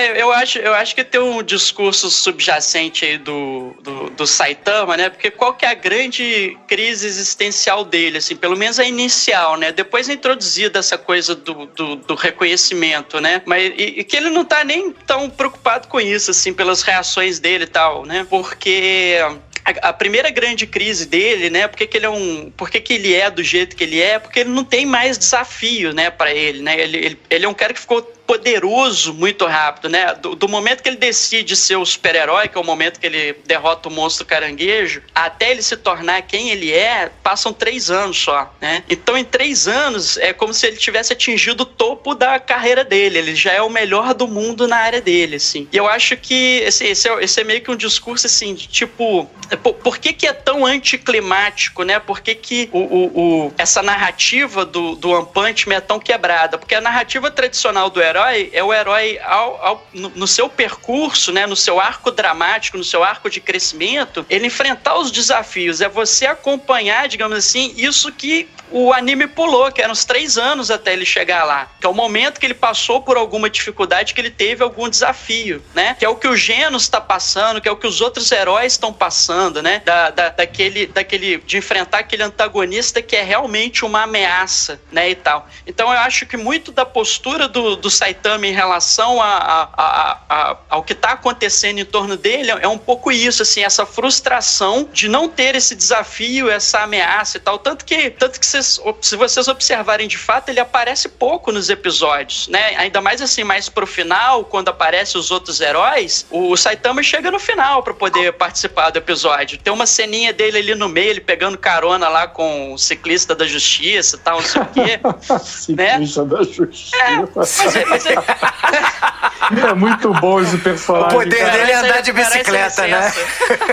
[0.00, 4.96] É, eu, acho, eu acho que tem um discurso subjacente aí do, do, do, Saitama,
[4.96, 5.10] né?
[5.10, 9.72] Porque qual que é a grande crise existencial dele, assim, pelo menos a inicial, né?
[9.72, 13.42] Depois é introduzida essa coisa do, do, do reconhecimento, né?
[13.44, 17.38] Mas e, e, que ele não tá nem tão preocupado com isso, assim, pelas reações
[17.38, 18.26] dele e tal, né?
[18.28, 19.18] Porque
[19.64, 21.68] a, primeira grande crise dele, né?
[21.68, 24.18] Porque que ele é um, porque que ele é do jeito que ele é?
[24.18, 26.80] Porque ele não tem mais desafio, né, para ele, né?
[26.80, 30.14] Ele, ele, ele é um cara que ficou poderoso muito rápido, né?
[30.14, 33.32] Do, do momento que ele decide ser o super-herói, que é o momento que ele
[33.44, 38.54] derrota o monstro caranguejo, até ele se tornar quem ele é, passam três anos só,
[38.60, 38.84] né?
[38.88, 43.18] Então, em três anos, é como se ele tivesse atingido o topo da carreira dele.
[43.18, 45.66] Ele já é o melhor do mundo na área dele, assim.
[45.72, 48.68] E eu acho que esse, esse, é, esse é meio que um discurso, assim, de
[48.68, 51.98] tipo, por, por que que é tão anticlimático, né?
[51.98, 55.98] Por que que o, o, o essa narrativa do, do One Punch Man é tão
[55.98, 56.56] quebrada?
[56.58, 60.48] Porque a narrativa tradicional do herói herói é o herói ao, ao, no, no, seu
[60.48, 65.80] percurso, né, no seu arco dramático, no seu arco de crescimento, ele enfrentar os desafios,
[65.80, 70.70] é você acompanhar, digamos assim, isso que o anime pulou, que eram uns três anos
[70.70, 71.68] até ele chegar lá.
[71.80, 75.62] Que é o momento que ele passou por alguma dificuldade, que ele teve algum desafio,
[75.74, 75.96] né?
[75.98, 78.72] Que é o que o Genos está passando, que é o que os outros heróis
[78.72, 79.82] estão passando, né?
[79.84, 85.10] Da, da, daquele, daquele, de enfrentar aquele antagonista que é realmente uma ameaça, né?
[85.10, 85.48] E tal.
[85.66, 90.56] Então eu acho que muito da postura do, do Saitama em relação a, a, a,
[90.68, 95.08] ao que está acontecendo em torno dele é um pouco isso, assim, essa frustração de
[95.08, 97.58] não ter esse desafio, essa ameaça e tal.
[97.58, 102.48] Tanto que, tanto que vocês, se vocês observarem de fato, ele aparece pouco nos episódios,
[102.48, 102.74] né?
[102.76, 107.38] Ainda mais assim, mais pro final, quando aparecem os outros heróis, o Saitama chega no
[107.38, 109.58] final para poder participar do episódio.
[109.58, 113.46] Tem uma ceninha dele ali no meio, ele pegando carona lá com o ciclista da
[113.46, 115.00] justiça e tal, não sei o quê.
[115.72, 115.92] né?
[115.92, 116.96] ciclista da justiça.
[116.96, 118.14] É, mas é, mas é...
[119.70, 121.08] é muito bom esse personagem.
[121.08, 123.12] O poder dele é andar de bicicleta, né?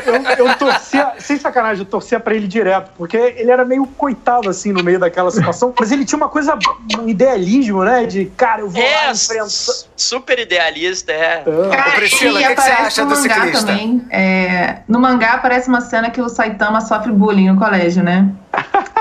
[0.05, 4.49] Eu, eu torcia, sem sacanagem, eu torcia pra ele direto, porque ele era meio coitado
[4.49, 6.57] assim no meio daquela situação, mas ele tinha uma coisa,
[6.99, 8.05] um idealismo, né?
[8.05, 9.47] De, cara, eu vou é, lá enfrentar.
[9.95, 11.43] Super idealista, é.
[11.71, 13.65] Cara, Priscila, o que, que, você acha do ciclista?
[13.65, 18.29] Também, é, no mangá aparece uma cena que o Saitama sofre bullying no colégio, né?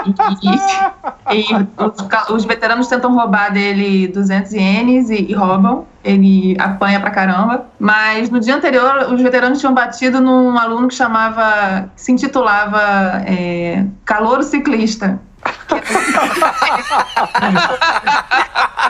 [0.05, 5.87] E, e, e os, os, veteranos tentam roubar dele 200 ienes e, e, roubam.
[6.05, 7.67] Ele apanha pra caramba.
[7.79, 13.85] Mas no dia anterior, os veteranos tinham batido num aluno que chamava, se intitulava é,
[14.05, 15.21] Calouro Ciclista.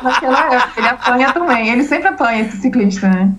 [0.02, 1.68] Naquela época, ele apanha também.
[1.68, 3.32] Ele sempre apanha, esse ciclista, né?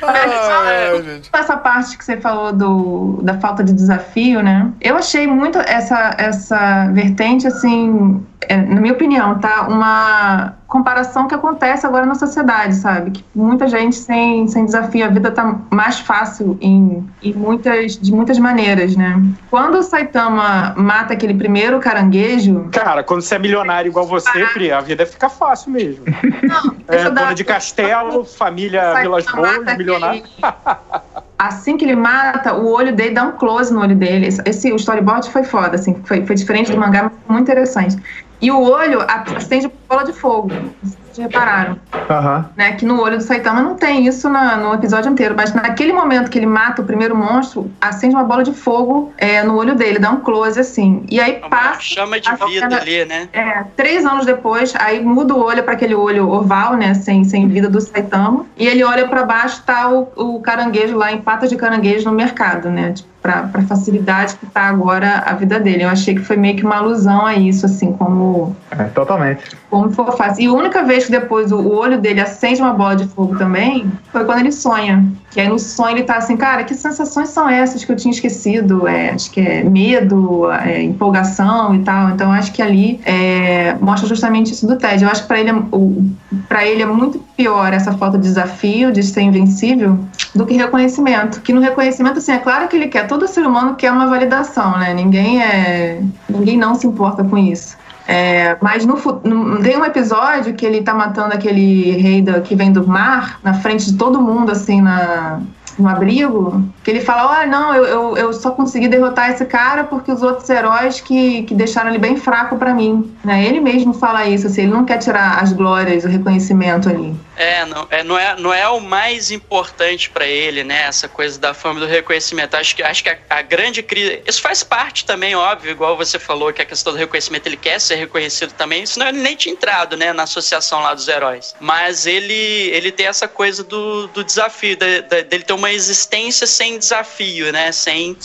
[0.00, 4.70] Mas, essa parte que você falou do, da falta de desafio, né?
[4.80, 8.24] Eu achei muito essa, essa vertente, assim,
[8.56, 9.68] na minha opinião, tá?
[9.68, 13.10] Uma comparação que acontece agora na sociedade, sabe?
[13.10, 18.12] Que muita gente sem, sem desafio, a vida tá mais fácil em, em muitas, de
[18.12, 19.20] muitas maneiras, né?
[19.50, 22.68] Quando o Saitama mata aquele primeiro caranguejo.
[22.70, 26.04] Cara, quando você é milionário igual você, Pri, a vida fica fácil mesmo.
[26.42, 30.22] Não, é, dona de castelo, família Vilas Boas, milionário.
[31.38, 34.28] assim que ele mata, o olho dele dá um close no olho dele.
[34.44, 37.96] Esse, o storyboard foi foda, assim, foi, foi diferente do mangá, mas foi muito interessante.
[38.40, 39.04] E o olho
[39.36, 40.50] acende bola de fogo.
[40.82, 41.72] Vocês repararam?
[41.72, 42.44] Uhum.
[42.56, 42.72] Né?
[42.72, 45.34] Que no olho do Saitama não tem isso na, no episódio inteiro.
[45.36, 49.42] Mas naquele momento que ele mata o primeiro monstro, acende uma bola de fogo é,
[49.42, 51.04] no olho dele, dá um close assim.
[51.08, 51.80] E aí uma passa.
[51.80, 53.28] Chama de vida cena, ali, né?
[53.32, 56.94] É, três anos depois, aí muda o olho para aquele olho oval, né?
[56.94, 58.46] Sem, sem vida do Saitama.
[58.56, 62.14] E ele olha para baixo, tá o, o caranguejo lá em patas de caranguejo no
[62.14, 62.92] mercado, né?
[62.92, 65.84] Tipo, para facilidade que está agora a vida dele.
[65.84, 68.56] Eu achei que foi meio que uma alusão a isso, assim, como.
[68.70, 69.44] É, totalmente.
[69.70, 70.44] Como for fácil.
[70.44, 73.90] E a única vez que depois o olho dele acende uma bola de fogo também
[74.12, 75.04] foi quando ele sonha.
[75.30, 78.12] Que aí no sonho ele tá assim, cara, que sensações são essas que eu tinha
[78.12, 78.88] esquecido?
[78.88, 82.10] É, acho que é medo, é, empolgação e tal.
[82.10, 85.04] Então acho que ali é, mostra justamente isso do Ted.
[85.04, 89.02] Eu acho que para ele, é, ele é muito pior essa falta de desafio, de
[89.02, 89.98] ser invencível,
[90.34, 91.42] do que reconhecimento.
[91.42, 94.78] Que no reconhecimento, assim, é claro que ele quer, todo ser humano quer uma validação,
[94.78, 94.94] né?
[94.94, 96.00] Ninguém é.
[96.28, 97.76] Ninguém não se importa com isso.
[98.10, 102.56] É, mas no, no, tem um episódio que ele tá matando aquele rei da, que
[102.56, 105.42] vem do mar na frente de todo mundo, assim, na,
[105.78, 109.84] no abrigo, que ele fala, olha, não, eu, eu, eu, só consegui derrotar esse cara
[109.84, 113.12] porque os outros heróis que, que deixaram ele bem fraco para mim.
[113.22, 113.44] Né?
[113.44, 117.14] Ele mesmo fala isso, assim, ele não quer tirar as glórias, o reconhecimento ali.
[117.38, 120.82] É, não é, não é, não é o mais importante para ele, né?
[120.82, 122.56] Essa coisa da fama do reconhecimento.
[122.56, 124.20] Acho que, acho que a, a, grande crise.
[124.26, 127.80] Isso faz parte também, óbvio, igual você falou, que a questão do reconhecimento ele quer
[127.80, 131.54] ser reconhecido também, senão ele nem tinha entrado, né, na associação lá dos heróis.
[131.60, 136.44] Mas ele, ele tem essa coisa do, do desafio, de, de, dele ter uma existência
[136.44, 137.70] sem desafio, né?
[137.70, 138.16] Sem,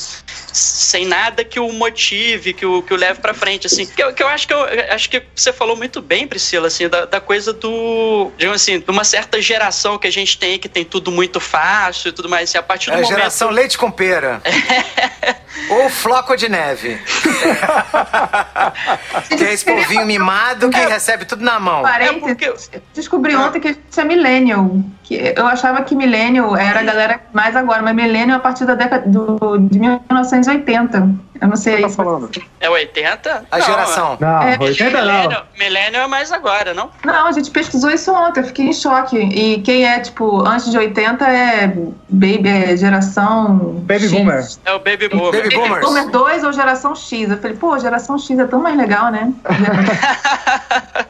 [0.52, 3.86] sem nada que o motive, que o, que o leve para frente, assim.
[3.86, 6.88] Que eu, que eu acho que eu acho que você falou muito bem, Priscila, assim,
[6.88, 10.70] da, da coisa do, digamos assim, de uma certa geração que a gente tem, que
[10.70, 12.50] tem tudo muito fácil e tudo mais.
[12.50, 13.18] Assim, a partir do é a momento...
[13.18, 14.42] geração leite com pera.
[15.70, 17.00] Ou floco de neve.
[19.38, 21.88] que é esse povinho mimado que recebe tudo na mão.
[21.88, 22.54] É porque...
[22.94, 24.70] Descobri ontem que tinha millennial.
[25.04, 28.74] Que eu achava que millennial era a galera mais agora, mas millennial a partir da
[28.74, 31.10] década do, de 1980.
[31.42, 31.82] Eu não sei.
[31.82, 32.30] Tá falando?
[32.60, 33.46] É 80?
[33.52, 34.18] A não, geração.
[34.20, 35.02] Não, É, 80 não.
[35.14, 36.90] Millennial, millennial é mais agora, não?
[37.04, 39.18] Não, a gente pesquisou isso ontem, eu fiquei em choque.
[39.18, 41.68] E quem é, tipo, antes de 80 é
[42.10, 43.58] baby, é geração.
[43.84, 44.12] Baby X.
[44.12, 44.48] boomer.
[44.66, 45.32] É o Baby Boomer.
[45.32, 45.86] Baby Baby Boomers.
[45.86, 47.30] Boomer 2 ou geração X?
[47.30, 49.32] Eu falei, pô, geração X é tão mais legal, né?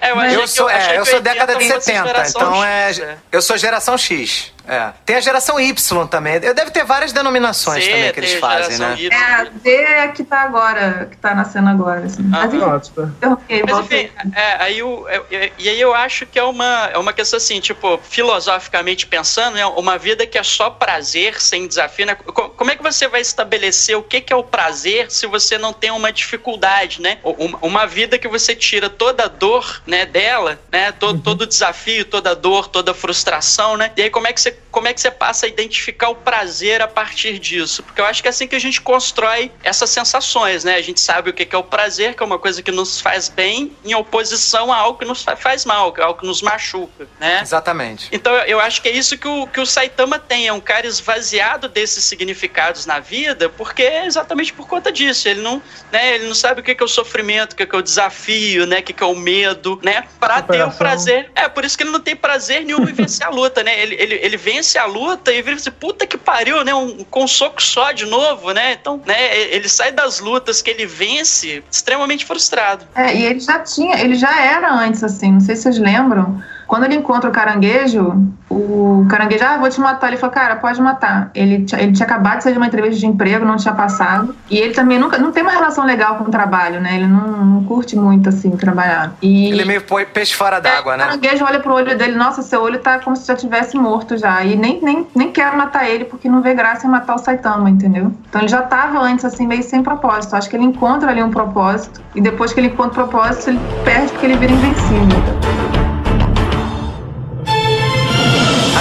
[0.01, 2.41] É, eu, Eu que- sou, achei é, eu sou 80 década de fosse 70, geração
[2.41, 3.17] então X, é.
[3.31, 4.51] Eu sou geração X.
[4.67, 4.91] É.
[5.05, 6.35] Tem a geração Y também.
[6.41, 8.95] Eu deve ter várias denominações C, também que eles fazem, né?
[8.97, 9.11] Y.
[9.11, 12.23] É a D é que tá agora, que tá nascendo agora, assim.
[12.33, 14.31] Ah, Mas enfim, Mas enfim, aí.
[14.35, 17.59] é, aí o, é, e aí eu acho que é uma, é uma questão assim,
[17.59, 22.15] tipo, filosoficamente pensando, é uma vida que é só prazer, sem desafio, né?
[22.15, 25.57] Co- Como é que você vai estabelecer o que, que é o prazer se você
[25.57, 27.17] não tem uma dificuldade, né?
[27.23, 30.91] Uma, uma vida que você tira toda a dor, né, dela, né?
[30.93, 33.91] Todo, todo o desafio, toda a dor, toda a frustração, né?
[33.97, 36.81] E aí como é que você, como é que você passa a identificar o prazer
[36.81, 37.83] a partir disso?
[37.83, 40.75] Porque eu acho que é assim que a gente constrói essas sensações, né?
[40.75, 42.99] A gente sabe o que que é o prazer, que é uma coisa que nos
[42.99, 46.25] faz bem, em oposição a algo que nos fa- faz mal, que é algo que
[46.25, 47.39] nos machuca, né?
[47.41, 48.07] Exatamente.
[48.11, 50.87] Então eu- acho que é isso que o, que o Saitama tem, é um cara
[50.87, 55.27] esvaziado desses significados na vida, porque é exatamente por conta disso.
[55.27, 55.61] Ele não,
[55.91, 57.81] né, ele não sabe o que que é o sofrimento, o que que é o
[57.81, 60.77] desafio, né, o que que é o medo, né, pra ter o Superação.
[60.77, 61.31] prazer.
[61.35, 63.79] É, por isso que ele não tem prazer nenhum em vencer a luta, né?
[63.81, 67.23] Ele, ele, ele vence a luta e vira assim, puta que pariu, né, um, com
[67.23, 68.73] um soco só de novo, né?
[68.73, 72.85] Então, né, ele sai das lutas que ele vence extremamente frustrado.
[72.93, 76.41] É, e ele já tinha, ele já era antes, assim, não sei se vocês lembram.
[76.73, 78.15] Quando ele encontra o caranguejo,
[78.49, 80.07] o caranguejo, ah, vou te matar.
[80.07, 81.29] Ele falou, cara, pode matar.
[81.35, 84.35] Ele, tinha- ele tinha acabado de sair de uma entrevista de emprego, não tinha passado.
[84.49, 86.95] E ele também nunca, não tem uma relação legal com o trabalho, né?
[86.95, 89.13] Ele não, não curte muito, assim, trabalhar.
[89.21, 91.03] E Ele é meio peixe fora d'água, o né?
[91.05, 94.43] caranguejo olha pro olho dele, nossa, seu olho tá como se já tivesse morto já.
[94.43, 97.69] E nem, nem, nem quero matar ele, porque não vê graça em matar o Saitama,
[97.69, 98.11] entendeu?
[98.27, 100.35] Então ele já tava antes, assim, meio sem propósito.
[100.35, 103.59] Acho que ele encontra ali um propósito, e depois que ele encontra o propósito, ele
[103.85, 105.72] perde porque ele vira invencível.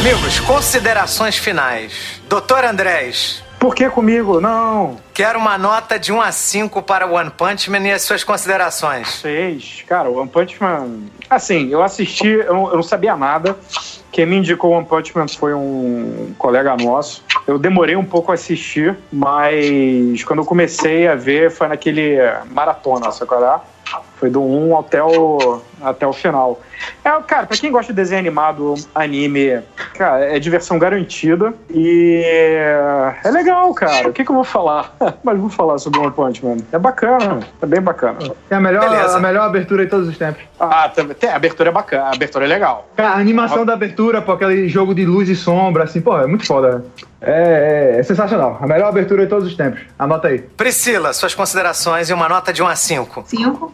[0.02, 2.20] Amigos, considerações finais.
[2.28, 4.40] Doutor Andrés, Por que comigo?
[4.40, 4.96] Não.
[5.14, 9.08] quero uma nota de 1 a 5 para One Punch Man e as suas considerações.
[9.20, 9.84] Seis.
[9.86, 11.02] Cara, o One Punch Man.
[11.30, 13.56] Assim, eu assisti, eu não, eu não sabia nada.
[14.10, 17.24] Quem me indicou o One Punch Man foi um colega nosso.
[17.46, 22.16] Eu demorei um pouco a assistir, mas quando eu comecei a ver, foi naquele
[22.50, 23.60] maratona, sacará?
[24.22, 26.60] Foi do 1 até o, até o final.
[27.04, 29.60] É, cara, pra quem gosta de desenho animado, anime,
[29.94, 31.52] cara, é diversão garantida.
[31.68, 32.22] E
[33.24, 34.08] é legal, cara.
[34.10, 34.94] O que, que eu vou falar?
[35.24, 36.58] Mas vou falar sobre o One Punch Man.
[36.70, 38.18] É bacana, é bem bacana.
[38.48, 39.16] É a melhor, Beleza.
[39.16, 40.44] a melhor abertura de todos os tempos.
[40.60, 41.16] Ah, também.
[41.16, 42.88] Tem, a abertura é bacana, a abertura é legal.
[42.94, 46.28] Cara, a animação da abertura, pô, aquele jogo de luz e sombra, assim, pô, é
[46.28, 46.84] muito foda.
[47.24, 48.58] É, é- é sensacional.
[48.60, 49.80] A melhor abertura de todos os tempos.
[49.98, 50.40] Anota aí.
[50.40, 53.24] Priscila, suas considerações e uma nota de 1 a 5.
[53.28, 53.72] Cinco.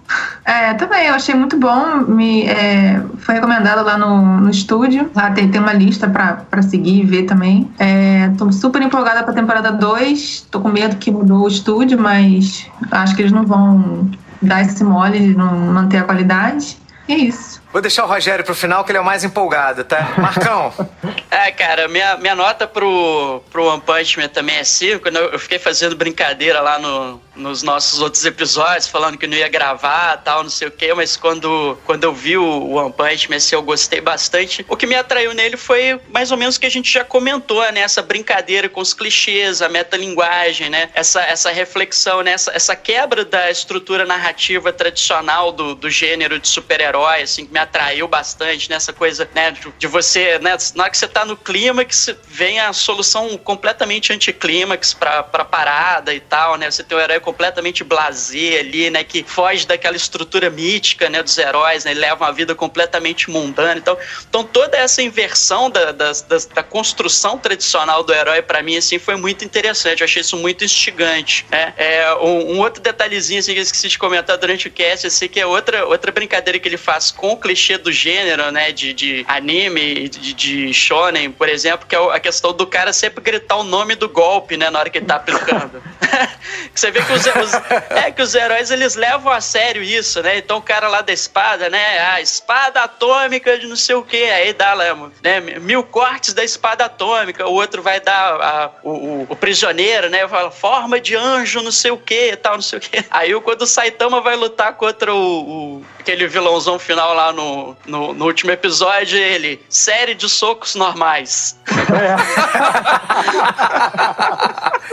[0.49, 1.99] É, também, eu achei muito bom.
[2.09, 5.11] Me, é, foi recomendado lá no, no estúdio.
[5.15, 7.70] Lá tem, tem uma lista pra seguir e ver também.
[7.79, 10.47] É, tô super empolgada pra temporada 2.
[10.51, 14.11] Tô com medo que mudou o estúdio, mas acho que eles não vão
[14.41, 16.79] dar esse mole de não manter a qualidade.
[17.07, 17.61] E é isso.
[17.73, 20.15] Vou deixar o Rogério pro final, que ele é o mais empolgado, tá?
[20.16, 20.73] Marcão,
[21.31, 25.09] É, cara, minha, minha nota pro, pro One Punch Man também é 5.
[25.09, 29.49] Eu eu fiquei fazendo brincadeira lá no, nos nossos outros episódios, falando que não ia
[29.49, 33.36] gravar tal, não sei o quê, mas quando, quando eu vi o One Punch Man,
[33.36, 34.65] assim, eu gostei bastante.
[34.69, 37.61] O que me atraiu nele foi mais ou menos o que a gente já comentou,
[37.73, 37.81] né?
[37.81, 40.89] Essa brincadeira com os clichês, a metalinguagem, né?
[40.95, 42.32] Essa, essa reflexão, né?
[42.32, 47.63] Essa, essa quebra da estrutura narrativa tradicional do, do gênero de super-herói, assim, que me
[47.63, 51.37] atraiu bastante, nessa coisa, né, de, de você, né, na hora que você tá no
[51.37, 57.01] clímax, vem a solução completamente anticlímax pra, pra parada e tal, né, você tem o
[57.01, 59.03] herói completamente blasé ali, né?
[59.03, 61.23] Que foge daquela estrutura mítica, né?
[61.23, 61.95] Dos heróis, né?
[61.95, 63.79] Leva uma vida completamente mundana.
[63.79, 63.97] Então,
[64.29, 68.99] então toda essa inversão da, da, da, da construção tradicional do herói, para mim, assim,
[68.99, 70.01] foi muito interessante.
[70.01, 71.47] Eu achei isso muito instigante.
[71.51, 71.75] Né?
[71.77, 75.29] É, um, um, outro detalhezinho assim, que eu esqueci de comentar durante o cast, assim,
[75.29, 78.70] que é outra, outra brincadeira que ele faz com o clichê do gênero, né?
[78.73, 83.25] De, de anime, de, de shonen, por exemplo, que é a questão do cara sempre
[83.25, 84.69] gritar o nome do golpe, né?
[84.69, 85.83] Na hora que ele tá aplicando.
[86.75, 87.55] Você vê que os, os,
[87.91, 90.37] é, que os heróis eles levam a sério isso, né?
[90.37, 91.99] Então o cara lá da espada, né?
[92.12, 95.41] A espada atômica de não sei o que, aí dá lá, né?
[95.41, 100.29] Mil cortes da espada atômica, o outro vai dar a, o, o, o, prisioneiro, né?
[100.29, 103.05] Fala, forma de anjo, não sei o que, tal, não sei o que.
[103.11, 108.12] Aí quando o Saitama vai lutar contra o, o aquele vilãozão final lá no, no,
[108.12, 111.56] no, último episódio, ele, série de socos normais.
[111.69, 112.16] É.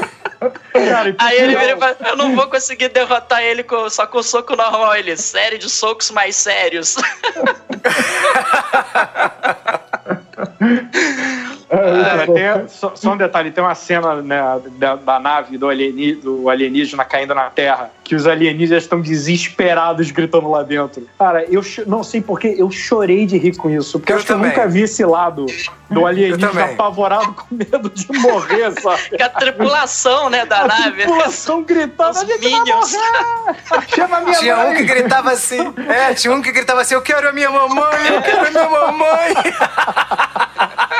[0.71, 4.21] Cara, Aí ele vira e fala, eu não vou conseguir derrotar ele com, só com
[4.21, 4.95] soco normal.
[4.95, 6.95] Ele, série de socos mais sérios.
[12.05, 14.41] É, tem, só, só, um detalhe, tem uma cena né,
[14.77, 20.11] da, da, nave do, alieni, do alienígena caindo na Terra, que os alienígenas estão desesperados
[20.11, 21.07] gritando lá dentro.
[21.17, 24.31] Cara, eu não sei porque eu chorei de rir com isso, porque eu, acho que
[24.31, 25.45] eu nunca vi esse lado
[25.89, 29.17] do alienígena apavorado com medo de morrer, sabe?
[29.17, 31.03] Que a tripulação, né, da a nave.
[31.03, 32.95] A tripulação gritando, Os minions.
[33.87, 34.71] Chama a minha tinha mãe.
[34.71, 38.07] um que gritava assim, é, tinha um que gritava assim, eu quero a minha mamãe,
[38.13, 39.33] eu quero a minha mamãe.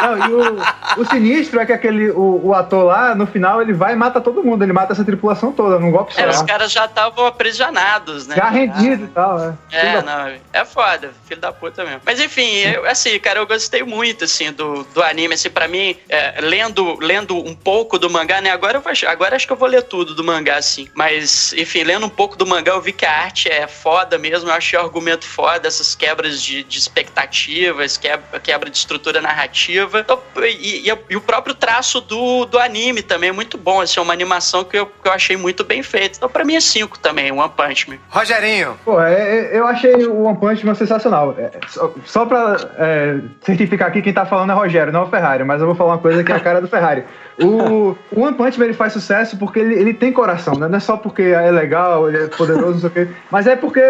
[0.02, 3.74] Não, e o, o sinistro é que aquele, o, o, ator lá, no final, ele
[3.74, 4.64] vai e mata todo mundo.
[4.64, 6.22] Ele mata essa tripulação toda num golpe só.
[6.22, 8.36] É, os caras já estavam aprisionados, né?
[8.36, 9.58] Já rendido e tal, né?
[9.72, 11.12] É, não, é foda.
[11.26, 12.02] Filho da puta mesmo.
[12.06, 15.34] Mas enfim, eu, assim, cara, eu gostei muito, assim, do, do anime.
[15.34, 18.52] Assim, pra mim, é, lendo, lendo um pouco do mangá, né?
[18.52, 20.88] Agora, eu vou, agora acho que eu vou ler tudo do mangá, assim.
[20.94, 24.50] Mas, enfim, lendo um pouco do mangá, eu vi que a arte é foda mesmo.
[24.50, 29.95] Eu achei o argumento foda, essas quebras de, de expectativas, quebra, quebra de estrutura narrativa.
[30.00, 33.82] Então, e, e, e, o próprio traço do, do anime também é muito bom.
[33.82, 36.18] Assim, é uma animação que eu, que eu achei muito bem feita.
[36.18, 37.98] Então, pra mim é 5 também, One Punch Man.
[38.10, 38.78] Rogerinho.
[38.84, 41.36] Pô, é, é, eu achei o One Punch Man sensacional.
[41.38, 45.10] É, só, só pra é, certificar aqui, quem tá falando é Rogério, não é o
[45.10, 45.44] Ferrari.
[45.44, 47.04] Mas eu vou falar uma coisa que é a cara do Ferrari.
[47.40, 50.68] O, o One Punch Man ele faz sucesso porque ele, ele tem coração, né?
[50.68, 53.08] Não é só porque é legal, ele é poderoso, não sei o quê.
[53.30, 53.82] Mas é porque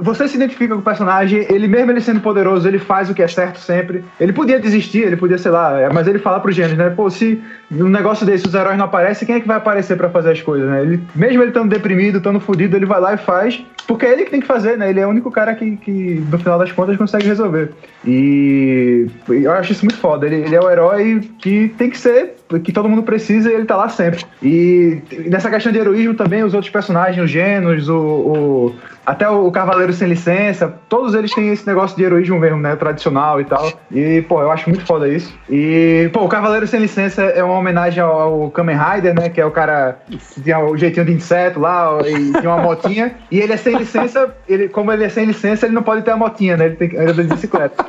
[0.00, 3.22] você se identifica com o personagem, ele mesmo ele sendo poderoso, ele faz o que
[3.22, 4.04] é certo sempre.
[4.18, 6.90] Ele podia desistir, ele podia, sei lá, é, mas ele fala pro gênero, né?
[6.90, 10.10] Pô, se um negócio desse os heróis não aparecem, quem é que vai aparecer para
[10.10, 10.82] fazer as coisas, né?
[10.82, 14.24] Ele, mesmo ele estando deprimido, estando fodido, ele vai lá e faz, porque é ele
[14.24, 14.90] que tem que fazer, né?
[14.90, 17.70] Ele é o único cara que, que no final das contas, consegue resolver.
[18.04, 20.26] E eu acho isso muito foda.
[20.26, 23.64] Ele, ele é o herói que tem que ser que todo mundo precisa e ele
[23.64, 24.24] tá lá sempre.
[24.42, 29.50] E nessa questão de heroísmo também, os outros personagens, os Genos, o, o, até o
[29.50, 32.76] Cavaleiro Sem Licença, todos eles têm esse negócio de heroísmo mesmo, né?
[32.76, 33.72] Tradicional e tal.
[33.90, 35.34] E, pô, eu acho muito foda isso.
[35.48, 39.28] E, pô, o Cavaleiro Sem Licença é uma homenagem ao, Kamen Rider, né?
[39.28, 43.14] Que é o cara que tinha o jeitinho de inseto lá e tinha uma motinha.
[43.30, 46.12] E ele é sem licença, ele, como ele é sem licença, ele não pode ter
[46.12, 46.66] a motinha, né?
[46.66, 47.84] Ele tem que andar de bicicleta.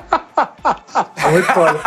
[1.23, 1.79] É muito foda.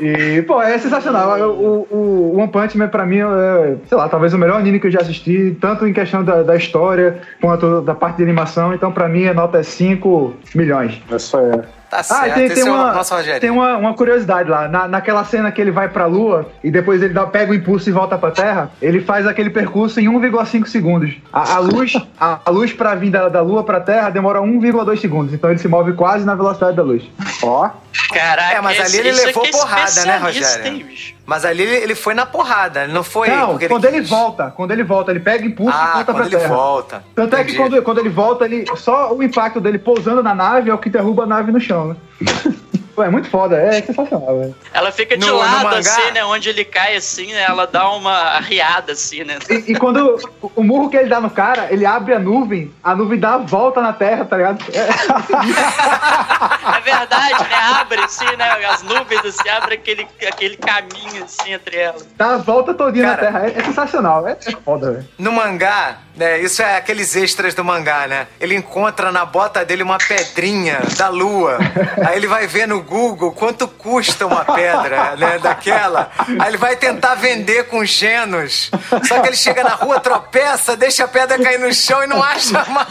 [0.00, 1.38] E, pô, é sensacional.
[1.50, 4.86] O, o, One Punch Man, pra mim, é, sei lá, talvez o melhor anime que
[4.86, 8.74] eu já assisti, tanto em questão da, da história quanto da parte de animação.
[8.74, 11.00] Então, pra mim, a nota é 5 milhões.
[11.10, 11.64] Isso é.
[11.90, 12.34] Tá ah, certo.
[12.34, 13.04] tem, tem, uma,
[13.40, 14.68] tem uma, uma, curiosidade lá.
[14.68, 17.88] Na, naquela cena que ele vai pra lua e depois ele dá, pega o impulso
[17.88, 21.16] e volta pra terra, ele faz aquele percurso em 1,5 segundos.
[21.32, 25.00] A, a luz, a, a, luz pra vir da, da lua pra terra demora 1,2
[25.00, 25.34] segundos.
[25.34, 27.02] Então ele se move quase na velocidade da luz.
[27.42, 27.70] Ó.
[28.12, 30.66] Caraca, é, mas ali ele levou é porrada, né, Rogério?
[30.66, 33.28] Hein, mas ali ele, ele foi na porrada, ele não foi.
[33.28, 36.26] Não, quando ele, ele, volta, quando ele volta, ele pega impulso ah, e volta pra
[36.26, 36.48] ele terra.
[36.54, 37.04] volta.
[37.14, 37.50] Tanto Entendi.
[37.50, 40.74] é que quando, quando ele volta, ele, só o impacto dele pousando na nave é
[40.74, 41.96] o que derruba a nave no chão, né?
[42.94, 44.54] Pô, é muito foda, é sensacional, velho.
[44.72, 46.24] Ela fica de no, lado, no assim, né?
[46.24, 47.42] Onde ele cai, assim, né?
[47.42, 49.38] Ela dá uma riada, assim, né?
[49.48, 52.72] E, e quando o, o murro que ele dá no cara, ele abre a nuvem,
[52.82, 54.64] a nuvem dá a volta na terra, tá ligado?
[54.72, 54.80] É,
[56.76, 57.56] é verdade, né?
[57.80, 58.50] Abre, assim, né?
[58.66, 62.06] As nuvens, assim, abre aquele, aquele caminho, assim, entre elas.
[62.16, 63.46] Dá a volta todinha cara, na terra.
[63.48, 65.08] É, é sensacional, é, é foda, velho.
[65.18, 66.40] No mangá, né?
[66.40, 68.26] Isso é aqueles extras do mangá, né?
[68.40, 71.58] Ele encontra na bota dele uma pedrinha da lua.
[72.06, 75.38] Aí ele vai ver no Google quanto custa uma pedra, né?
[75.38, 76.10] Daquela.
[76.38, 78.70] Aí ele vai tentar vender com genos.
[79.06, 82.22] Só que ele chega na rua, tropeça, deixa a pedra cair no chão e não
[82.22, 82.88] acha mais.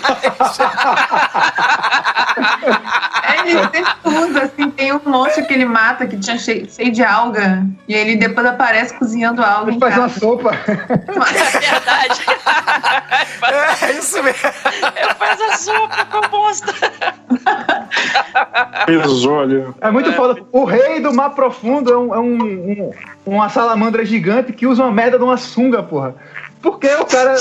[3.24, 6.92] É, ele tem tudo, assim, tem um monstro que ele mata que tinha cheio, cheio
[6.92, 7.64] de alga.
[7.88, 9.72] E ele depois aparece cozinhando alga.
[9.72, 10.08] Ele faz casa.
[10.08, 10.52] uma sopa.
[10.56, 12.22] É verdade.
[13.82, 14.50] É isso mesmo.
[14.96, 16.74] Ele faz a sopa com o monstro.
[18.88, 19.76] Risolho.
[19.82, 20.42] É muito foda.
[20.52, 22.92] O rei do mar profundo é, um, é um- um-
[23.26, 26.16] uma salamandra gigante que usa uma merda de uma sunga, porra.
[26.62, 27.36] Por que o cara.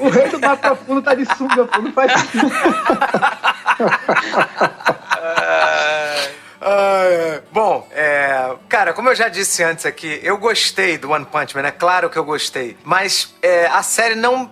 [0.00, 1.80] O rei do mar profundo tá de sunga, pô?
[1.80, 2.50] Não faz sentido.
[6.60, 11.54] Ah, bom, é, cara, como eu já disse antes aqui, eu gostei do One Punch
[11.54, 12.76] Man, é claro que eu gostei.
[12.84, 14.50] Mas é, a série não.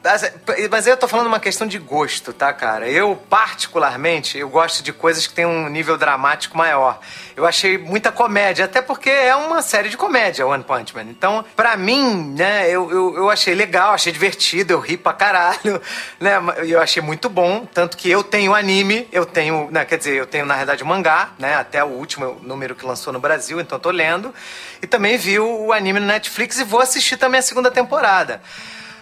[0.71, 2.89] mas aí eu tô falando uma questão de gosto, tá, cara?
[2.89, 7.01] Eu, particularmente, eu gosto de coisas que têm um nível dramático maior.
[7.37, 11.05] Eu achei muita comédia, até porque é uma série de comédia, One Punch Man.
[11.11, 15.83] Então, pra mim, né, eu, eu, eu achei legal, achei divertido, eu ri pra caralho,
[16.21, 16.37] né?
[16.67, 17.67] Eu achei muito bom.
[17.67, 21.31] Tanto que eu tenho anime, eu tenho, né, quer dizer, eu tenho, na o mangá,
[21.39, 21.55] né?
[21.55, 24.35] Até o último número que lançou no Brasil, então tô lendo.
[24.81, 28.41] E também vi o, anime no Netflix e vou assistir também a segunda temporada.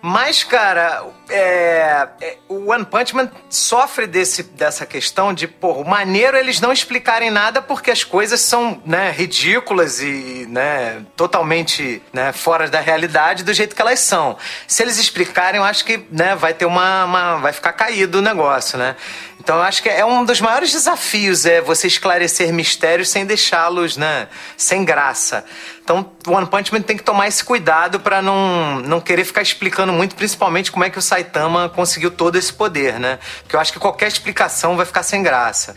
[0.07, 6.37] Mas, cara, é, é, o One Punch Man sofre desse, dessa questão de, pô, maneiro
[6.37, 12.69] eles não explicarem nada porque as coisas são, né, ridículas e, né, totalmente, né, fora
[12.69, 14.37] da realidade do jeito que elas são.
[14.66, 18.23] Se eles explicarem, eu acho que, né, vai ter uma, uma vai ficar caído o
[18.23, 18.97] negócio, né?
[19.45, 24.27] Então acho que é um dos maiores desafios é você esclarecer mistérios sem deixá-los, né,
[24.57, 25.45] sem graça.
[25.83, 29.43] Então, o One Punch Man tem que tomar esse cuidado pra não, não querer ficar
[29.43, 33.19] explicando muito, principalmente como é que o Saitama conseguiu todo esse poder, né?
[33.43, 35.77] Porque eu acho que qualquer explicação vai ficar sem graça.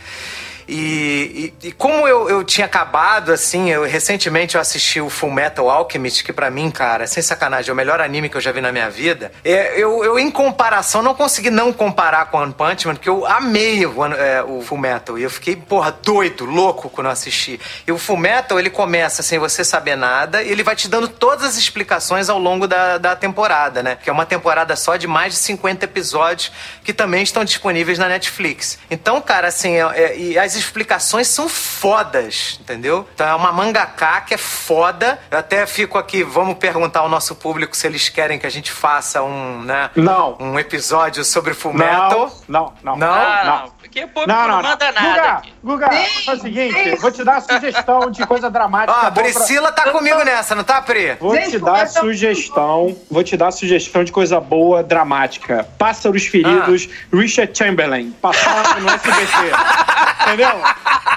[0.67, 5.69] E, e- como eu, eu tinha acabado, assim, eu recentemente eu assisti o Full Metal
[5.69, 8.59] Alchemist, que pra mim, cara, sem sacanagem, é o melhor anime que eu já vi
[8.59, 9.31] na minha vida.
[9.45, 13.25] É, eu, eu, em comparação, não consegui não comparar com One Punch Man, porque eu
[13.25, 15.17] amei o, é, o Full Metal.
[15.17, 17.59] E eu fiquei, porra, doido, louco quando eu assisti.
[17.85, 21.07] E o Full Metal, ele começa sem você saber nada, e ele vai te dando
[21.07, 23.97] todas as explicações ao longo da, da temporada, né?
[24.03, 26.51] Que é uma temporada só de mais de 50 episódios,
[26.83, 28.77] que também estão disponíveis na Netflix.
[28.91, 33.07] Então, cara, assim, é- é- as explicações são fodas, entendeu?
[33.13, 35.19] Então é uma mangaká que é foda.
[35.29, 38.71] Eu até fico aqui, vamos perguntar ao nosso público se eles querem que a gente
[38.71, 39.89] faça um, né?
[39.95, 40.37] Não.
[40.39, 42.97] Um episódio sobre Full Não, não, não.
[42.97, 43.11] Não?
[43.11, 43.76] Ah, não.
[43.87, 43.97] Não.
[43.97, 44.69] Porque o público Não, não, não, não.
[44.69, 45.53] manda nada Guga, aqui.
[45.63, 45.89] Guga,
[46.25, 48.91] faz o seguinte, vou te dar a sugestão de coisa dramática.
[48.93, 51.13] Ó, a boa pra- Priscila tá comigo nessa, não tá, Pri?
[51.19, 55.67] Vou Gente, te dar sugestão, vou te dar sugestão de coisa boa, dramática.
[55.77, 59.51] Pássaros Feridos, Richard Chamberlain, passar no SBT.
[60.27, 60.49] Entendeu?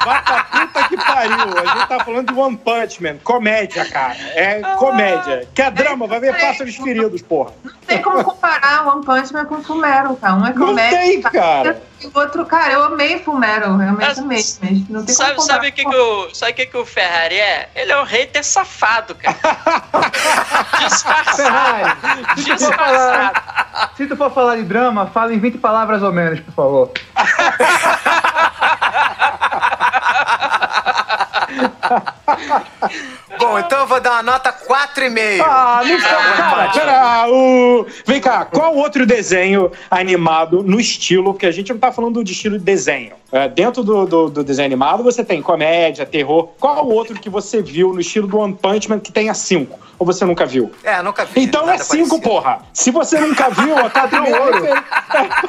[0.04, 1.58] Vai pra puta que pariu.
[1.58, 3.16] A gente tá falando de One Punch Man.
[3.24, 4.14] Comédia, cara.
[4.34, 5.48] É comédia.
[5.52, 6.06] Quer drama?
[6.06, 7.52] Vai ver Pássaros Feridos, porra.
[7.64, 10.34] Não tem como comparar One Punch Man com Fumero, cara.
[10.34, 10.98] Um é Não comédia.
[10.98, 11.82] tem, cara.
[12.00, 13.76] E o outro, cara, eu amei Fumero.
[13.76, 14.44] Realmente Mas- amei.
[14.62, 16.86] Mas não tem Sabe, como sabe o que, que, o, sabe o que, que o
[16.86, 17.68] Ferrari é?
[17.74, 19.36] Ele é um hater safado, cara.
[20.78, 21.36] Disfarçado.
[21.36, 21.92] Ferrari,
[22.36, 23.96] se tu for falar, Disfarçado.
[23.96, 26.90] se tu for falar de drama, fala em 20 palavras ou menos, por favor.
[33.40, 35.42] Bom, então eu vou dar uma nota 4,5.
[35.44, 36.70] Ah, não foi, cara.
[36.72, 37.86] Pera, o...
[38.06, 42.32] Vem cá, qual outro desenho animado no estilo, que a gente não tá falando de
[42.32, 43.12] estilo de desenho.
[43.32, 46.48] É, dentro do, do, do desenho animado você tem comédia, terror.
[46.58, 49.78] Qual o outro que você viu no estilo do One Punch Man que tenha cinco?
[49.98, 50.72] Ou você nunca viu?
[50.82, 51.42] É, nunca vi.
[51.42, 52.20] Então é cinco, parecido.
[52.22, 52.62] porra.
[52.72, 54.62] Se você nunca viu, a tua primeira ouro.
[54.64, 54.82] refer-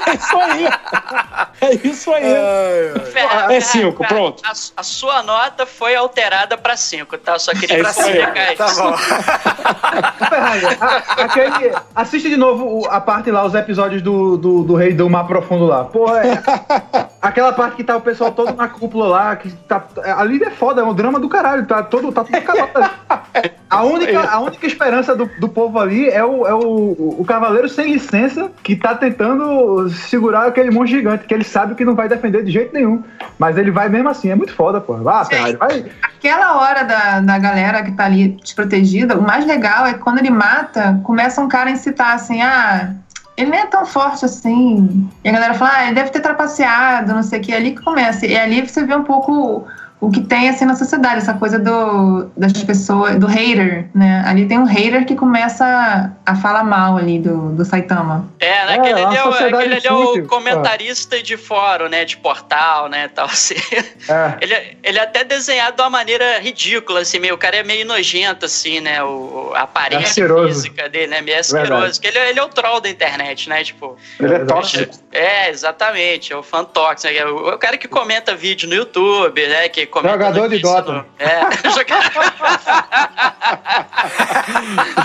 [0.05, 0.67] É isso aí.
[1.61, 2.23] É isso aí.
[3.11, 4.43] Ferrari, É cinco, Ferrari, pronto.
[4.45, 7.39] A, a sua nota foi alterada pra 5, tá?
[7.39, 8.21] Só queria É isso aí.
[8.21, 8.97] explicar Tá bom.
[10.29, 10.65] Ferrari,
[11.17, 15.25] aquele, assiste de novo a parte lá, os episódios do, do, do Rei do Mar
[15.25, 15.85] Profundo lá.
[15.85, 16.41] Pô, é,
[17.21, 19.83] aquela parte que tá o pessoal todo na cúpula lá, que tá.
[20.17, 22.91] Ali é foda, é um drama do caralho, tá todo, tá tudo calado.
[23.69, 27.69] A única, a única esperança do, do povo ali é, o, é o, o cavaleiro
[27.69, 32.09] sem licença que tá tentando segurar aquele monstro gigante, que ele sabe que não vai
[32.09, 33.01] defender de jeito nenhum.
[33.39, 34.97] Mas ele vai mesmo assim, é muito foda, pô.
[35.07, 35.85] Ah, Ferrari, vai.
[36.03, 40.17] Aquela hora da, da galera que tá ali desprotegida, o mais legal é que quando
[40.17, 42.93] ele mata, começa um cara a incitar assim, ah,
[43.37, 45.09] ele nem é tão forte assim.
[45.23, 47.53] E a galera fala, ah, ele deve ter trapaceado, não sei o que.
[47.53, 48.25] É ali que começa.
[48.25, 49.65] E ali você vê um pouco
[50.01, 54.23] o que tem assim na sociedade, essa coisa do, das pessoas, do hater, né?
[54.25, 58.27] Ali tem um hater que começa a falar mal ali do, do Saitama.
[58.39, 58.71] É, né?
[58.73, 62.03] É, aquele, uma ali é, o, sociedade aquele ali é o comentarista de fórum, né?
[62.03, 63.09] De portal, né?
[63.09, 63.53] Tal, assim.
[64.09, 64.37] É.
[64.41, 67.63] Ele, é- ele é até desenhado de uma maneira ridícula, assim, meio, o cara é
[67.63, 69.03] meio nojento, assim, né?
[69.03, 71.21] O, a aparência física dele, né?
[71.21, 71.99] Meio asqueroso.
[72.03, 73.63] Ele, é- ele é o troll da internet, né?
[73.63, 74.95] Tipo, Ele é É, tóxico.
[75.11, 77.23] é, exatamente, é o fan tóxico, né?
[77.25, 79.69] O, o cara que comenta vídeo no YouTube, né?
[79.69, 81.05] Que comentando Jogador de Dota.
[81.19, 81.41] É,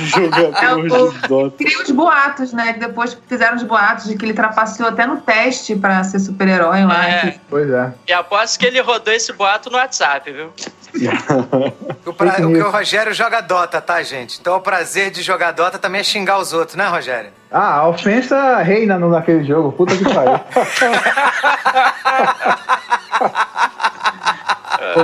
[0.04, 0.88] Jogador É de
[1.28, 1.56] Dota.
[1.56, 2.72] Cria os boatos, né?
[2.74, 6.84] Que depois fizeram os boatos de que ele trapaceou até no teste pra ser super-herói
[6.84, 7.08] lá.
[7.08, 7.30] É.
[7.32, 7.92] que- Pois é.
[8.08, 10.52] e aposto que ele rodou esse boato no WhatsApp, viu?
[12.06, 14.38] O, pra- o o Rogério joga Dota, tá, gente?
[14.40, 17.30] Então o prazer de jogar Dota também é xingar os outros, né, Rogério?
[17.50, 19.72] Ah, a ofensa reina no, naquele jogo.
[19.72, 20.40] Puta que pariu.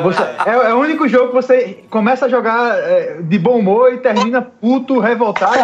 [0.03, 3.93] Você- é, é o único jogo que você começa a jogar é, de bom humor
[3.93, 5.55] e termina puto, revoltado.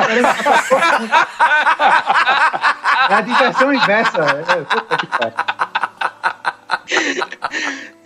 [3.10, 4.18] É a diversão inversa.
[4.20, 5.34] É, puta que pariu.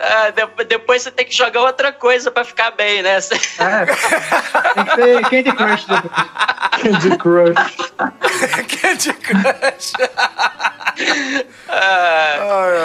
[0.05, 3.17] Ah, de- depois você tem que jogar outra coisa pra ficar bem, né?
[3.17, 3.85] É,
[4.73, 6.13] tem que ter Candy Crush depois.
[6.81, 7.93] Candy Crush.
[8.81, 9.93] Candy Crush.
[11.69, 12.35] Ah,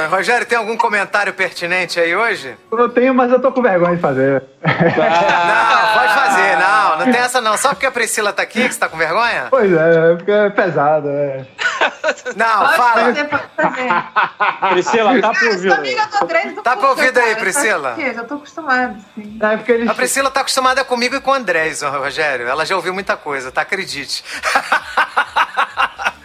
[0.02, 0.06] ai.
[0.08, 2.56] Rogério, tem algum comentário pertinente aí hoje?
[2.72, 4.42] Eu tenho, mas eu tô com vergonha de fazer.
[4.64, 6.98] Não, pode fazer, não.
[6.98, 7.56] Não tem essa não.
[7.58, 9.46] Só porque a Priscila tá aqui que você tá com vergonha?
[9.50, 11.08] Pois é, porque é pesado.
[11.08, 11.44] É.
[12.36, 12.90] Não, Pode fala.
[13.04, 13.88] fazer, pode fazer.
[14.70, 16.62] Priscila, tá Eu ouvir.
[16.62, 17.40] Tá pra ouvido aí, cara.
[17.40, 17.94] Priscila?
[17.94, 18.14] Quê?
[18.14, 19.38] Já tô acostumada, sim.
[19.40, 22.46] É porque eles, A Priscila tá acostumada comigo e com o Andrés, ó, Rogério.
[22.48, 23.62] Ela já ouviu muita coisa, tá?
[23.62, 24.24] Acredite.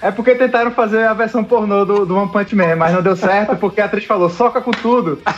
[0.01, 3.15] É porque tentaram fazer a versão pornô do, do One Punch Man, mas não deu
[3.15, 5.21] certo porque a atriz falou, soca com tudo.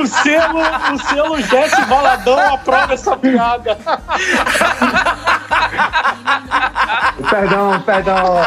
[0.00, 0.60] O selo,
[0.94, 3.78] o selo Jesse Valadão aprova essa piada.
[7.28, 8.40] Perdão, perdão.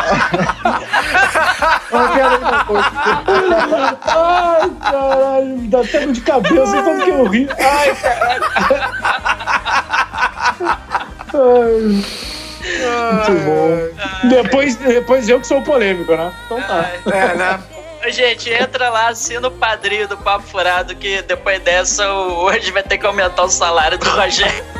[1.91, 2.81] Uma piada que não foi.
[4.07, 7.49] Ai, caralho, me dá até de cabeça tanto que eu ri.
[7.59, 8.43] Ai, caralho.
[11.33, 12.05] Ai.
[12.63, 14.29] Muito bom.
[14.29, 16.31] Depois, depois eu que sou o polêmico, né?
[16.45, 16.89] Então tá.
[17.11, 17.59] É, né?
[18.09, 22.83] Gente, entra lá, assina o padrinho do Papo Furado, que depois dessa, o- hoje vai
[22.83, 24.63] ter que aumentar o salário do Rogério.